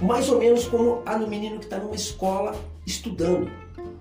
mais 0.00 0.30
ou 0.30 0.38
menos 0.38 0.64
como 0.64 1.02
a 1.04 1.18
do 1.18 1.26
menino 1.26 1.58
que 1.58 1.66
está 1.66 1.76
numa 1.76 1.94
escola 1.94 2.56
estudando. 2.86 3.50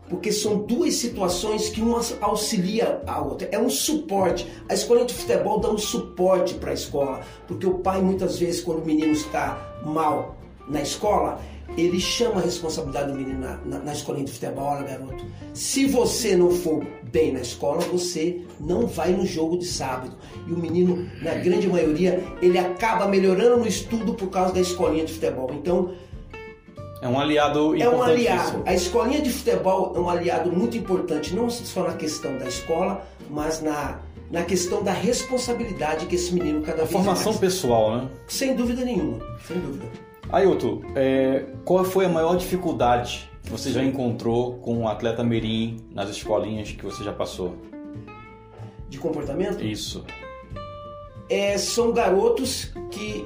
Porque 0.08 0.32
são 0.32 0.60
duas 0.60 0.96
situações 0.96 1.68
que 1.68 1.82
uma 1.82 2.00
auxilia 2.22 3.04
a 3.06 3.20
outra. 3.20 3.50
É 3.52 3.60
um 3.60 3.70
suporte. 3.70 4.48
A 4.70 4.74
escola 4.74 5.04
de 5.04 5.14
futebol 5.14 5.60
dá 5.60 5.70
um 5.70 5.78
suporte 5.78 6.54
para 6.54 6.72
a 6.72 6.74
escola. 6.74 7.20
Porque 7.46 7.68
o 7.68 7.80
pai, 7.80 8.02
muitas 8.02 8.40
vezes, 8.40 8.62
quando 8.62 8.82
o 8.82 8.86
menino 8.86 9.12
está 9.12 9.76
mal 9.86 10.38
na 10.68 10.82
escola, 10.82 11.40
ele 11.78 12.00
chama 12.00 12.42
a 12.42 12.44
responsabilidade 12.44 13.12
do 13.12 13.18
menino 13.18 13.40
na, 13.40 13.58
na, 13.66 13.80
na 13.80 13.94
escolinha 13.94 14.26
de 14.26 14.32
futebol, 14.32 14.66
olha 14.66 14.84
garoto, 14.84 15.24
se 15.54 15.86
você 15.86 16.36
não 16.36 16.52
for 16.52 16.86
bem 17.04 17.34
na 17.34 17.42
escola, 17.42 17.82
você 17.82 18.42
não 18.60 18.88
vai 18.88 19.12
no 19.12 19.26
jogo 19.26 19.58
de 19.58 19.66
sábado. 19.66 20.16
E 20.48 20.54
o 20.54 20.58
menino, 20.58 21.10
na 21.22 21.34
grande 21.36 21.68
maioria, 21.68 22.24
ele 22.42 22.58
acaba 22.58 23.08
melhorando 23.08 23.58
no 23.58 23.68
estudo 23.68 24.14
por 24.14 24.30
causa 24.30 24.54
da 24.54 24.60
escolinha 24.60 25.06
de 25.06 25.14
futebol. 25.14 25.50
Então, 25.54 25.92
é 27.02 27.08
um 27.08 27.18
aliado 27.18 27.76
importante. 27.76 27.84
É 27.84 27.90
um 27.90 28.04
aliado. 28.04 28.64
A 28.66 28.74
escolinha 28.74 29.22
de 29.22 29.30
futebol 29.30 29.94
é 29.96 30.00
um 30.00 30.10
aliado 30.10 30.52
muito 30.52 30.78
importante, 30.78 31.34
não 31.34 31.50
só 31.50 31.84
na 31.84 31.94
questão 31.94 32.38
da 32.38 32.46
escola, 32.46 33.08
mas 33.30 33.62
na, 33.62 34.00
na 34.30 34.44
questão 34.44 34.84
da 34.84 34.92
responsabilidade 34.92 36.06
que 36.08 36.16
esse 36.16 36.34
menino 36.34 36.62
cada 36.62 36.84
vez 36.84 36.92
mais... 36.92 37.06
Formação 37.06 37.38
pessoal, 37.38 37.96
né? 37.96 38.10
Sem 38.28 38.54
dúvida 38.54 38.84
nenhuma, 38.84 39.18
sem 39.48 39.58
dúvida. 39.60 39.86
Ailton, 40.32 40.84
é, 40.96 41.46
qual 41.66 41.84
foi 41.84 42.06
a 42.06 42.10
maior 42.10 42.38
dificuldade 42.38 43.28
que 43.42 43.50
você 43.50 43.72
já 43.72 43.84
encontrou 43.84 44.60
com 44.60 44.76
o 44.76 44.80
um 44.82 44.88
atleta 44.88 45.24
mirim 45.24 45.78
nas 45.92 46.08
escolinhas 46.10 46.72
que 46.72 46.84
você 46.84 47.04
já 47.04 47.12
passou? 47.12 47.56
De 48.88 49.00
comportamento? 49.00 49.64
Isso. 49.64 50.06
É, 51.28 51.58
são 51.58 51.92
garotos 51.92 52.72
que 52.92 53.26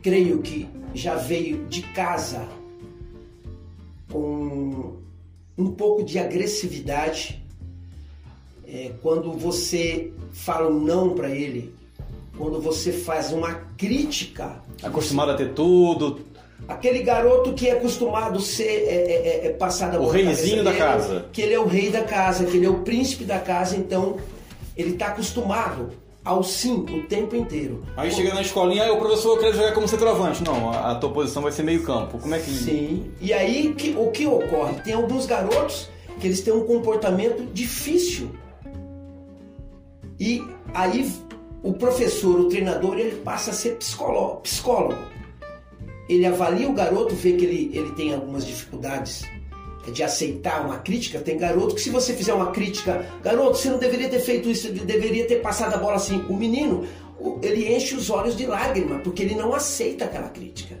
creio 0.00 0.40
que 0.40 0.68
já 0.94 1.16
veio 1.16 1.66
de 1.66 1.82
casa 1.82 2.48
com 4.10 4.96
um 5.56 5.70
pouco 5.70 6.02
de 6.02 6.18
agressividade. 6.18 7.42
É, 8.66 8.92
quando 9.02 9.32
você 9.32 10.12
fala 10.32 10.70
um 10.70 10.80
não 10.80 11.14
para 11.14 11.28
ele, 11.28 11.74
quando 12.36 12.60
você 12.60 12.92
faz 12.92 13.32
uma 13.32 13.54
crítica. 13.76 14.62
Acostumado 14.82 15.32
a 15.32 15.34
ter 15.34 15.52
tudo. 15.52 16.20
Aquele 16.66 17.02
garoto 17.02 17.52
que 17.52 17.68
é 17.68 17.72
acostumado 17.72 18.38
a 18.38 18.42
ser 18.42 18.64
é, 18.64 18.94
é, 18.94 19.44
é, 19.44 19.46
é 19.46 19.50
passado 19.50 20.00
O 20.00 20.08
reizinho 20.08 20.64
da 20.64 20.72
casa. 20.72 21.26
Que 21.32 21.42
ele 21.42 21.54
é 21.54 21.58
o 21.58 21.66
rei 21.66 21.90
da 21.90 22.02
casa, 22.02 22.44
que 22.44 22.56
ele 22.56 22.66
é 22.66 22.70
o 22.70 22.80
príncipe 22.80 23.24
da 23.24 23.38
casa, 23.38 23.76
então 23.76 24.16
ele 24.76 24.90
está 24.90 25.08
acostumado 25.08 25.90
ao 26.24 26.42
sim 26.42 26.86
o 26.88 27.02
tempo 27.02 27.36
inteiro. 27.36 27.84
Aí 27.96 28.10
chega 28.10 28.32
na 28.32 28.40
escolinha, 28.40 28.90
o 28.92 28.98
professor 28.98 29.38
quer 29.38 29.52
jogar 29.52 29.72
como 29.72 29.86
centroavante. 29.86 30.42
Não, 30.42 30.70
a, 30.70 30.92
a 30.92 30.94
tua 30.94 31.10
posição 31.10 31.42
vai 31.42 31.52
ser 31.52 31.62
meio 31.62 31.82
campo. 31.82 32.18
Como 32.18 32.34
é 32.34 32.38
que. 32.38 32.50
Sim. 32.50 33.12
E 33.20 33.32
aí 33.32 33.74
que, 33.74 33.94
o 33.96 34.10
que 34.10 34.26
ocorre? 34.26 34.80
Tem 34.80 34.94
alguns 34.94 35.26
garotos 35.26 35.90
que 36.18 36.26
eles 36.26 36.40
têm 36.40 36.54
um 36.54 36.64
comportamento 36.64 37.44
difícil. 37.52 38.30
E 40.18 40.42
aí 40.72 41.12
o 41.64 41.72
professor, 41.72 42.38
o 42.38 42.48
treinador, 42.50 42.98
ele 42.98 43.16
passa 43.16 43.50
a 43.50 43.54
ser 43.54 43.78
psicólogo. 43.78 44.98
Ele 46.06 46.26
avalia 46.26 46.68
o 46.68 46.74
garoto, 46.74 47.14
vê 47.14 47.32
que 47.32 47.44
ele, 47.46 47.70
ele 47.72 47.90
tem 47.92 48.12
algumas 48.12 48.46
dificuldades 48.46 49.22
de 49.90 50.02
aceitar 50.02 50.66
uma 50.66 50.76
crítica. 50.80 51.20
Tem 51.20 51.38
garoto 51.38 51.74
que 51.74 51.80
se 51.80 51.88
você 51.88 52.12
fizer 52.12 52.34
uma 52.34 52.50
crítica, 52.50 53.06
garoto, 53.22 53.56
você 53.56 53.70
não 53.70 53.78
deveria 53.78 54.10
ter 54.10 54.20
feito 54.20 54.50
isso, 54.50 54.70
deveria 54.72 55.26
ter 55.26 55.36
passado 55.36 55.72
a 55.72 55.78
bola 55.78 55.96
assim. 55.96 56.22
O 56.28 56.36
menino, 56.36 56.84
ele 57.42 57.74
enche 57.74 57.94
os 57.94 58.10
olhos 58.10 58.36
de 58.36 58.44
lágrima, 58.44 58.98
porque 58.98 59.22
ele 59.22 59.34
não 59.34 59.54
aceita 59.54 60.04
aquela 60.04 60.28
crítica. 60.28 60.78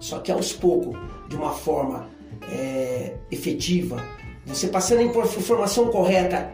Só 0.00 0.18
que 0.18 0.32
aos 0.32 0.52
poucos, 0.52 0.98
de 1.28 1.36
uma 1.36 1.52
forma 1.52 2.10
é, 2.50 3.14
efetiva, 3.30 4.04
você 4.44 4.66
passando 4.66 4.98
a 4.98 5.04
informação 5.04 5.86
correta, 5.90 6.52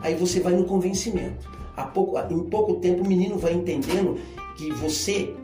aí 0.00 0.14
você 0.14 0.40
vai 0.40 0.54
no 0.54 0.64
convencimento 0.64 1.52
pouco, 1.82 2.18
em 2.18 2.44
pouco 2.44 2.74
tempo 2.74 3.02
o 3.02 3.06
menino 3.06 3.38
vai 3.38 3.52
entendendo 3.52 4.18
que 4.56 4.70
você. 4.72 5.34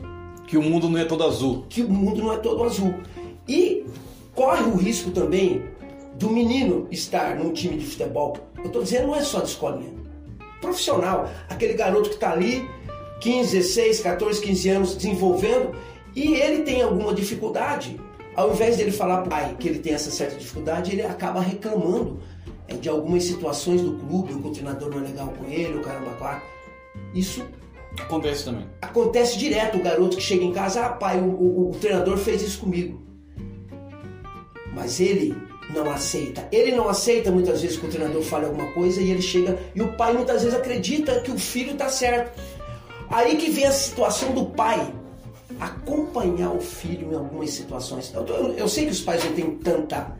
Que 0.47 0.57
o 0.57 0.61
mundo 0.61 0.89
não 0.89 0.97
é 0.97 1.05
todo 1.05 1.23
azul. 1.23 1.65
Que 1.69 1.81
o 1.81 1.89
mundo 1.89 2.21
não 2.21 2.33
é 2.33 2.37
todo 2.37 2.63
azul. 2.63 2.93
E 3.47 3.85
corre 4.33 4.63
o 4.63 4.75
risco 4.75 5.11
também 5.11 5.63
do 6.15 6.29
menino 6.29 6.87
estar 6.91 7.35
num 7.35 7.51
time 7.51 7.77
de 7.77 7.85
futebol. 7.85 8.37
Eu 8.57 8.65
estou 8.65 8.83
dizendo, 8.83 9.07
não 9.07 9.15
é 9.15 9.21
só 9.21 9.39
de 9.39 9.49
escolinha. 9.49 9.93
Profissional. 10.59 11.29
Aquele 11.49 11.73
garoto 11.73 12.09
que 12.09 12.15
está 12.15 12.31
ali, 12.31 12.67
15, 13.21 13.57
16, 13.57 13.99
14, 14.01 14.41
15 14.41 14.69
anos, 14.69 14.95
desenvolvendo, 14.95 15.75
e 16.15 16.33
ele 16.33 16.63
tem 16.63 16.81
alguma 16.81 17.13
dificuldade. 17.13 17.99
Ao 18.35 18.51
invés 18.51 18.77
dele 18.77 18.91
falar 18.91 19.23
pai 19.23 19.55
que 19.59 19.67
ele 19.67 19.79
tem 19.79 19.93
essa 19.93 20.11
certa 20.11 20.35
dificuldade, 20.35 20.91
ele 20.91 21.01
acaba 21.01 21.41
reclamando 21.41 22.19
de 22.79 22.89
algumas 22.89 23.23
situações 23.23 23.81
do 23.81 23.97
clube, 23.97 24.33
o 24.33 24.51
treinador 24.51 24.89
não 24.89 24.99
é 24.99 25.01
legal 25.01 25.27
com 25.29 25.45
ele, 25.45 25.77
o 25.77 25.81
caramba 25.81 26.11
quatro. 26.11 26.47
Isso 27.13 27.43
acontece 27.99 28.45
também. 28.45 28.67
Acontece 28.81 29.37
direto 29.37 29.77
o 29.77 29.81
garoto 29.81 30.17
que 30.17 30.23
chega 30.23 30.43
em 30.43 30.51
casa, 30.51 30.85
ah 30.85 30.89
pai, 30.89 31.19
o, 31.19 31.25
o, 31.25 31.71
o 31.71 31.75
treinador 31.75 32.17
fez 32.17 32.41
isso 32.41 32.59
comigo. 32.59 33.01
Mas 34.73 34.99
ele 34.99 35.35
não 35.73 35.89
aceita. 35.91 36.47
Ele 36.51 36.71
não 36.71 36.89
aceita 36.89 37.31
muitas 37.31 37.61
vezes 37.61 37.77
que 37.77 37.85
o 37.85 37.89
treinador 37.89 38.21
fale 38.21 38.45
alguma 38.45 38.71
coisa 38.71 39.01
e 39.01 39.11
ele 39.11 39.21
chega 39.21 39.57
e 39.73 39.81
o 39.81 39.95
pai 39.95 40.13
muitas 40.13 40.43
vezes 40.43 40.57
acredita 40.57 41.21
que 41.21 41.31
o 41.31 41.37
filho 41.37 41.73
está 41.73 41.89
certo. 41.89 42.39
Aí 43.09 43.35
que 43.35 43.49
vem 43.49 43.65
a 43.65 43.71
situação 43.71 44.31
do 44.33 44.45
pai 44.45 44.93
acompanhar 45.59 46.51
o 46.51 46.61
filho 46.61 47.11
em 47.11 47.15
algumas 47.15 47.51
situações. 47.51 48.11
Eu, 48.13 48.25
eu, 48.25 48.53
eu 48.53 48.67
sei 48.67 48.85
que 48.85 48.91
os 48.91 49.01
pais 49.01 49.23
não 49.23 49.33
têm 49.33 49.51
tanta 49.57 50.15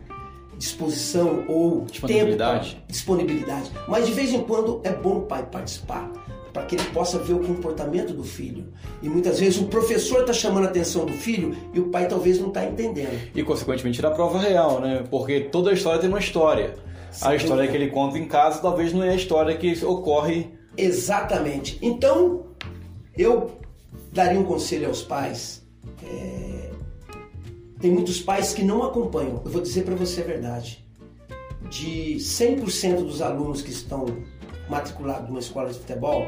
disposição 0.61 1.43
ou 1.47 1.85
disponibilidade. 1.85 2.75
tempo, 2.75 2.81
disponibilidade. 2.87 3.71
Mas 3.87 4.05
de 4.05 4.13
vez 4.13 4.31
em 4.31 4.41
quando 4.43 4.79
é 4.83 4.91
bom 4.91 5.17
o 5.17 5.21
pai 5.23 5.43
participar 5.43 6.11
para 6.53 6.63
que 6.65 6.75
ele 6.75 6.83
possa 6.93 7.17
ver 7.17 7.33
o 7.33 7.39
comportamento 7.39 8.13
do 8.13 8.23
filho. 8.23 8.71
E 9.01 9.09
muitas 9.09 9.39
vezes 9.39 9.59
o 9.59 9.65
professor 9.65 10.21
está 10.21 10.33
chamando 10.33 10.65
a 10.65 10.67
atenção 10.67 11.05
do 11.05 11.13
filho 11.13 11.55
e 11.73 11.79
o 11.79 11.87
pai 11.87 12.07
talvez 12.07 12.39
não 12.39 12.49
está 12.49 12.63
entendendo. 12.63 13.19
E 13.33 13.41
consequentemente 13.41 14.01
da 14.01 14.11
prova 14.11 14.37
real, 14.37 14.79
né? 14.79 15.03
Porque 15.09 15.39
toda 15.39 15.73
história 15.73 15.99
tem 15.99 16.09
uma 16.09 16.19
história. 16.19 16.75
Sim, 17.09 17.27
a 17.27 17.35
história 17.35 17.67
que 17.67 17.75
ele 17.75 17.87
conta 17.87 18.19
em 18.19 18.27
casa 18.27 18.61
talvez 18.61 18.93
não 18.93 19.03
é 19.03 19.09
a 19.09 19.15
história 19.15 19.57
que 19.57 19.83
ocorre. 19.83 20.51
Exatamente. 20.77 21.79
Então, 21.81 22.45
eu 23.17 23.51
daria 24.11 24.39
um 24.39 24.43
conselho 24.43 24.87
aos 24.87 25.01
pais. 25.01 25.65
É 26.03 26.70
tem 27.81 27.91
muitos 27.91 28.21
pais 28.21 28.53
que 28.53 28.63
não 28.63 28.83
acompanham. 28.83 29.41
Eu 29.43 29.51
vou 29.51 29.61
dizer 29.61 29.83
para 29.83 29.95
você 29.95 30.21
a 30.21 30.25
verdade. 30.25 30.85
De 31.69 32.15
100% 32.17 32.97
dos 32.97 33.21
alunos 33.21 33.61
que 33.61 33.71
estão 33.71 34.05
matriculados 34.69 35.27
numa 35.27 35.39
escola 35.39 35.69
de 35.69 35.79
futebol, 35.79 36.27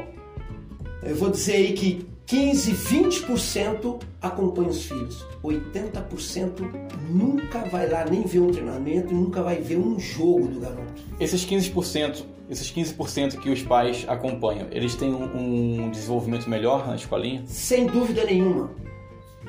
eu 1.02 1.14
vou 1.14 1.30
dizer 1.30 1.54
aí 1.54 1.72
que 1.72 2.06
15, 2.26 2.72
20% 2.72 4.00
acompanha 4.20 4.70
os 4.70 4.84
filhos. 4.86 5.24
80% 5.42 6.88
nunca 7.10 7.64
vai 7.66 7.88
lá 7.88 8.04
nem 8.04 8.22
ver 8.22 8.40
um 8.40 8.50
treinamento 8.50 9.12
e 9.12 9.14
nunca 9.14 9.42
vai 9.42 9.60
ver 9.60 9.76
um 9.76 9.98
jogo 9.98 10.48
do 10.48 10.60
garoto. 10.60 11.02
Esses 11.20 11.44
15%, 11.44 12.24
esses 12.48 12.72
15% 12.72 13.38
que 13.38 13.50
os 13.50 13.62
pais 13.62 14.04
acompanham, 14.08 14.66
eles 14.70 14.94
têm 14.94 15.12
um, 15.12 15.84
um 15.84 15.90
desenvolvimento 15.90 16.48
melhor 16.48 16.86
na 16.86 16.96
escolinha? 16.96 17.44
Sem 17.46 17.86
dúvida 17.86 18.24
nenhuma. 18.24 18.70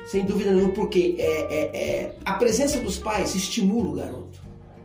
Sem 0.06 0.24
dúvida 0.24 0.52
nenhuma, 0.52 0.72
porque 0.72 1.16
é, 1.18 1.24
é, 1.24 1.76
é, 1.76 2.14
a 2.24 2.34
presença 2.34 2.78
dos 2.78 2.96
pais 2.96 3.34
estimula 3.34 3.88
o 3.88 3.92
garoto. 3.92 4.40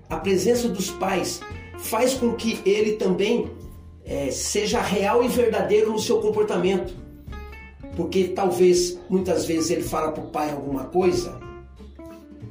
A 0.09 0.17
presença 0.17 0.67
dos 0.67 0.89
pais 0.89 1.41
faz 1.77 2.15
com 2.15 2.33
que 2.33 2.59
ele 2.65 2.93
também 2.93 3.51
é, 4.03 4.31
seja 4.31 4.81
real 4.81 5.23
e 5.23 5.27
verdadeiro 5.27 5.91
no 5.91 5.99
seu 5.99 6.19
comportamento. 6.19 6.93
Porque 7.95 8.29
talvez, 8.29 8.99
muitas 9.09 9.45
vezes, 9.45 9.69
ele 9.69 9.83
fala 9.83 10.11
para 10.11 10.23
o 10.23 10.27
pai 10.27 10.49
alguma 10.49 10.85
coisa 10.85 11.39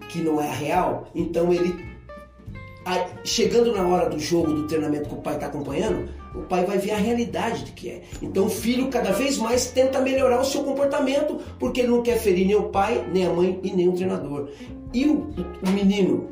que 0.08 0.20
não 0.20 0.40
é 0.40 0.50
real, 0.50 1.08
então 1.14 1.52
ele, 1.52 1.72
chegando 3.24 3.72
na 3.72 3.86
hora 3.86 4.08
do 4.08 4.18
jogo, 4.18 4.52
do 4.52 4.66
treinamento 4.66 5.08
que 5.08 5.14
o 5.14 5.18
pai 5.18 5.34
está 5.34 5.46
acompanhando, 5.46 6.08
o 6.34 6.42
pai 6.42 6.64
vai 6.64 6.78
ver 6.78 6.92
a 6.92 6.96
realidade 6.96 7.64
de 7.64 7.72
que 7.72 7.88
é. 7.88 8.02
Então 8.22 8.46
o 8.46 8.50
filho 8.50 8.88
cada 8.88 9.12
vez 9.12 9.36
mais 9.38 9.66
tenta 9.66 10.00
melhorar 10.00 10.40
o 10.40 10.44
seu 10.44 10.62
comportamento, 10.62 11.38
porque 11.58 11.80
ele 11.80 11.88
não 11.88 12.02
quer 12.02 12.18
ferir 12.18 12.46
nem 12.46 12.56
o 12.56 12.68
pai, 12.68 13.06
nem 13.12 13.26
a 13.26 13.32
mãe 13.32 13.58
e 13.62 13.72
nem 13.72 13.88
o 13.88 13.92
treinador. 13.92 14.48
E 14.92 15.06
o, 15.06 15.28
o 15.66 15.70
menino 15.70 16.28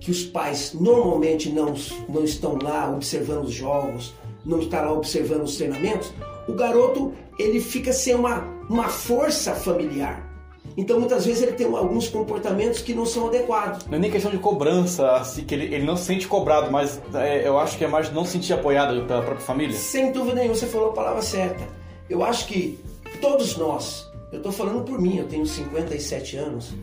que 0.00 0.10
os 0.10 0.24
pais 0.24 0.72
normalmente 0.74 1.48
não, 1.50 1.74
não 2.08 2.24
estão 2.24 2.58
lá 2.62 2.90
observando 2.90 3.44
os 3.44 3.52
jogos, 3.52 4.14
não 4.44 4.60
está 4.60 4.80
lá 4.82 4.92
observando 4.92 5.42
os 5.42 5.56
treinamentos, 5.56 6.12
o 6.48 6.52
garoto 6.52 7.12
ele 7.38 7.60
fica 7.60 7.92
sem 7.92 8.14
uma, 8.14 8.40
uma 8.68 8.88
força 8.88 9.54
familiar. 9.54 10.35
Então 10.76 11.00
muitas 11.00 11.24
vezes 11.24 11.42
ele 11.42 11.52
tem 11.52 11.66
alguns 11.66 12.08
comportamentos 12.08 12.82
que 12.82 12.92
não 12.92 13.06
são 13.06 13.28
adequados. 13.28 13.86
Não 13.86 13.96
é 13.96 14.00
nem 14.00 14.10
questão 14.10 14.30
de 14.30 14.38
cobrança, 14.38 15.12
assim, 15.12 15.44
que 15.44 15.54
ele, 15.54 15.74
ele 15.74 15.84
não 15.84 15.96
se 15.96 16.04
sente 16.04 16.28
cobrado, 16.28 16.70
mas 16.70 17.00
é, 17.14 17.48
eu 17.48 17.58
acho 17.58 17.78
que 17.78 17.84
é 17.84 17.88
mais 17.88 18.12
não 18.12 18.24
se 18.24 18.32
sentir 18.32 18.52
apoiado 18.52 19.06
pela 19.06 19.22
própria 19.22 19.46
família. 19.46 19.74
Sem 19.74 20.12
dúvida 20.12 20.34
nenhuma, 20.34 20.54
você 20.54 20.66
falou 20.66 20.90
a 20.90 20.92
palavra 20.92 21.22
certa. 21.22 21.66
Eu 22.10 22.22
acho 22.22 22.46
que 22.46 22.78
todos 23.20 23.56
nós, 23.56 24.10
eu 24.30 24.38
estou 24.38 24.52
falando 24.52 24.84
por 24.84 25.00
mim, 25.00 25.16
eu 25.16 25.26
tenho 25.26 25.46
57 25.46 26.36
anos, 26.36 26.74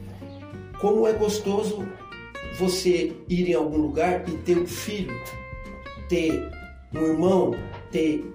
como 0.82 1.08
é 1.08 1.14
gostoso 1.14 1.88
você 2.58 3.14
ir 3.30 3.50
em 3.50 3.54
algum 3.54 3.78
lugar 3.78 4.28
e 4.28 4.32
ter 4.38 4.58
um 4.58 4.66
filho, 4.66 5.14
ter 6.10 6.50
um 6.94 7.02
irmão, 7.02 7.56
ter 7.92 8.26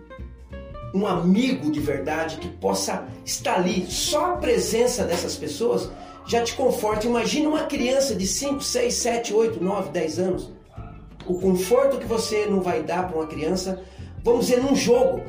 um 0.95 1.07
amigo 1.07 1.70
de 1.70 1.80
verdade 1.80 2.36
que 2.36 2.49
possa 2.49 3.07
estar 3.24 3.57
ali. 3.57 3.86
Só 3.89 4.34
a 4.34 4.36
presença 4.36 5.05
dessas 5.05 5.36
pessoas 5.36 5.91
já 6.26 6.43
te 6.43 6.55
conforta. 6.55 7.07
Imagina 7.07 7.49
uma 7.49 7.64
criança 7.64 8.14
de 8.14 8.26
5, 8.26 8.62
6, 8.62 8.95
7, 8.95 9.34
8, 9.34 9.62
9, 9.62 9.91
10 9.91 10.18
anos. 10.18 10.53
O 11.26 11.39
conforto 11.41 11.99
que 11.99 12.07
você 12.07 12.47
não 12.47 12.61
vai 12.61 12.82
dar 12.82 13.09
para 13.09 13.16
uma 13.16 13.26
criança, 13.26 13.82
vamos 14.22 14.47
dizer, 14.47 14.62
num 14.62 14.74
jogo. 14.74 15.22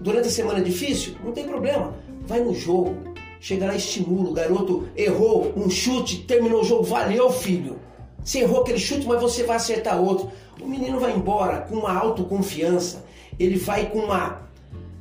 Durante 0.00 0.28
a 0.28 0.30
semana 0.30 0.60
difícil? 0.60 1.14
Não 1.24 1.32
tem 1.32 1.44
problema. 1.44 1.94
Vai 2.26 2.40
no 2.40 2.54
jogo. 2.54 2.96
Chega 3.40 3.66
lá, 3.66 3.74
estimula. 3.74 4.30
O 4.30 4.32
garoto 4.32 4.88
errou 4.96 5.52
um 5.56 5.68
chute, 5.68 6.18
terminou 6.18 6.60
o 6.60 6.64
jogo. 6.64 6.84
Valeu, 6.84 7.30
filho. 7.30 7.80
Você 8.22 8.40
errou 8.40 8.60
aquele 8.60 8.78
chute, 8.78 9.06
mas 9.06 9.20
você 9.20 9.42
vai 9.42 9.56
acertar 9.56 10.00
outro. 10.00 10.30
O 10.60 10.66
menino 10.66 11.00
vai 11.00 11.12
embora 11.12 11.62
com 11.62 11.76
uma 11.76 11.92
autoconfiança. 11.92 13.04
Ele 13.38 13.56
vai 13.56 13.90
com 13.90 13.98
uma 13.98 14.42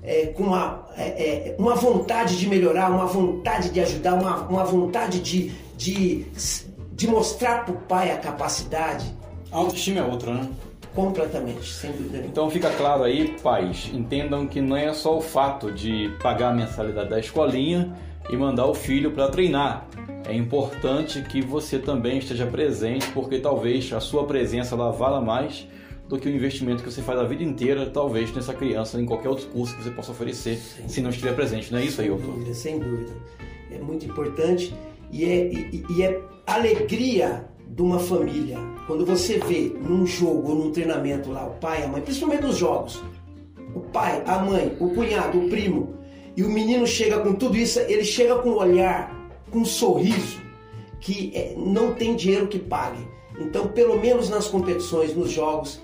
é, 0.03 0.27
com 0.27 0.43
uma, 0.43 0.87
é, 0.97 1.03
é, 1.03 1.55
uma 1.57 1.75
vontade 1.75 2.37
de 2.37 2.47
melhorar, 2.47 2.89
uma 2.89 3.05
vontade 3.05 3.69
de 3.69 3.79
ajudar, 3.79 4.15
uma, 4.15 4.47
uma 4.47 4.63
vontade 4.63 5.19
de, 5.19 5.51
de, 5.77 6.25
de 6.93 7.07
mostrar 7.07 7.65
para 7.65 7.73
o 7.73 7.77
pai 7.77 8.11
a 8.11 8.17
capacidade. 8.17 9.05
A 9.51 9.57
autoestima 9.57 9.99
é 9.99 10.03
outra, 10.03 10.33
né? 10.33 10.49
Completamente, 10.95 11.65
sem 11.65 11.91
dúvida. 11.91 12.25
Então 12.25 12.49
fica 12.49 12.69
claro 12.71 13.03
aí, 13.03 13.35
pais, 13.41 13.89
entendam 13.93 14.45
que 14.45 14.59
não 14.59 14.75
é 14.75 14.91
só 14.93 15.17
o 15.17 15.21
fato 15.21 15.71
de 15.71 16.11
pagar 16.21 16.49
a 16.49 16.53
mensalidade 16.53 17.09
da 17.09 17.19
escolinha 17.19 17.95
e 18.29 18.35
mandar 18.35 18.65
o 18.65 18.73
filho 18.73 19.11
para 19.11 19.29
treinar. 19.29 19.87
É 20.27 20.33
importante 20.33 21.21
que 21.21 21.41
você 21.41 21.79
também 21.79 22.17
esteja 22.17 22.45
presente, 22.45 23.07
porque 23.11 23.39
talvez 23.39 23.91
a 23.93 23.99
sua 23.99 24.25
presença 24.25 24.75
lá 24.75 24.91
vala 24.91 25.21
mais 25.21 25.65
do 26.11 26.19
que 26.19 26.27
o 26.27 26.31
investimento 26.31 26.83
que 26.83 26.91
você 26.91 27.01
faz 27.01 27.17
a 27.17 27.23
vida 27.23 27.41
inteira, 27.41 27.85
talvez, 27.85 28.33
nessa 28.33 28.53
criança, 28.53 28.99
em 28.99 29.05
qualquer 29.05 29.29
outro 29.29 29.47
curso 29.47 29.75
que 29.77 29.83
você 29.83 29.91
possa 29.91 30.11
oferecer, 30.11 30.57
Sim. 30.57 30.87
se 30.87 31.01
não 31.01 31.09
estiver 31.09 31.33
presente. 31.33 31.71
Não 31.71 31.79
é 31.79 31.85
isso 31.85 32.01
aí, 32.01 32.09
Sem 32.09 32.17
dúvida, 32.17 32.53
sem 32.53 32.79
dúvida. 32.79 33.11
É 33.71 33.79
muito 33.79 34.05
importante 34.05 34.75
e 35.09 35.23
é, 35.23 35.47
e, 35.47 35.85
e 35.89 36.03
é 36.03 36.21
alegria 36.45 37.47
de 37.65 37.81
uma 37.81 37.97
família. 37.97 38.57
Quando 38.87 39.05
você 39.05 39.37
vê 39.37 39.73
num 39.79 40.05
jogo 40.05 40.49
ou 40.49 40.55
num 40.55 40.71
treinamento 40.71 41.31
lá 41.31 41.47
o 41.47 41.51
pai, 41.51 41.83
a 41.83 41.87
mãe, 41.87 42.01
principalmente 42.01 42.43
nos 42.43 42.57
jogos, 42.57 43.01
o 43.73 43.79
pai, 43.79 44.21
a 44.27 44.39
mãe, 44.39 44.75
o 44.81 44.89
cunhado, 44.89 45.39
o 45.39 45.49
primo, 45.49 45.95
e 46.35 46.43
o 46.43 46.49
menino 46.49 46.85
chega 46.85 47.19
com 47.19 47.33
tudo 47.33 47.55
isso, 47.55 47.79
ele 47.79 48.03
chega 48.03 48.35
com 48.35 48.49
um 48.49 48.57
olhar, 48.57 49.31
com 49.49 49.59
um 49.59 49.65
sorriso, 49.65 50.41
que 50.99 51.31
é, 51.33 51.53
não 51.55 51.93
tem 51.93 52.17
dinheiro 52.17 52.47
que 52.47 52.59
pague. 52.59 53.07
Então, 53.39 53.69
pelo 53.69 53.97
menos 53.97 54.29
nas 54.29 54.47
competições, 54.47 55.15
nos 55.15 55.31
jogos, 55.31 55.79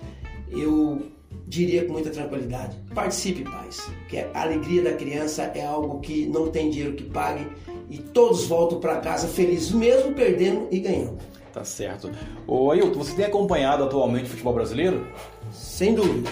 eu 0.51 1.01
diria 1.47 1.85
com 1.85 1.93
muita 1.93 2.09
tranquilidade: 2.09 2.77
participe, 2.93 3.43
pais, 3.43 3.89
que 4.09 4.17
a 4.17 4.41
alegria 4.41 4.83
da 4.83 4.93
criança 4.93 5.51
é 5.55 5.65
algo 5.65 5.99
que 5.99 6.25
não 6.25 6.47
tem 6.47 6.69
dinheiro 6.69 6.93
que 6.93 7.03
pague 7.03 7.47
e 7.89 7.97
todos 7.97 8.45
voltam 8.45 8.79
para 8.79 8.97
casa 8.97 9.27
felizes, 9.27 9.71
mesmo 9.71 10.13
perdendo 10.13 10.67
e 10.71 10.79
ganhando. 10.79 11.17
Tá 11.53 11.63
certo. 11.63 12.11
Ô 12.45 12.69
Ailton, 12.71 12.99
você 12.99 13.15
tem 13.15 13.25
acompanhado 13.25 13.83
atualmente 13.83 14.25
o 14.25 14.29
futebol 14.29 14.53
brasileiro? 14.53 15.07
Sem 15.51 15.95
dúvida. 15.95 16.29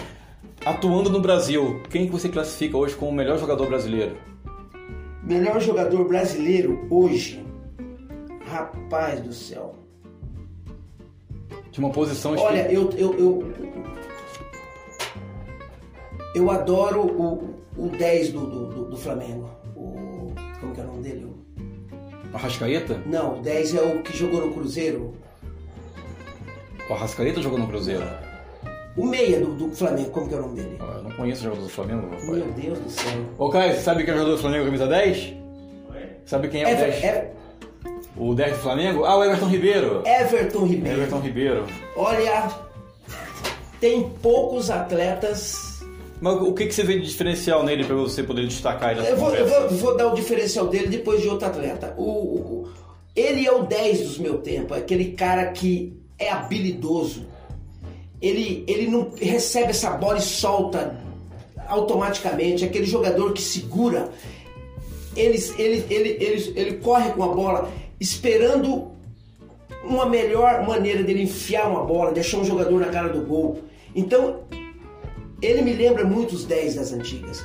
Atuando 0.64 1.10
no 1.10 1.20
Brasil, 1.20 1.82
quem 1.90 2.06
que 2.06 2.12
você 2.12 2.28
classifica 2.28 2.76
hoje 2.76 2.94
como 2.94 3.10
o 3.10 3.14
melhor 3.14 3.38
jogador 3.38 3.66
brasileiro? 3.66 4.16
Melhor 5.22 5.60
jogador 5.60 6.06
brasileiro 6.06 6.86
hoje? 6.90 7.44
Rapaz 8.46 9.20
do 9.20 9.32
céu. 9.32 9.74
De 11.72 11.80
uma 11.80 11.90
posição 11.90 12.36
Olha, 12.36 12.70
eu, 12.70 12.90
eu, 12.92 13.14
eu, 13.18 13.54
eu 16.36 16.50
adoro 16.50 17.00
o, 17.00 17.54
o 17.78 17.88
10 17.88 18.32
do, 18.32 18.46
do, 18.46 18.84
do, 18.90 18.96
Flamengo. 18.98 19.48
O, 19.74 20.34
como 20.60 20.74
que 20.74 20.80
é 20.82 20.84
o 20.84 20.86
nome 20.88 21.02
dele? 21.02 21.26
O 22.30 22.36
Arrascaeta? 22.36 23.00
Não, 23.06 23.38
o 23.38 23.42
10 23.42 23.74
é 23.74 23.80
o 23.80 24.02
que 24.02 24.14
jogou 24.14 24.46
no 24.46 24.52
Cruzeiro. 24.52 25.14
O 26.90 26.92
Arrascaeta 26.92 27.40
jogou 27.40 27.58
no 27.58 27.66
Cruzeiro? 27.66 28.04
O 28.98 29.06
meia 29.06 29.40
do, 29.40 29.54
do 29.54 29.74
Flamengo, 29.74 30.10
como 30.10 30.28
que 30.28 30.34
é 30.34 30.36
o 30.36 30.42
nome 30.42 30.56
dele? 30.56 30.76
Ah, 30.78 30.96
eu 30.96 31.04
não 31.04 31.10
conheço 31.12 31.40
o 31.40 31.44
jogador 31.44 31.62
do 31.62 31.70
Flamengo, 31.70 32.02
rapaz. 32.02 32.28
Meu 32.28 32.52
Deus 32.52 32.78
do 32.80 32.90
céu. 32.90 33.12
Ô 33.38 33.48
Caio, 33.48 33.72
você 33.74 33.80
sabe 33.80 34.04
quem 34.04 34.12
é 34.12 34.14
o 34.14 34.18
jogador 34.18 34.36
do 34.36 34.42
Flamengo 34.42 34.64
camisa 34.66 34.86
10? 34.86 35.34
Oi? 35.88 36.02
Sabe 36.26 36.48
quem 36.48 36.64
é, 36.64 36.74
o 36.74 36.76
10? 36.76 37.04
É... 37.04 37.32
O 38.14 38.34
10 38.34 38.52
do 38.52 38.58
Flamengo? 38.58 39.04
Ah, 39.06 39.16
o 39.16 39.24
Everton 39.24 39.46
Ribeiro. 39.46 40.02
Everton 40.06 40.66
Ribeiro. 40.66 40.98
Everton 40.98 41.18
Ribeiro. 41.20 41.66
Olha, 41.96 42.50
tem 43.80 44.10
poucos 44.22 44.70
atletas 44.70 45.65
mas 46.20 46.34
o 46.40 46.52
que, 46.52 46.66
que 46.66 46.74
você 46.74 46.82
vê 46.82 46.98
de 46.98 47.06
diferencial 47.06 47.62
nele 47.62 47.84
para 47.84 47.94
você 47.94 48.22
poder 48.22 48.46
destacar 48.46 48.92
ele 48.92 49.06
eu 49.06 49.16
vou, 49.16 49.34
eu 49.34 49.46
vou, 49.46 49.68
vou, 49.70 49.96
dar 49.96 50.12
o 50.12 50.14
diferencial 50.14 50.66
dele 50.66 50.88
depois 50.88 51.20
de 51.20 51.28
outro 51.28 51.46
atleta. 51.46 51.94
O, 51.98 52.02
o, 52.02 52.68
ele 53.14 53.46
é 53.46 53.52
o 53.52 53.62
10 53.62 54.00
dos 54.00 54.18
meu 54.18 54.38
tempo, 54.38 54.74
é 54.74 54.78
aquele 54.78 55.12
cara 55.12 55.46
que 55.52 55.96
é 56.18 56.30
habilidoso. 56.30 57.26
Ele, 58.20 58.64
ele 58.66 58.88
não 58.88 59.12
recebe 59.14 59.70
essa 59.70 59.90
bola 59.90 60.18
e 60.18 60.22
solta 60.22 60.98
automaticamente. 61.68 62.64
É 62.64 62.66
aquele 62.66 62.86
jogador 62.86 63.32
que 63.32 63.42
segura. 63.42 64.10
Ele, 65.14 65.38
ele, 65.58 65.84
ele, 65.90 66.08
ele, 66.20 66.52
ele 66.56 66.72
corre 66.78 67.10
com 67.12 67.22
a 67.22 67.28
bola 67.28 67.70
esperando 68.00 68.90
uma 69.84 70.06
melhor 70.06 70.66
maneira 70.66 71.02
dele 71.02 71.22
enfiar 71.22 71.70
uma 71.70 71.84
bola, 71.84 72.12
deixar 72.12 72.38
um 72.38 72.44
jogador 72.44 72.80
na 72.80 72.88
cara 72.88 73.08
do 73.08 73.20
gol. 73.20 73.62
Então, 73.94 74.40
ele 75.42 75.62
me 75.62 75.72
lembra 75.72 76.04
muito 76.04 76.34
os 76.34 76.44
10 76.44 76.76
das 76.76 76.92
antigas. 76.92 77.44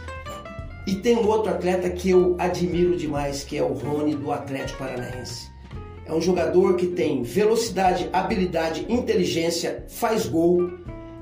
E 0.88 0.96
tem 0.96 1.16
um 1.16 1.28
outro 1.28 1.52
atleta 1.52 1.90
que 1.90 2.10
eu 2.10 2.36
admiro 2.40 2.98
demais, 2.98 3.44
que 3.44 3.58
é 3.58 3.64
o 3.64 3.74
Rony 3.74 4.16
do 4.16 4.32
Atlético 4.32 4.80
Paranaense. 4.80 5.52
É 6.06 6.14
um 6.14 6.22
jogador 6.22 6.76
que 6.76 6.88
tem 6.88 7.22
velocidade, 7.22 8.10
habilidade, 8.12 8.86
inteligência, 8.90 9.86
faz 9.88 10.26
gol. 10.26 10.72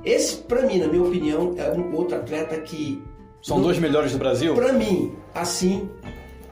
Esse, 0.04 0.38
para 0.38 0.62
mim, 0.62 0.80
na 0.80 0.88
minha 0.88 1.04
opinião, 1.04 1.54
é 1.58 1.70
um 1.72 1.94
outro 1.94 2.16
atleta 2.16 2.60
que. 2.62 3.04
São 3.42 3.58
no, 3.58 3.64
dois 3.64 3.78
melhores 3.78 4.14
do 4.14 4.18
Brasil? 4.18 4.56
Para 4.56 4.72
mim, 4.72 5.14
assim, 5.34 5.90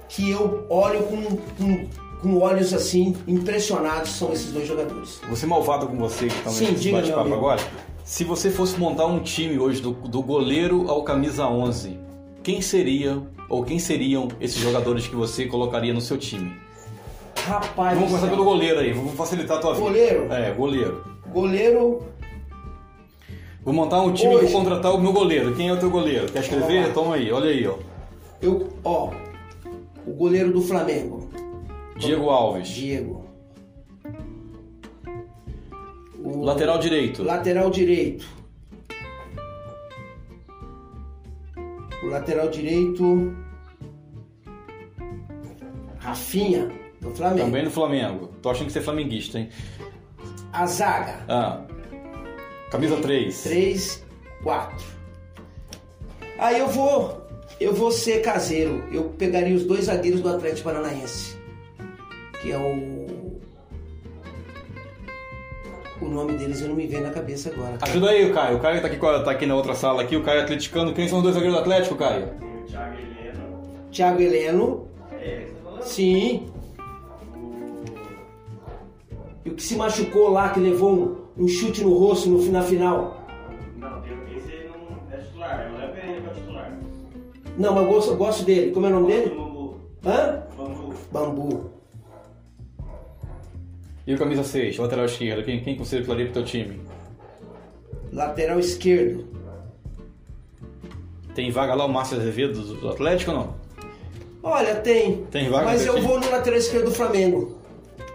que 0.09 0.30
eu 0.30 0.65
olho 0.70 1.03
com, 1.03 1.38
com, 1.57 1.88
com, 2.22 2.38
olhos 2.38 2.74
assim, 2.74 3.15
impressionados, 3.26 4.11
são 4.11 4.34
esses 4.34 4.51
dois 4.51 4.68
jogadores. 4.68 5.22
Você 5.30 5.45
malvado 5.45 5.88
com 5.88 5.97
você 5.97 6.28
que 6.28 6.36
está 6.36 6.51
nesse 6.51 6.91
bate-papo 6.91 7.34
agora? 7.34 7.61
Se 8.07 8.23
você 8.23 8.49
fosse 8.49 8.79
montar 8.79 9.05
um 9.05 9.19
time 9.19 9.59
hoje 9.59 9.81
do, 9.81 9.91
do 9.91 10.21
goleiro 10.21 10.89
ao 10.89 11.03
camisa 11.03 11.45
11, 11.45 11.99
quem 12.41 12.61
seria 12.61 13.21
ou 13.49 13.65
quem 13.65 13.79
seriam 13.79 14.29
esses 14.39 14.61
jogadores 14.61 15.05
que 15.05 15.13
você 15.13 15.45
colocaria 15.45 15.93
no 15.93 15.99
seu 15.99 16.17
time? 16.17 16.55
Rapaz. 17.35 17.95
Vamos 17.95 18.11
começar 18.11 18.29
pelo 18.29 18.45
goleiro 18.45 18.79
aí, 18.79 18.93
vamos 18.93 19.13
facilitar 19.13 19.57
a 19.57 19.59
tua 19.59 19.73
vida. 19.73 19.83
Goleiro? 19.83 20.31
É, 20.31 20.53
goleiro. 20.53 21.05
Goleiro. 21.33 22.03
Vou 23.61 23.73
montar 23.73 23.99
um 23.99 24.13
time 24.13 24.35
e 24.35 24.37
vou 24.37 24.51
contratar 24.51 24.95
o 24.95 25.01
meu 25.01 25.11
goleiro. 25.11 25.53
Quem 25.53 25.67
é 25.67 25.73
o 25.73 25.77
teu 25.77 25.89
goleiro? 25.89 26.31
Quer 26.31 26.39
escrever? 26.39 26.93
Toma 26.93 27.15
aí, 27.15 27.29
olha 27.29 27.49
aí, 27.49 27.67
ó. 27.67 27.75
Eu, 28.41 28.69
ó. 28.85 29.11
O 30.05 30.13
goleiro 30.13 30.53
do 30.53 30.61
Flamengo. 30.61 31.29
Diego 31.97 32.29
Alves. 32.29 32.69
Diego. 32.69 33.26
Lateral 36.47 36.79
direito. 36.79 37.23
lateral 37.23 37.69
direito. 37.69 38.25
O 42.01 42.07
lateral 42.07 42.49
direito. 42.49 43.35
Rafinha, 45.99 46.71
do 47.01 47.11
Flamengo. 47.11 47.45
Também 47.47 47.63
no 47.65 47.69
Flamengo. 47.69 48.27
Tô 48.41 48.49
achando 48.49 48.67
que 48.67 48.71
você 48.71 48.79
é 48.79 48.81
flamenguista, 48.81 49.39
hein? 49.39 49.49
A 50.53 50.65
zaga. 50.65 51.25
Ah. 51.27 51.63
Camisa 52.71 52.95
3. 52.95 53.43
3, 53.43 54.05
4. 54.41 54.85
Aí 56.39 56.59
eu 56.59 56.69
vou. 56.69 57.27
Eu 57.59 57.73
vou 57.73 57.91
ser 57.91 58.21
caseiro. 58.21 58.85
Eu 58.89 59.09
pegaria 59.09 59.53
os 59.53 59.65
dois 59.65 59.85
zagueiros 59.85 60.21
do 60.21 60.29
Atlético 60.29 60.69
Paranaense. 60.69 61.37
Que 62.41 62.53
é 62.53 62.57
o. 62.57 62.96
O 66.07 66.09
nome 66.09 66.37
deles 66.37 66.61
eu 66.61 66.69
não 66.69 66.75
me 66.75 66.87
vem 66.87 67.01
na 67.01 67.09
cabeça 67.09 67.49
agora. 67.49 67.77
Ajuda 67.81 68.09
aí, 68.11 68.31
o 68.31 68.33
Caio. 68.33 68.55
O 68.57 68.59
Caio 68.61 68.79
tá 68.81 68.87
aqui, 68.87 68.97
tá 68.97 69.31
aqui 69.31 69.45
na 69.45 69.55
outra 69.55 69.75
sala 69.75 70.01
aqui, 70.01 70.15
o 70.15 70.23
Caio 70.23 70.39
é 70.39 70.43
atleticano. 70.43 70.93
Quem 70.93 71.05
são 71.05 71.17
os 71.17 71.23
dois 71.23 71.35
zagueiros 71.35 71.57
do 71.57 71.61
Atlético, 71.61 71.95
Caio? 71.97 72.29
Thiago 73.91 74.21
Heleno. 74.21 74.87
Sim. 75.81 76.47
E 79.43 79.49
o 79.49 79.53
que 79.55 79.61
se 79.61 79.75
machucou 79.75 80.29
lá, 80.29 80.49
que 80.49 80.61
levou 80.61 80.93
um, 81.37 81.43
um 81.43 81.47
chute 81.47 81.83
no 81.83 81.93
rosto 81.93 82.29
no, 82.29 82.51
na 82.51 82.61
final. 82.61 83.17
Não, 83.77 84.01
tem- 84.01 84.13
esse 84.37 84.69
não 84.69 84.97
é 85.11 85.17
titular, 85.17 85.59
é 85.61 85.69
o 85.69 85.77
Léo 85.77 85.93
Pereira 85.93 86.21
que 86.21 86.27
é 86.27 86.31
o 86.31 86.33
titular. 86.35 86.71
Não, 87.57 87.73
mas 87.73 87.83
eu 87.85 87.89
gosto, 87.91 88.11
eu 88.11 88.17
gosto 88.17 88.45
dele. 88.45 88.71
Como 88.71 88.85
é 88.85 88.89
o 88.89 88.93
nome 88.93 89.07
dele? 89.07 89.29
Bambu. 89.35 89.75
Hã? 90.05 90.43
Bambu. 90.57 90.93
Bambu. 91.11 91.71
E 94.07 94.13
o 94.13 94.17
camisa 94.17 94.41
6, 94.41 94.77
lateral 94.77 95.05
esquerdo. 95.05 95.43
Quem, 95.43 95.59
quem 95.59 95.77
você 95.77 95.97
declararia 95.97 96.31
pro 96.31 96.35
teu 96.35 96.45
time? 96.45 96.79
Lateral 98.13 98.57
esquerdo. 98.57 99.27
Tem 101.35 101.51
vaga 101.51 101.75
lá 101.75 101.85
o 101.85 101.89
Márcio 101.89 102.17
Azevedo 102.17 102.61
do, 102.75 102.89
Atlético 102.89 103.31
ou 103.31 103.37
não? 103.37 103.55
Olha, 104.41 104.75
tem. 104.75 105.25
Tem 105.29 105.49
vaga 105.49 105.65
Mas 105.65 105.85
eu 105.85 105.95
time? 105.95 106.07
vou 106.07 106.19
no 106.21 106.31
lateral 106.31 106.57
esquerdo 106.57 106.85
do 106.85 106.91
Flamengo. 106.91 107.57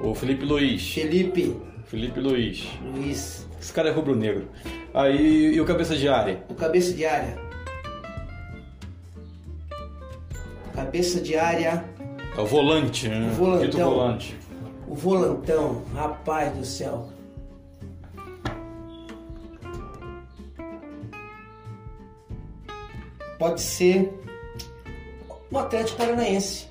O 0.01 0.15
Felipe 0.15 0.47
Luiz. 0.47 0.95
Felipe 0.95 1.55
Felipe 1.85 2.21
Luiz. 2.21 2.67
Luiz. 2.83 3.47
Esse 3.61 3.71
cara 3.71 3.91
é 3.91 3.93
rubro-negro. 3.93 4.49
Aí, 4.95 5.55
e 5.55 5.61
o 5.61 5.65
cabeça 5.67 5.95
de 5.95 6.09
área? 6.09 6.43
O 6.49 6.55
cabeça 6.55 6.95
de 6.95 7.05
área. 7.05 7.37
Cabeça 10.75 11.21
de 11.21 11.37
área. 11.37 11.85
É 12.35 12.41
o 12.41 12.47
volante, 12.47 13.09
né? 13.09 13.29
O 13.31 13.35
volantão. 13.35 13.67
Dito 13.67 13.77
volante. 13.77 14.42
O 14.93 14.95
volantão. 14.95 15.83
Rapaz 15.95 16.55
do 16.55 16.67
céu. 16.67 17.09
Pode 23.39 23.63
ser 23.63 24.13
o 25.51 25.59
Atlético 25.59 25.97
Paranaense. 25.97 26.69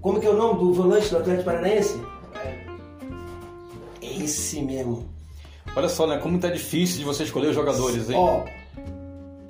Como 0.00 0.18
que 0.18 0.26
é 0.26 0.30
o 0.30 0.36
nome 0.36 0.60
do 0.60 0.72
volante 0.72 1.10
do 1.10 1.18
Atlético 1.18 1.44
Paranaense? 1.44 2.00
Esse 4.00 4.62
mesmo. 4.62 5.06
Olha 5.76 5.90
só, 5.90 6.06
né? 6.06 6.16
Como 6.20 6.40
tá 6.40 6.48
difícil 6.48 7.00
de 7.00 7.04
você 7.04 7.24
escolher 7.24 7.48
os 7.48 7.54
jogadores, 7.54 8.08
hein? 8.08 8.16
Ó, 8.16 8.46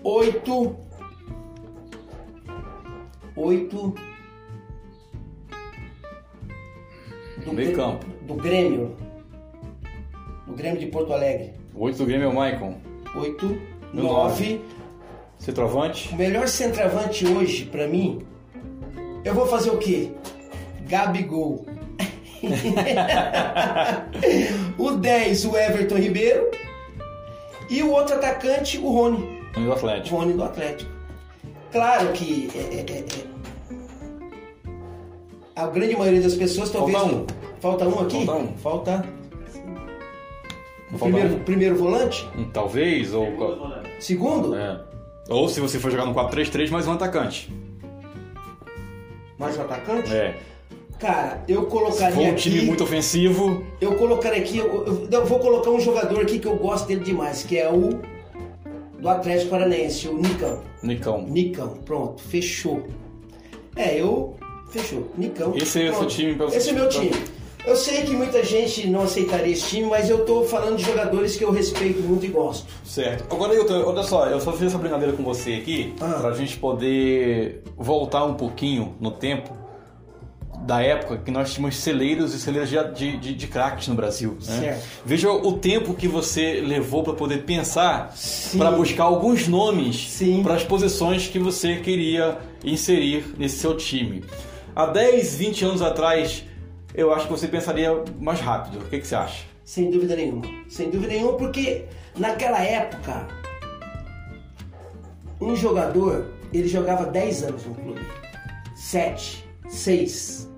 oito. 0.02 0.76
Oito. 3.36 3.94
Do 7.44 7.52
Meio 7.52 7.74
campo. 7.74 8.06
Do 8.22 8.34
Grêmio. 8.34 8.96
Do 10.46 10.54
Grêmio 10.54 10.80
de 10.80 10.86
Porto 10.86 11.12
Alegre. 11.12 11.52
O 11.74 11.84
8 11.84 11.98
do 11.98 12.06
Grêmio 12.06 12.26
é 12.26 12.28
o 12.28 12.34
Maicon. 12.34 12.76
Oito. 13.16 13.60
No 13.92 14.04
Nove. 14.04 14.60
Centroavante. 15.38 16.14
O 16.14 16.16
melhor 16.16 16.46
centroavante 16.46 17.26
hoje, 17.26 17.64
pra 17.64 17.88
mim, 17.88 18.24
eu 19.24 19.34
vou 19.34 19.46
fazer 19.46 19.70
o 19.70 19.78
quê? 19.78 20.12
Gabigol. 20.86 21.66
o 24.78 24.90
10, 24.92 25.44
o 25.46 25.56
Everton 25.56 25.96
Ribeiro. 25.96 26.48
E 27.68 27.82
o 27.82 27.90
outro 27.90 28.14
atacante, 28.16 28.78
o 28.78 28.88
Rony. 28.88 29.42
Do 29.54 29.72
Atlético. 29.72 30.16
Rony 30.16 30.34
do 30.34 30.44
Atlético. 30.44 30.92
Claro 31.72 32.12
que 32.12 32.48
é, 32.54 32.58
é, 32.58 32.98
é, 32.98 33.04
a 35.54 35.66
grande 35.66 35.96
maioria 35.96 36.20
das 36.20 36.34
pessoas 36.34 36.70
talvez. 36.70 36.96
Falta 36.98 37.14
um. 37.14 37.26
Falta 37.60 37.88
um 37.88 38.00
aqui? 38.00 38.26
Falta 38.26 38.42
um. 38.42 38.56
Falta. 38.56 39.04
O 40.92 40.98
Falta 40.98 41.04
primeiro, 41.14 41.34
um. 41.34 41.38
primeiro 41.44 41.76
volante? 41.76 42.28
Hum, 42.36 42.46
Talvez, 42.52 43.14
ou. 43.14 43.26
Segundo? 43.98 44.54
É. 44.54 44.80
Ou 45.28 45.48
se 45.48 45.60
você 45.60 45.78
for 45.78 45.90
jogar 45.90 46.04
no 46.04 46.14
4-3-3, 46.14 46.70
mais 46.70 46.86
um 46.86 46.92
atacante. 46.92 47.50
Mais 49.38 49.56
um 49.56 49.62
atacante? 49.62 50.12
É. 50.12 50.38
Cara, 50.98 51.42
eu 51.48 51.62
Se 51.62 51.66
colocaria 51.66 52.14
for 52.14 52.22
um 52.22 52.30
aqui. 52.30 52.42
time 52.50 52.62
muito 52.62 52.84
ofensivo, 52.84 53.64
Eu 53.80 53.96
colocaria 53.96 54.40
aqui. 54.40 54.58
Eu, 54.58 54.84
eu- 54.86 55.08
eu 55.10 55.26
vou 55.26 55.38
colocar 55.40 55.70
um 55.70 55.80
jogador 55.80 56.20
aqui 56.20 56.38
que 56.38 56.46
eu 56.46 56.56
gosto 56.56 56.86
dele 56.86 57.00
demais, 57.02 57.42
que 57.42 57.58
é 57.58 57.68
o 57.72 58.00
do 59.00 59.08
Atlético 59.08 59.50
Paranaense, 59.50 60.06
o 60.08 60.16
Nicão. 60.18 60.60
Nicão. 60.82 61.22
Nicão, 61.22 61.68
pronto, 61.84 62.22
fechou. 62.22 62.84
É, 63.74 63.98
eu. 64.00 64.36
Fechou. 64.72 65.10
Nicão. 65.16 65.54
Esse 65.56 65.82
é 65.86 65.90
o 65.90 65.94
seu 65.94 66.06
time 66.06 66.34
pra 66.34 66.46
você 66.46 66.56
Esse 66.56 66.70
é 66.70 66.72
meu 66.72 66.88
time. 66.88 67.12
Eu 67.64 67.76
sei 67.76 68.02
que 68.02 68.10
muita 68.10 68.42
gente 68.42 68.88
não 68.88 69.02
aceitaria 69.02 69.52
esse 69.52 69.66
time, 69.68 69.86
mas 69.86 70.10
eu 70.10 70.24
tô 70.24 70.42
falando 70.42 70.76
de 70.76 70.82
jogadores 70.82 71.36
que 71.36 71.44
eu 71.44 71.52
respeito 71.52 72.00
muito 72.02 72.24
e 72.26 72.28
gosto. 72.28 72.66
Certo. 72.84 73.32
Agora, 73.32 73.54
Hilton, 73.54 73.84
olha 73.84 74.02
só, 74.02 74.26
eu 74.26 74.40
só 74.40 74.52
fiz 74.52 74.68
essa 74.68 74.78
brincadeira 74.78 75.12
com 75.12 75.22
você 75.22 75.54
aqui 75.54 75.94
Ah. 76.00 76.18
pra 76.20 76.32
gente 76.32 76.56
poder 76.56 77.62
voltar 77.76 78.24
um 78.24 78.34
pouquinho 78.34 78.96
no 79.00 79.12
tempo 79.12 79.56
da 80.66 80.80
época 80.82 81.18
que 81.18 81.30
nós 81.30 81.52
tínhamos 81.52 81.76
celeiros 81.76 82.34
e 82.34 82.40
celeiros 82.40 82.68
de, 82.70 83.16
de, 83.16 83.34
de, 83.34 83.46
craques 83.46 83.88
no 83.88 83.94
Brasil. 83.94 84.36
né? 84.46 84.60
Certo. 84.60 84.84
Veja 85.04 85.30
o 85.30 85.52
tempo 85.54 85.94
que 85.94 86.06
você 86.08 86.60
levou 86.60 87.02
pra 87.02 87.14
poder 87.14 87.44
pensar, 87.44 88.12
pra 88.56 88.70
buscar 88.70 89.04
alguns 89.04 89.46
nomes 89.48 90.20
para 90.42 90.54
as 90.54 90.64
posições 90.64 91.26
que 91.26 91.38
você 91.38 91.76
queria 91.76 92.38
inserir 92.64 93.24
nesse 93.38 93.58
seu 93.58 93.76
time. 93.76 94.24
Há 94.74 94.86
10, 94.86 95.34
20 95.34 95.64
anos 95.66 95.82
atrás, 95.82 96.44
eu 96.94 97.12
acho 97.12 97.26
que 97.26 97.30
você 97.30 97.46
pensaria 97.46 97.90
mais 98.18 98.40
rápido. 98.40 98.78
O 98.78 98.88
que, 98.88 99.00
que 99.00 99.06
você 99.06 99.14
acha? 99.14 99.44
Sem 99.64 99.90
dúvida 99.90 100.16
nenhuma. 100.16 100.44
Sem 100.66 100.88
dúvida 100.88 101.12
nenhuma, 101.12 101.34
porque 101.34 101.84
naquela 102.16 102.58
época, 102.62 103.28
um 105.38 105.54
jogador, 105.54 106.32
ele 106.54 106.68
jogava 106.68 107.04
10 107.04 107.42
anos 107.42 107.66
no 107.66 107.74
clube. 107.74 108.00
7, 108.74 109.44
6. 109.68 110.50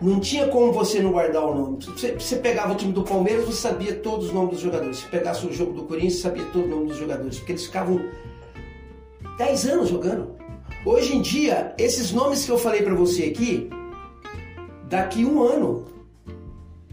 Não 0.00 0.18
tinha 0.18 0.48
como 0.48 0.72
você 0.72 1.00
não 1.00 1.12
guardar 1.12 1.44
o 1.44 1.54
nome. 1.54 1.84
Você, 1.84 2.12
você 2.12 2.36
pegava 2.36 2.72
o 2.72 2.76
time 2.76 2.94
do 2.94 3.02
Palmeiras, 3.02 3.44
você 3.44 3.60
sabia 3.60 3.94
todos 3.94 4.28
os 4.28 4.32
nomes 4.32 4.52
dos 4.52 4.60
jogadores. 4.60 4.98
Se 4.98 5.06
pegasse 5.06 5.46
o 5.46 5.52
jogo 5.52 5.74
do 5.74 5.82
Corinthians, 5.82 6.14
você 6.14 6.22
sabia 6.22 6.44
todo 6.46 6.64
o 6.64 6.68
nome 6.68 6.86
dos 6.86 6.96
jogadores. 6.96 7.36
Porque 7.38 7.52
eles 7.52 7.66
ficavam 7.66 8.00
10 9.36 9.66
anos 9.66 9.90
jogando. 9.90 10.43
Hoje 10.84 11.16
em 11.16 11.22
dia, 11.22 11.74
esses 11.78 12.12
nomes 12.12 12.44
que 12.44 12.50
eu 12.50 12.58
falei 12.58 12.82
pra 12.82 12.94
você 12.94 13.24
aqui, 13.24 13.70
daqui 14.88 15.24
um 15.24 15.42
ano, 15.42 15.86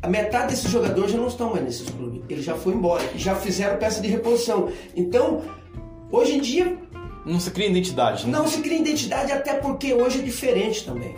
a 0.01 0.07
metade 0.07 0.51
desses 0.51 0.71
jogadores 0.71 1.11
já 1.11 1.17
não 1.17 1.27
estão 1.27 1.49
mais 1.51 1.63
nesses 1.63 1.89
clubes. 1.89 2.21
Eles 2.29 2.45
já 2.45 2.55
foram 2.55 2.77
embora. 2.77 3.03
Já 3.15 3.35
fizeram 3.35 3.77
peça 3.77 4.01
de 4.01 4.07
reposição. 4.07 4.71
Então, 4.95 5.41
hoje 6.09 6.37
em 6.37 6.41
dia, 6.41 6.77
Não 7.25 7.39
se 7.39 7.51
cria 7.51 7.67
identidade, 7.67 8.25
né? 8.25 8.31
não 8.31 8.47
se 8.47 8.61
cria 8.61 8.79
identidade, 8.79 9.31
até 9.31 9.55
porque 9.55 9.93
hoje 9.93 10.19
é 10.19 10.21
diferente 10.23 10.85
também. 10.85 11.15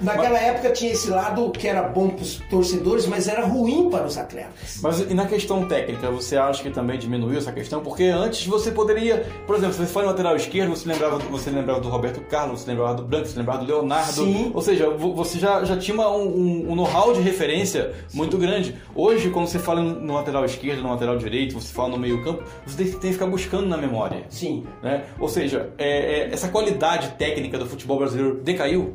Naquela 0.00 0.38
época 0.38 0.70
tinha 0.70 0.92
esse 0.92 1.10
lado 1.10 1.50
que 1.50 1.68
era 1.68 1.82
bom 1.82 2.08
para 2.10 2.22
os 2.22 2.36
torcedores, 2.50 3.06
mas 3.06 3.28
era 3.28 3.44
ruim 3.44 3.88
para 3.90 4.06
os 4.06 4.16
atletas. 4.16 4.78
Mas 4.82 5.00
e 5.00 5.14
na 5.14 5.26
questão 5.26 5.66
técnica, 5.66 6.10
você 6.10 6.36
acha 6.36 6.62
que 6.62 6.70
também 6.70 6.98
diminuiu 6.98 7.38
essa 7.38 7.52
questão? 7.52 7.80
Porque 7.80 8.04
antes 8.04 8.46
você 8.46 8.70
poderia, 8.70 9.26
por 9.46 9.56
exemplo, 9.56 9.74
se 9.74 9.84
você 9.86 9.98
no 10.00 10.06
lateral 10.06 10.36
esquerdo, 10.36 10.70
você 10.70 10.88
lembrava, 10.88 11.18
você 11.18 11.50
lembrava 11.50 11.80
do 11.80 11.88
Roberto 11.88 12.20
Carlos, 12.22 12.60
você 12.60 12.70
lembrava 12.70 12.94
do 12.94 13.02
Branco, 13.02 13.26
você 13.26 13.38
lembrava 13.38 13.64
do 13.64 13.66
Leonardo. 13.66 14.12
Sim. 14.12 14.50
Ou 14.54 14.62
seja, 14.62 14.88
vo- 14.90 15.14
você 15.14 15.38
já, 15.38 15.64
já 15.64 15.76
tinha 15.76 15.96
um, 16.08 16.70
um 16.70 16.74
know-how 16.74 17.12
de 17.12 17.20
referência 17.20 17.92
muito 18.14 18.38
grande. 18.38 18.74
Hoje, 18.94 19.30
quando 19.30 19.46
você 19.48 19.58
fala 19.58 19.82
no 19.82 20.14
lateral 20.14 20.44
esquerdo, 20.44 20.82
no 20.82 20.90
lateral 20.90 21.16
direito, 21.18 21.54
você 21.60 21.72
fala 21.72 21.90
no 21.90 21.98
meio 21.98 22.22
campo, 22.24 22.42
você 22.66 22.76
tem, 22.76 22.86
tem 22.92 23.00
que 23.00 23.12
ficar 23.12 23.26
buscando 23.26 23.66
na 23.66 23.76
memória. 23.76 24.24
Sim. 24.30 24.64
né? 24.82 25.04
Ou 25.18 25.28
seja, 25.28 25.70
é- 25.78 26.20
é- 26.28 26.32
essa 26.32 26.48
qualidade 26.48 27.10
técnica 27.18 27.58
do 27.58 27.66
futebol 27.66 27.98
brasileiro 27.98 28.40
decaiu? 28.42 28.94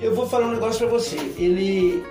Eu 0.00 0.14
vou 0.14 0.28
falar 0.28 0.46
um 0.46 0.52
negócio 0.52 0.86
pra 0.86 0.96
você. 0.96 1.16
Ele 1.36 2.04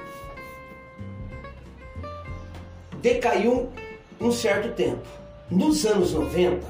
decaiu 3.02 3.70
um 4.20 4.30
certo 4.30 4.76
tempo. 4.76 5.08
Nos 5.50 5.86
anos 5.86 6.12
90, 6.14 6.68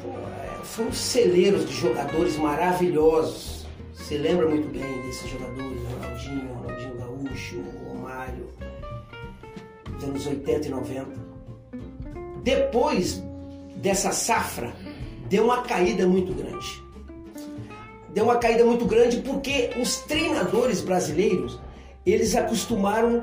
pô, 0.00 0.08
é, 0.08 0.64
foram 0.64 0.92
celeiros 0.92 1.68
de 1.68 1.74
jogadores 1.74 2.36
maravilhosos. 2.36 3.66
Você 3.94 4.16
lembra 4.16 4.48
muito 4.48 4.68
bem 4.68 5.02
desses 5.02 5.28
jogadores, 5.28 5.82
Ronaldinho, 5.90 6.54
Ronaldinho 6.54 6.96
Gaúcho, 6.98 7.64
Romário, 7.88 8.48
dos 9.90 10.04
anos 10.04 10.24
80 10.24 10.68
e 10.68 10.70
90. 10.70 11.06
Depois 12.44 13.20
dessa 13.78 14.12
safra, 14.12 14.72
deu 15.28 15.46
uma 15.46 15.62
caída 15.62 16.06
muito 16.06 16.32
grande 16.32 16.85
deu 18.16 18.24
uma 18.24 18.36
caída 18.36 18.64
muito 18.64 18.86
grande 18.86 19.18
porque 19.18 19.70
os 19.78 19.98
treinadores 19.98 20.80
brasileiros 20.80 21.58
eles 22.06 22.34
acostumaram 22.34 23.22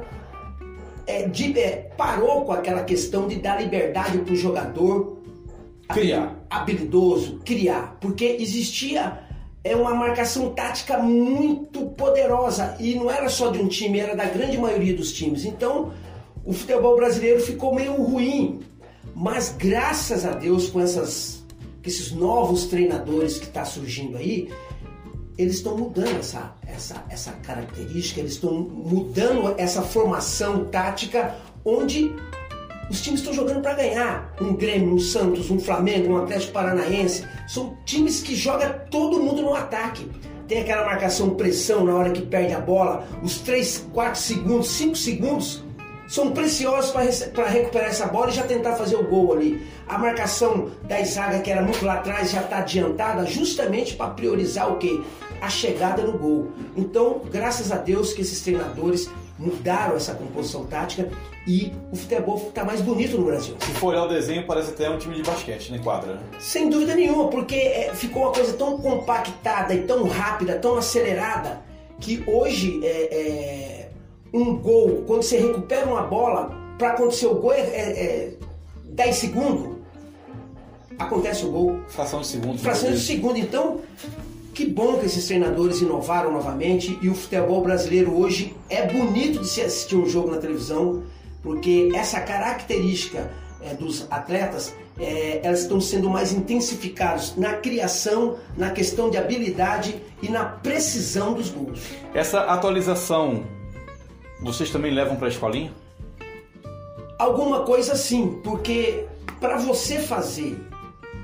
é, 1.08 1.28
de- 1.28 1.58
é, 1.60 1.90
parou 1.98 2.46
com 2.46 2.52
aquela 2.52 2.84
questão 2.84 3.28
de 3.28 3.38
dar 3.38 3.60
liberdade 3.60 4.20
para 4.20 4.34
o 4.34 4.36
jogador 4.36 5.18
Criar. 5.92 6.36
habilidoso 6.50 7.40
criar 7.44 7.98
porque 8.00 8.38
existia 8.40 9.20
é 9.64 9.76
uma 9.76 9.96
marcação 9.96 10.52
tática 10.54 10.98
muito 11.00 11.88
poderosa 11.88 12.76
e 12.80 12.94
não 12.96 13.10
era 13.10 13.28
só 13.30 13.50
de 13.50 13.58
um 13.60 13.68
time 13.68 14.00
era 14.00 14.16
da 14.16 14.26
grande 14.26 14.58
maioria 14.60 14.96
dos 14.96 15.12
times 15.12 15.44
então 15.44 15.92
o 16.46 16.54
futebol 16.54 16.96
brasileiro 16.96 17.42
ficou 17.42 17.74
meio 17.74 17.94
ruim 17.94 18.62
mas 19.16 19.56
graças 19.58 20.24
a 20.24 20.32
Deus 20.34 20.70
com 20.70 20.80
essas 20.80 21.44
com 21.84 21.90
esses 21.90 22.12
novos 22.12 22.66
treinadores 22.68 23.38
que 23.40 23.46
está 23.46 23.66
surgindo 23.66 24.18
aí 24.18 24.50
eles 25.38 25.56
estão 25.56 25.78
mudando 25.78 26.20
essa, 26.20 26.56
essa, 26.66 27.04
essa 27.10 27.32
característica, 27.44 28.20
eles 28.20 28.34
estão 28.34 28.54
mudando 28.54 29.56
essa 29.58 29.82
formação 29.82 30.66
tática 30.66 31.36
onde 31.66 32.14
os 32.90 33.02
times 33.02 33.22
estão 33.22 33.34
jogando 33.34 33.62
para 33.62 33.74
ganhar. 33.74 34.36
Um 34.40 34.54
Grêmio, 34.54 34.94
um 34.94 35.00
Santos, 35.00 35.50
um 35.50 35.60
Flamengo, 35.60 36.14
um 36.14 36.18
Atlético 36.18 36.54
Paranaense. 36.54 37.26
São 37.48 37.78
times 37.86 38.22
que 38.22 38.36
jogam 38.36 38.74
todo 38.92 39.20
mundo 39.20 39.42
no 39.42 39.56
ataque. 39.56 40.10
Tem 40.48 40.62
aquela 40.62 40.86
marcação 40.86 41.32
pressão 41.32 41.86
na 41.86 41.96
hora 41.96 42.12
que 42.12 42.22
perde 42.22 42.54
a 42.54 42.60
bola, 42.60 43.08
os 43.24 43.40
3, 43.40 43.88
4 43.94 44.20
segundos, 44.20 44.68
5 44.68 44.96
segundos 44.96 45.63
são 46.08 46.32
preciosos 46.32 46.92
para 46.92 47.48
recuperar 47.48 47.90
essa 47.90 48.08
bola 48.08 48.30
e 48.30 48.34
já 48.34 48.44
tentar 48.44 48.76
fazer 48.76 48.96
o 48.96 49.04
gol 49.04 49.34
ali. 49.34 49.66
A 49.88 49.98
marcação 49.98 50.72
da 50.84 51.02
zaga, 51.04 51.40
que 51.40 51.52
era 51.52 51.62
muito 51.62 51.86
lá 51.86 51.96
atrás, 51.96 52.32
já 52.32 52.42
está 52.42 52.58
adiantada 52.60 53.26
justamente 53.26 53.96
para 53.96 54.12
priorizar 54.12 54.72
o 54.72 54.78
quê? 54.78 55.02
A 55.42 55.50
chegada 55.50 56.04
no 56.04 56.18
gol. 56.18 56.52
Então, 56.76 57.22
graças 57.32 57.72
a 57.72 57.78
Deus 57.78 58.14
que 58.14 58.22
esses 58.22 58.42
treinadores 58.42 59.10
mudaram 59.38 59.96
essa 59.96 60.14
composição 60.14 60.66
tática 60.66 61.10
e 61.46 61.74
o 61.92 61.96
futebol 61.96 62.38
está 62.48 62.64
mais 62.64 62.82
bonito 62.82 63.18
no 63.18 63.26
Brasil. 63.26 63.56
Se 63.60 63.72
for 63.72 63.88
olhar 63.88 64.06
o 64.06 64.08
desenho, 64.08 64.46
parece 64.46 64.72
até 64.72 64.90
um 64.90 64.98
time 64.98 65.16
de 65.16 65.24
basquete, 65.24 65.72
né? 65.72 65.80
Quadra. 65.84 66.14
né? 66.14 66.22
Sem 66.40 66.70
dúvida 66.70 66.96
nenhuma, 66.96 67.28
porque 67.28 67.56
é, 67.56 67.92
ficou 67.94 68.24
uma 68.24 68.32
coisa 68.32 68.54
tão 68.54 68.78
compactada 68.78 69.74
e 69.74 69.84
tão 69.84 70.08
rápida, 70.08 70.58
tão 70.60 70.78
acelerada, 70.78 71.62
que 72.00 72.24
hoje 72.28 72.80
é, 72.84 72.88
é, 72.88 73.83
um 74.34 74.58
gol, 74.58 75.04
quando 75.06 75.22
você 75.22 75.38
recupera 75.38 75.86
uma 75.86 76.02
bola, 76.02 76.52
para 76.78 76.90
acontecer 76.90 77.28
o 77.28 77.36
gol 77.36 77.54
é, 77.54 77.60
é, 77.60 78.04
é 78.04 78.34
10 78.86 79.16
segundos, 79.16 79.78
acontece 80.98 81.46
o 81.46 81.52
gol. 81.52 81.80
Fração 81.88 82.22
de 82.22 82.28
segundo. 82.28 82.58
Fração 82.60 82.92
de 82.92 83.00
segundo. 83.00 83.38
Então, 83.38 83.82
que 84.54 84.66
bom 84.66 84.98
que 84.98 85.06
esses 85.06 85.26
treinadores 85.26 85.82
inovaram 85.82 86.32
novamente 86.32 86.98
e 87.02 87.10
o 87.10 87.16
futebol 87.16 87.62
brasileiro 87.62 88.16
hoje 88.16 88.56
é 88.70 88.86
bonito 88.88 89.40
de 89.40 89.48
se 89.48 89.62
assistir 89.62 89.96
um 89.96 90.08
jogo 90.08 90.32
na 90.32 90.38
televisão, 90.38 91.04
porque 91.42 91.90
essa 91.94 92.20
característica 92.20 93.32
é, 93.62 93.74
dos 93.74 94.06
atletas, 94.12 94.76
é, 95.00 95.40
elas 95.44 95.62
estão 95.62 95.80
sendo 95.80 96.10
mais 96.10 96.34
intensificadas 96.34 97.36
na 97.36 97.54
criação, 97.54 98.38
na 98.58 98.70
questão 98.70 99.10
de 99.10 99.18
habilidade 99.18 99.96
e 100.22 100.30
na 100.30 100.46
precisão 100.46 101.34
dos 101.34 101.50
gols. 101.50 101.80
Essa 102.14 102.42
atualização, 102.42 103.44
vocês 104.44 104.70
também 104.70 104.92
levam 104.92 105.16
para 105.16 105.28
a 105.28 105.30
escolinha? 105.30 105.72
Alguma 107.18 107.62
coisa 107.62 107.96
sim, 107.96 108.42
porque 108.44 109.06
para 109.40 109.58
você 109.58 110.00
fazer 110.00 110.62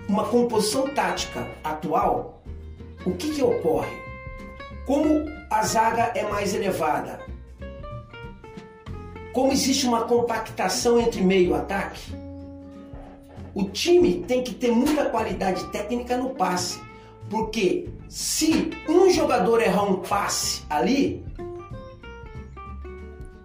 uma 0.08 0.26
composição 0.26 0.88
tática 0.88 1.48
atual, 1.64 2.42
o 3.06 3.12
que, 3.12 3.36
que 3.36 3.44
ocorre? 3.44 3.96
Como 4.86 5.26
a 5.52 5.64
zaga 5.64 6.14
é 6.16 6.24
mais 6.24 6.54
elevada, 6.54 7.20
como 9.34 9.52
existe 9.52 9.86
uma 9.86 10.04
compactação 10.04 11.00
entre 11.00 11.22
meio 11.22 11.52
e 11.52 11.54
ataque, 11.54 12.14
o 13.54 13.66
time 13.66 14.24
tem 14.28 14.44
que 14.44 14.54
ter 14.54 14.72
muita 14.72 15.06
qualidade 15.06 15.64
técnica 15.66 16.18
no 16.18 16.30
passe. 16.32 16.80
Porque 17.30 17.90
se 18.08 18.72
um 18.88 19.10
jogador 19.10 19.62
errar 19.62 19.84
um 19.84 19.98
passe 19.98 20.64
ali, 20.70 21.24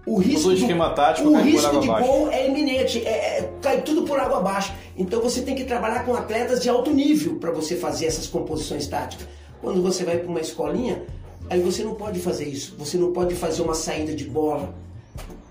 o 0.07 0.19
risco, 0.19 0.49
o 0.49 0.53
esquema 0.53 0.91
tático 0.91 1.29
o 1.29 1.41
risco 1.41 1.81
de 1.81 1.89
abaixo. 1.89 2.07
gol 2.07 2.31
é 2.31 2.47
iminente, 2.47 2.99
é, 3.07 3.39
é- 3.39 3.51
cai 3.63 3.81
tudo 3.83 4.03
por 4.03 4.19
água 4.19 4.39
abaixo. 4.39 4.73
Então 4.97 5.21
você 5.21 5.41
tem 5.43 5.55
que 5.55 5.65
trabalhar 5.65 6.05
com 6.05 6.15
atletas 6.15 6.63
de 6.63 6.69
alto 6.69 6.91
nível 6.93 7.37
para 7.37 7.51
você 7.51 7.75
fazer 7.77 8.07
essas 8.07 8.27
composições 8.27 8.87
táticas. 8.87 9.27
Quando 9.63 9.83
você 9.83 10.05
vai 10.05 10.19
para 10.19 10.29
uma 10.29 10.41
escolinha, 10.41 11.03
aí 11.49 11.61
você 11.61 11.83
não 11.83 11.95
pode 11.95 12.21
fazer 12.21 12.47
isso. 12.47 12.75
Você 12.79 12.99
não 12.99 13.13
pode 13.13 13.35
fazer 13.35 13.63
uma 13.63 13.75
saída 13.75 14.15
de 14.15 14.25
bola, 14.25 14.75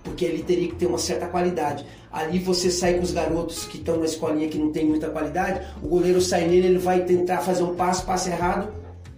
porque 0.04 0.24
ele 0.24 0.44
teria 0.44 0.68
que 0.68 0.76
ter 0.76 0.86
uma 0.86 1.00
certa 1.00 1.26
qualidade. 1.26 1.84
Ali 2.12 2.38
você 2.38 2.70
sai 2.70 2.94
com 2.94 3.02
os 3.02 3.12
garotos 3.12 3.66
que 3.66 3.78
estão 3.78 3.98
na 3.98 4.06
escolinha 4.06 4.48
que 4.48 4.58
não 4.58 4.72
tem 4.72 4.86
muita 4.86 5.10
qualidade, 5.10 5.66
o 5.82 5.88
goleiro 5.88 6.22
sai 6.22 6.46
nele, 6.48 6.68
ele 6.68 6.78
vai 6.78 7.02
tentar 7.06 7.40
fazer 7.40 7.64
um 7.64 7.74
passo, 7.74 8.06
passe 8.06 8.30
errado, 8.30 8.72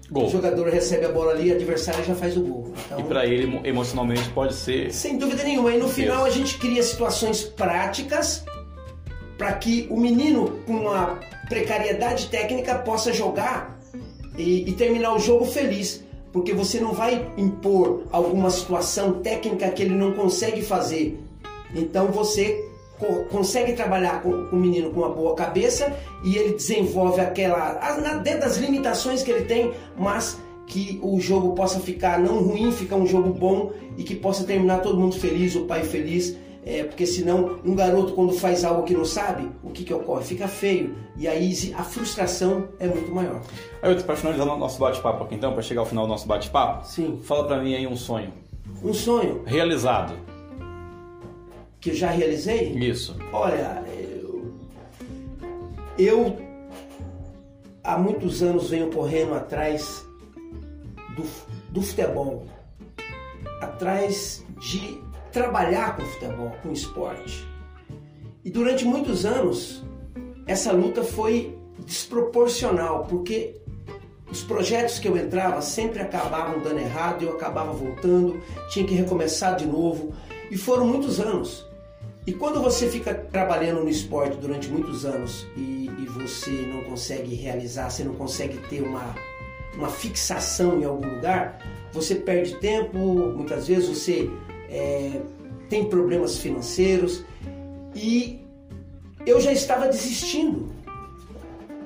Gol. 0.09 0.27
o 0.27 0.29
jogador 0.29 0.67
recebe 0.69 1.05
a 1.05 1.09
bola 1.11 1.31
ali, 1.31 1.51
o 1.51 1.55
adversário 1.55 2.03
já 2.05 2.13
faz 2.15 2.37
o 2.37 2.41
gol. 2.41 2.73
Então, 2.85 2.99
E 2.99 3.03
para 3.03 3.25
ele, 3.25 3.43
emo- 3.43 3.61
emocionalmente, 3.65 4.29
pode 4.29 4.53
ser. 4.53 4.91
sem 4.93 5.17
dúvida 5.17 5.43
nenhuma. 5.43 5.73
E 5.73 5.77
no 5.79 5.87
final 5.89 6.23
a 6.25 6.29
gente 6.29 6.57
cria 6.59 6.83
situações 6.83 7.41
práticas 7.43 8.45
para 9.37 9.51
que 9.53 9.87
o 9.89 9.97
menino 9.99 10.59
com 10.65 10.73
uma 10.73 11.19
precariedade 11.49 12.27
técnica 12.27 12.75
possa 12.75 13.11
jogar 13.11 13.79
e, 14.37 14.69
e 14.69 14.73
terminar 14.73 15.13
o 15.15 15.19
jogo 15.19 15.45
feliz. 15.45 16.03
Porque 16.31 16.53
você 16.53 16.79
não 16.79 16.91
vai 16.93 17.27
impor 17.37 18.03
alguma 18.11 18.49
situação 18.49 19.13
técnica 19.21 19.69
que 19.69 19.81
ele 19.83 19.95
não 19.95 20.11
consegue 20.13 20.61
fazer. 20.61 21.17
Então 21.73 22.07
você 22.07 22.63
consegue 23.29 23.73
trabalhar 23.73 24.21
com, 24.21 24.29
o 24.29 24.55
menino 24.55 24.91
com 24.91 25.01
uma 25.01 25.09
boa 25.09 25.35
cabeça 25.35 25.93
e 26.23 26.37
ele 26.37 26.53
desenvolve 26.53 27.19
aquela. 27.19 27.73
dentro 28.23 28.41
das 28.41 28.57
limitações 28.57 29.23
que 29.23 29.31
ele 29.31 29.45
tem, 29.45 29.73
mas 29.97 30.39
que 30.67 30.99
o 31.03 31.19
jogo 31.19 31.53
possa 31.53 31.79
ficar 31.79 32.19
não 32.19 32.41
ruim, 32.41 32.71
ficar 32.71 32.95
um 32.95 33.05
jogo 33.05 33.31
bom 33.31 33.71
e 33.97 34.03
que 34.03 34.15
possa 34.15 34.43
terminar 34.43 34.81
todo 34.81 34.99
mundo 34.99 35.15
feliz, 35.15 35.55
o 35.55 35.65
pai 35.65 35.83
feliz. 35.83 36.35
É, 36.67 36.83
porque 36.83 37.05
senão 37.05 37.59
um 37.63 37.75
garoto 37.75 38.13
quando 38.13 38.33
faz 38.33 38.63
algo 38.63 38.81
que 38.81 38.93
não 38.95 39.05
sabe, 39.05 39.47
o 39.63 39.69
que, 39.69 39.83
que 39.83 39.93
ocorre? 39.93 40.23
Fica 40.23 40.47
feio. 40.47 40.95
E 41.15 41.27
aí 41.27 41.53
a 41.77 41.83
frustração 41.83 42.69
é 42.79 42.87
muito 42.87 43.13
maior. 43.13 43.39
Aí, 43.83 44.01
para 44.01 44.15
finalizar 44.15 44.47
o 44.47 44.57
nosso 44.57 44.79
bate-papo 44.79 45.25
aqui, 45.25 45.35
então, 45.35 45.53
para 45.53 45.61
chegar 45.61 45.81
ao 45.81 45.85
final 45.85 46.05
do 46.05 46.09
nosso 46.09 46.27
bate-papo, 46.27 46.87
Sim. 46.87 47.19
fala 47.21 47.43
para 47.43 47.61
mim 47.61 47.75
aí 47.75 47.85
um 47.85 47.95
sonho 47.95 48.33
Um 48.83 48.95
sonho 48.95 49.43
realizado. 49.45 50.15
Que 51.85 51.91
eu 51.91 51.95
já 51.95 52.09
realizei, 52.09 52.73
Isso. 52.79 53.15
Olha, 53.31 53.83
eu, 54.19 54.51
eu 55.99 56.37
há 57.83 57.95
muitos 57.95 58.41
anos 58.41 58.71
venho 58.71 58.89
correndo 58.89 59.35
atrás 59.35 60.03
do, 61.15 61.23
do 61.69 61.83
futebol, 61.83 62.47
atrás 63.61 64.43
de 64.59 64.99
trabalhar 65.31 65.95
com 65.95 66.01
futebol, 66.05 66.51
com 66.63 66.71
esporte. 66.71 67.47
E 68.43 68.49
durante 68.49 68.83
muitos 68.83 69.23
anos 69.23 69.83
essa 70.47 70.71
luta 70.71 71.03
foi 71.03 71.55
desproporcional, 71.85 73.05
porque 73.05 73.61
os 74.31 74.41
projetos 74.41 74.97
que 74.97 75.07
eu 75.07 75.15
entrava 75.15 75.61
sempre 75.61 76.01
acabavam 76.01 76.63
dando 76.63 76.79
errado, 76.79 77.25
eu 77.25 77.33
acabava 77.33 77.73
voltando, 77.73 78.41
tinha 78.71 78.87
que 78.87 78.95
recomeçar 78.95 79.55
de 79.55 79.67
novo. 79.67 80.15
E 80.49 80.57
foram 80.57 80.87
muitos 80.87 81.19
anos. 81.19 81.74
E 82.27 82.33
quando 82.33 82.61
você 82.61 82.89
fica 82.89 83.13
trabalhando 83.13 83.83
no 83.83 83.89
esporte 83.89 84.37
durante 84.37 84.67
muitos 84.67 85.05
anos 85.05 85.45
e, 85.55 85.89
e 85.99 86.05
você 86.07 86.49
não 86.49 86.83
consegue 86.83 87.35
realizar, 87.35 87.89
você 87.89 88.03
não 88.03 88.15
consegue 88.15 88.57
ter 88.67 88.81
uma, 88.81 89.15
uma 89.75 89.89
fixação 89.89 90.81
em 90.81 90.85
algum 90.85 91.07
lugar, 91.07 91.59
você 91.93 92.15
perde 92.15 92.55
tempo, 92.55 92.97
muitas 92.97 93.67
vezes 93.67 93.87
você 93.87 94.29
é, 94.69 95.21
tem 95.69 95.85
problemas 95.85 96.37
financeiros. 96.37 97.23
E 97.93 98.41
eu 99.25 99.39
já 99.39 99.51
estava 99.51 99.87
desistindo 99.87 100.73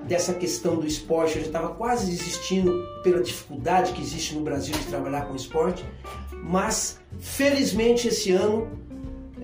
dessa 0.08 0.34
questão 0.34 0.78
do 0.78 0.88
esporte, 0.88 1.36
eu 1.36 1.42
já 1.42 1.48
estava 1.48 1.70
quase 1.76 2.10
desistindo 2.10 2.84
pela 3.04 3.22
dificuldade 3.22 3.92
que 3.92 4.02
existe 4.02 4.36
no 4.36 4.42
Brasil 4.42 4.74
de 4.74 4.86
trabalhar 4.86 5.28
com 5.28 5.36
esporte, 5.36 5.86
mas 6.32 6.98
felizmente 7.20 8.08
esse 8.08 8.32
ano 8.32 8.89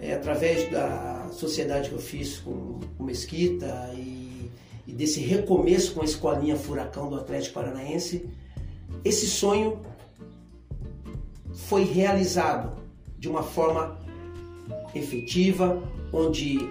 é, 0.06 0.14
através 0.14 0.70
da 0.70 1.30
sociedade 1.32 1.90
que 1.90 1.96
eu 1.96 2.00
fiz 2.00 2.38
com 2.38 2.80
o 3.00 3.04
Mesquita 3.04 3.92
e, 3.96 4.52
e, 4.86 4.92
desse 4.94 5.20
recomeço 5.20 5.94
com 5.94 6.02
a 6.02 6.06
escolinha 6.06 6.56
Furacão 6.56 7.10
do 7.10 7.16
Atlético 7.16 7.56
Paranaense, 7.56 8.30
esse 9.04 9.26
sonho 9.26 9.80
foi 11.54 11.84
realizado 11.84 12.78
de 13.18 13.28
uma 13.28 13.42
forma 13.42 13.98
efetiva, 14.94 15.82
onde 16.14 16.70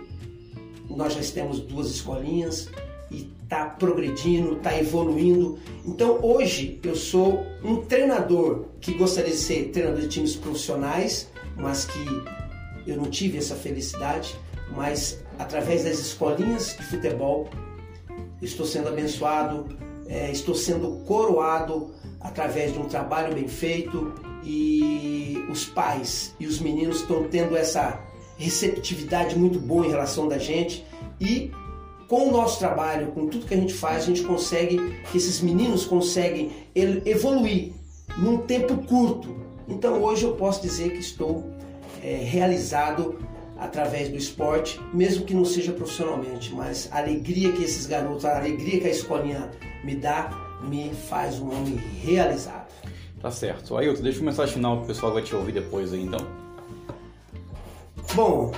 nós 0.89 1.15
já 1.15 1.33
temos 1.33 1.59
duas 1.59 1.89
escolinhas 1.91 2.71
e 3.11 3.29
está 3.43 3.67
progredindo, 3.67 4.57
está 4.57 4.79
evoluindo. 4.79 5.59
Então 5.85 6.21
hoje 6.23 6.79
eu 6.85 6.95
sou 6.95 7.45
um 7.65 7.83
treinador 7.83 8.67
que 8.81 8.95
gostaria 8.95 9.33
de 9.33 9.37
ser 9.37 9.71
treinador 9.71 10.03
de 10.03 10.09
times 10.09 10.37
profissionais, 10.37 11.29
mas 11.57 11.85
que 11.85 12.44
eu 12.87 12.97
não 12.97 13.11
tive 13.11 13.39
essa 13.39 13.55
felicidade, 13.55 14.37
mas 14.75 15.23
através 15.39 15.85
das 15.85 15.99
escolinhas 15.99 16.77
de 16.77 16.85
futebol 16.87 17.49
estou 18.41 18.67
sendo 18.67 18.89
abençoado, 18.89 19.77
é, 20.07 20.31
estou 20.31 20.55
sendo 20.55 20.99
coroado 21.07 21.91
através 22.21 22.73
de 22.73 22.79
um 22.79 22.85
trabalho 22.85 23.35
bem 23.35 23.49
feito 23.49 24.15
e 24.43 25.45
os 25.51 25.65
pais 25.65 26.35
e 26.39 26.47
os 26.47 26.61
meninos 26.61 27.01
estão 27.01 27.25
tendo 27.29 27.57
essa 27.57 28.01
receptividade 28.37 29.39
muito 29.39 29.59
boa 29.59 29.87
em 29.87 29.91
relação 29.91 30.29
da 30.29 30.39
gente 30.39 30.85
e 31.21 31.51
com 32.09 32.29
o 32.29 32.33
nosso 32.33 32.59
trabalho, 32.59 33.09
com 33.13 33.27
tudo 33.29 33.47
que 33.47 33.55
a 33.55 33.57
gente 33.57 33.73
faz, 33.73 34.03
a 34.03 34.07
gente 34.07 34.23
consegue 34.23 34.79
que 35.11 35.17
esses 35.17 35.41
meninos 35.41 35.87
conseguem 35.87 36.53
evoluir 36.75 37.73
num 38.19 38.39
tempo 38.39 38.77
curto. 38.87 39.35
Então 39.67 40.03
hoje 40.03 40.25
eu 40.25 40.35
posso 40.35 40.61
dizer 40.61 40.93
que 40.93 40.99
estou 40.99 41.54
é, 42.05 42.17
realizado 42.17 43.19
através 43.59 44.11
do 44.11 44.17
esporte, 44.17 44.79
mesmo 44.93 45.25
que 45.25 45.33
não 45.33 45.45
seja 45.45 45.73
profissionalmente, 45.73 46.53
mas 46.53 46.87
a 46.93 46.99
alegria 46.99 47.51
que 47.53 47.65
esses 47.65 47.87
garotos, 47.87 48.27
a 48.27 48.37
alegria 48.37 48.79
que 48.79 48.87
a 48.87 48.91
escolinha 48.91 49.51
me 49.83 49.97
dá, 49.97 50.31
me 50.63 50.93
faz 51.09 51.41
um 51.41 51.51
homem 51.51 51.77
realizado. 52.03 52.69
Tá 53.23 53.31
certo. 53.31 53.77
Ailton, 53.77 54.03
deixa 54.03 54.21
uma 54.21 54.31
mensagem 54.31 54.55
final 54.55 54.79
que 54.79 54.85
o 54.85 54.87
pessoal 54.87 55.15
vai 55.15 55.23
te 55.23 55.35
ouvir 55.35 55.53
depois 55.53 55.95
aí, 55.95 56.03
então. 56.03 56.21
Bom, 58.15 58.53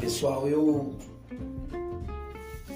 pessoal, 0.00 0.48
eu 0.48 0.94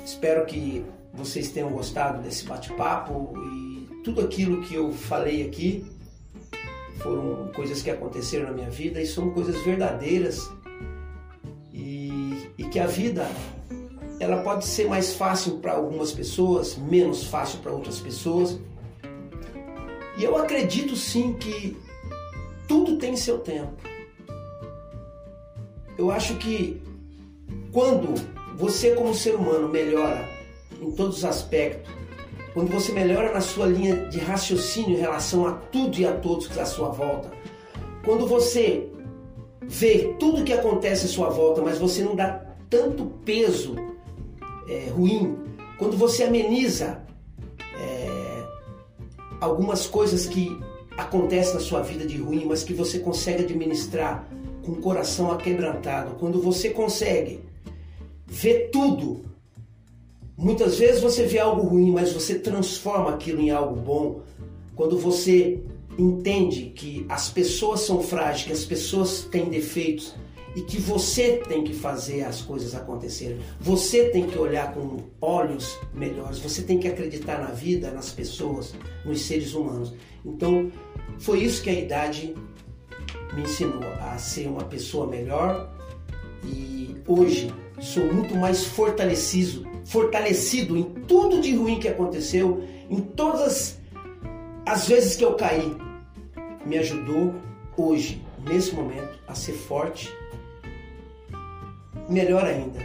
espero 0.05 0.45
que 0.45 0.85
vocês 1.15 1.51
tenham 1.51 1.71
gostado 1.71 2.23
desse 2.23 2.45
bate-papo 2.45 3.33
e 3.37 4.03
tudo 4.05 4.21
aquilo 4.21 4.61
que 4.63 4.75
eu 4.75 4.93
falei 4.93 5.47
aqui 5.47 5.87
foram 7.03 7.51
coisas 7.55 7.83
que 7.83 7.91
aconteceram 7.91 8.47
na 8.47 8.53
minha 8.53 8.71
vida 8.71 9.01
e 9.01 9.07
são 9.07 9.31
coisas 9.31 9.61
verdadeiras 9.63 10.51
e, 11.73 12.51
e 12.57 12.65
que 12.65 12.79
a 12.79 12.87
vida 12.87 13.29
ela 14.21 14.43
pode 14.43 14.65
ser 14.65 14.89
mais 14.89 15.15
fácil 15.15 15.59
para 15.59 15.73
algumas 15.73 16.13
pessoas, 16.13 16.77
menos 16.77 17.25
fácil 17.25 17.59
para 17.59 17.73
outras 17.73 17.99
pessoas. 17.99 18.59
E 20.17 20.23
eu 20.23 20.37
acredito 20.37 20.95
sim 20.95 21.33
que 21.35 21.77
tudo 22.69 22.99
tem 22.99 23.17
seu 23.17 23.39
tempo. 23.39 23.75
Eu 25.99 26.11
acho 26.11 26.37
que 26.37 26.81
quando 27.73 28.15
você 28.57 28.95
como 28.95 29.15
ser 29.15 29.35
humano 29.35 29.69
melhora 29.69 30.29
em 30.81 30.91
todos 30.93 31.19
os 31.19 31.25
aspectos, 31.25 32.02
quando 32.55 32.71
você 32.71 32.93
melhora 32.93 33.33
na 33.33 33.41
sua 33.41 33.67
linha 33.67 34.09
de 34.09 34.19
raciocínio 34.19 34.97
em 34.97 35.01
relação 35.01 35.47
a 35.47 35.53
tudo 35.53 35.99
e 35.99 36.07
a 36.07 36.13
todos 36.13 36.47
que 36.47 36.53
está 36.53 36.63
à 36.63 36.67
sua 36.67 36.89
volta, 36.91 37.31
quando 38.05 38.27
você 38.27 38.89
vê 39.63 40.15
tudo 40.19 40.45
que 40.45 40.53
acontece 40.53 41.07
à 41.07 41.09
sua 41.09 41.31
volta, 41.31 41.63
mas 41.63 41.79
você 41.79 42.03
não 42.03 42.15
dá 42.15 42.45
tanto 42.69 43.07
peso 43.25 43.77
é, 44.69 44.91
ruim, 44.91 45.39
quando 45.79 45.97
você 45.97 46.25
ameniza 46.25 47.03
é, 47.79 48.45
algumas 49.41 49.87
coisas 49.87 50.27
que 50.27 50.59
acontecem 50.97 51.55
na 51.55 51.61
sua 51.61 51.81
vida 51.81 52.07
de 52.07 52.19
ruim, 52.19 52.45
mas 52.45 52.63
que 52.63 52.75
você 52.75 52.99
consegue 52.99 53.45
administrar 53.45 54.29
com 54.63 54.73
o 54.73 54.77
coração 54.77 55.31
aquebrantado, 55.33 56.17
quando 56.17 56.41
você 56.41 56.71
consegue 56.71 57.41
ver 58.27 58.71
tudo 58.71 59.32
Muitas 60.37 60.79
vezes 60.79 61.01
você 61.01 61.27
vê 61.27 61.39
algo 61.39 61.63
ruim, 61.63 61.91
mas 61.91 62.13
você 62.13 62.39
transforma 62.39 63.11
aquilo 63.11 63.41
em 63.41 63.51
algo 63.51 63.77
bom. 63.77 64.23
Quando 64.75 64.99
você 64.99 65.63
entende 65.99 66.73
que 66.75 67.05
as 67.09 67.29
pessoas 67.29 67.81
são 67.81 68.03
frágeis, 68.03 68.45
que 68.45 68.53
as 68.53 68.65
pessoas 68.65 69.27
têm 69.31 69.51
defeitos 69.51 70.15
e 70.55 70.63
que 70.63 70.79
você 70.79 71.43
tem 71.49 71.65
que 71.65 71.75
fazer 71.75 72.25
as 72.25 72.43
coisas 72.43 72.75
acontecerem. 72.75 73.39
Você 73.61 74.11
tem 74.11 74.27
que 74.27 74.39
olhar 74.39 74.73
com 74.75 74.99
olhos 75.21 75.79
melhores, 75.95 76.39
você 76.39 76.63
tem 76.63 76.79
que 76.79 76.89
acreditar 76.89 77.39
na 77.39 77.51
vida, 77.51 77.91
nas 77.91 78.11
pessoas, 78.11 78.75
nos 79.05 79.23
seres 79.23 79.55
humanos. 79.55 79.95
Então, 80.25 80.71
foi 81.19 81.41
isso 81.41 81.63
que 81.63 81.71
a 81.71 81.75
idade 81.75 82.35
me 83.35 83.43
ensinou 83.43 83.83
a 84.01 84.19
ser 84.19 84.47
uma 84.47 84.65
pessoa 84.65 85.07
melhor 85.07 85.73
e 86.45 86.97
hoje 87.07 87.53
sou 87.81 88.13
muito 88.13 88.37
mais 88.37 88.65
fortalecido 88.65 89.72
fortalecido 89.85 90.77
em 90.77 90.85
tudo 90.85 91.41
de 91.41 91.55
ruim 91.55 91.79
que 91.79 91.89
aconteceu, 91.89 92.65
em 92.89 93.01
todas 93.01 93.81
as 94.67 94.87
vezes 94.87 95.17
que 95.17 95.25
eu 95.25 95.35
caí, 95.35 95.77
me 96.65 96.79
ajudou 96.79 97.35
hoje, 97.77 98.25
nesse 98.49 98.75
momento, 98.75 99.19
a 99.27 99.35
ser 99.35 99.53
forte. 99.53 100.13
Melhor 102.09 102.45
ainda, 102.45 102.81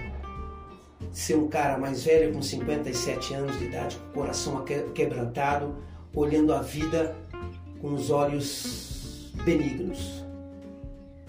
ser 1.11 1.35
um 1.35 1.47
cara 1.47 1.77
mais 1.77 2.03
velho, 2.03 2.33
com 2.33 2.41
57 2.41 3.33
anos 3.33 3.57
de 3.57 3.65
idade, 3.65 3.97
com 3.97 4.09
o 4.09 4.13
coração 4.21 4.63
quebrantado, 4.93 5.75
olhando 6.13 6.53
a 6.53 6.61
vida 6.61 7.15
com 7.81 7.93
os 7.93 8.09
olhos 8.09 9.31
benignos, 9.43 10.23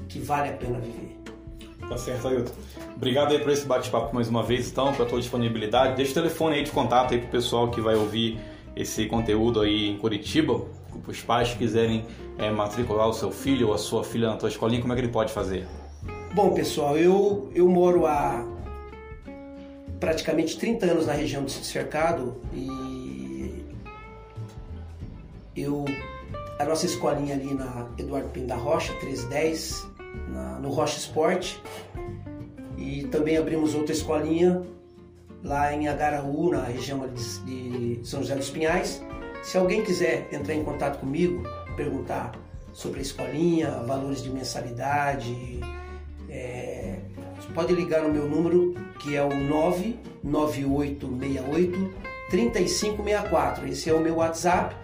que 0.08 0.18
vale 0.18 0.50
a 0.50 0.56
pena 0.56 0.78
viver. 0.78 1.17
Tá 1.89 1.97
certo, 1.97 2.28
Ailton. 2.28 2.53
Obrigado 2.97 3.32
aí 3.32 3.39
por 3.39 3.51
esse 3.51 3.64
bate-papo 3.64 4.14
mais 4.14 4.28
uma 4.28 4.43
vez, 4.43 4.70
então, 4.70 4.93
pela 4.93 5.09
tua 5.09 5.18
disponibilidade. 5.18 5.97
Deixa 5.97 6.12
o 6.12 6.14
telefone 6.14 6.57
aí 6.57 6.62
de 6.62 6.70
contato 6.70 7.14
aí 7.14 7.20
pro 7.20 7.30
pessoal 7.30 7.70
que 7.70 7.80
vai 7.80 7.95
ouvir 7.95 8.39
esse 8.76 9.07
conteúdo 9.07 9.61
aí 9.61 9.89
em 9.89 9.97
Curitiba, 9.97 10.62
os 11.07 11.20
pais 11.22 11.51
que 11.51 11.59
quiserem 11.59 12.05
é, 12.39 12.51
matricular 12.51 13.09
o 13.09 13.12
seu 13.12 13.30
filho 13.30 13.68
ou 13.68 13.74
a 13.74 13.78
sua 13.78 14.05
filha 14.05 14.28
na 14.28 14.36
tua 14.36 14.49
escolinha, 14.49 14.80
como 14.80 14.93
é 14.93 14.97
que 14.97 15.03
ele 15.03 15.12
pode 15.12 15.32
fazer? 15.32 15.66
Bom, 16.34 16.53
pessoal, 16.53 16.97
eu, 16.97 17.51
eu 17.55 17.66
moro 17.68 18.07
há 18.07 18.47
praticamente 19.99 20.59
30 20.59 20.86
anos 20.86 21.07
na 21.07 21.12
região 21.12 21.43
do 21.43 21.51
Cercado 21.51 22.36
e 22.53 23.64
eu 25.57 25.84
a 26.59 26.64
nossa 26.64 26.86
escolinha 26.86 27.34
ali 27.34 27.55
na 27.55 27.89
Eduardo 27.97 28.28
Pinto 28.30 28.47
da 28.47 28.57
Rocha, 28.57 28.93
1310, 28.95 29.86
na, 30.28 30.58
no 30.58 30.70
Rocha 30.70 30.98
Esporte. 30.98 31.62
E 32.76 33.04
também 33.04 33.36
abrimos 33.36 33.74
outra 33.74 33.92
escolinha 33.92 34.62
lá 35.42 35.72
em 35.72 35.88
Agaraú, 35.88 36.50
na 36.50 36.64
região 36.64 37.08
de, 37.08 37.96
de 37.96 38.06
São 38.06 38.20
José 38.20 38.36
dos 38.36 38.50
Pinhais. 38.50 39.02
Se 39.42 39.56
alguém 39.56 39.82
quiser 39.82 40.28
entrar 40.32 40.54
em 40.54 40.62
contato 40.64 40.98
comigo, 40.98 41.42
perguntar 41.76 42.32
sobre 42.72 42.98
a 42.98 43.02
escolinha, 43.02 43.70
valores 43.86 44.20
de 44.22 44.30
mensalidade, 44.30 45.60
é, 46.28 46.98
pode 47.54 47.72
ligar 47.72 48.02
no 48.02 48.12
meu 48.12 48.28
número 48.28 48.74
que 49.00 49.16
é 49.16 49.22
o 49.22 49.28
99868 49.28 52.08
3564. 52.30 53.68
Esse 53.68 53.90
é 53.90 53.94
o 53.94 54.00
meu 54.00 54.16
WhatsApp. 54.16 54.74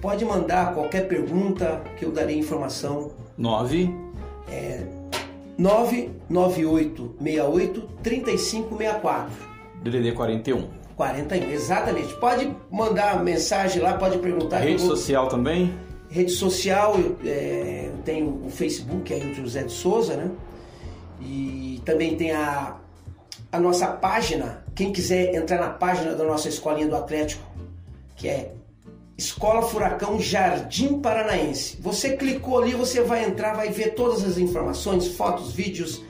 Pode 0.00 0.24
mandar 0.24 0.74
qualquer 0.74 1.06
pergunta 1.08 1.82
que 1.96 2.04
eu 2.04 2.12
darei 2.12 2.38
informação. 2.38 3.12
9 3.38 4.05
é 4.48 4.82
99868 5.58 7.82
3564. 8.02 9.30
DDD 9.82 10.12
41. 10.12 10.68
41, 10.96 11.50
exatamente. 11.50 12.14
Pode 12.14 12.50
mandar 12.70 13.22
mensagem 13.22 13.82
lá, 13.82 13.92
pode 13.94 14.16
perguntar. 14.18 14.60
Rede 14.60 14.82
vou- 14.82 14.96
social 14.96 15.28
também? 15.28 15.74
Rede 16.08 16.30
social, 16.32 16.96
eu, 16.98 17.16
é, 17.24 17.90
eu 17.92 17.98
tenho 18.04 18.42
o 18.46 18.50
Facebook, 18.50 19.12
é 19.12 19.16
o 19.18 19.34
José 19.34 19.64
de 19.64 19.72
Souza, 19.72 20.16
né? 20.16 20.30
E 21.20 21.82
também 21.84 22.16
tem 22.16 22.30
a, 22.32 22.76
a 23.52 23.60
nossa 23.60 23.88
página. 23.88 24.64
Quem 24.74 24.90
quiser 24.92 25.34
entrar 25.34 25.58
na 25.58 25.68
página 25.70 26.14
da 26.14 26.24
nossa 26.24 26.48
escolinha 26.48 26.88
do 26.88 26.96
Atlético, 26.96 27.42
que 28.14 28.28
é 28.28 28.52
Escola 29.16 29.62
Furacão 29.62 30.20
Jardim 30.20 31.00
Paranaense. 31.00 31.78
Você 31.80 32.16
clicou 32.16 32.58
ali, 32.58 32.72
você 32.72 33.00
vai 33.02 33.24
entrar, 33.24 33.54
vai 33.54 33.70
ver 33.70 33.94
todas 33.94 34.22
as 34.24 34.36
informações, 34.36 35.08
fotos, 35.08 35.52
vídeos, 35.52 36.02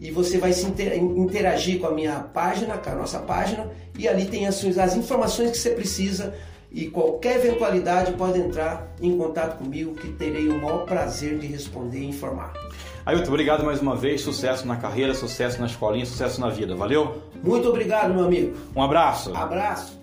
e 0.00 0.10
você 0.10 0.38
vai 0.38 0.52
se 0.52 0.64
inter- 0.64 0.96
interagir 0.96 1.78
com 1.78 1.86
a 1.86 1.90
minha 1.90 2.20
página, 2.20 2.78
com 2.78 2.88
a 2.90 2.94
nossa 2.94 3.18
página, 3.18 3.70
e 3.98 4.08
ali 4.08 4.24
tem 4.24 4.46
as, 4.46 4.64
as 4.78 4.96
informações 4.96 5.50
que 5.50 5.58
você 5.58 5.70
precisa. 5.70 6.34
E 6.72 6.86
qualquer 6.86 7.36
eventualidade 7.44 8.12
pode 8.12 8.38
entrar 8.38 8.94
em 9.02 9.18
contato 9.18 9.58
comigo, 9.58 9.92
que 9.94 10.12
terei 10.12 10.48
o 10.48 10.62
maior 10.62 10.86
prazer 10.86 11.36
de 11.36 11.46
responder 11.48 11.98
e 11.98 12.06
informar. 12.06 12.52
Ailton, 13.04 13.28
obrigado 13.28 13.64
mais 13.64 13.82
uma 13.82 13.96
vez. 13.96 14.20
Sucesso 14.20 14.66
na 14.66 14.76
carreira, 14.76 15.12
sucesso 15.12 15.58
na 15.60 15.66
escolinha, 15.66 16.06
sucesso 16.06 16.40
na 16.40 16.48
vida. 16.48 16.76
Valeu? 16.76 17.22
Muito 17.42 17.68
obrigado, 17.68 18.14
meu 18.14 18.24
amigo. 18.24 18.56
Um 18.74 18.82
abraço. 18.82 19.34
Abraço. 19.34 19.99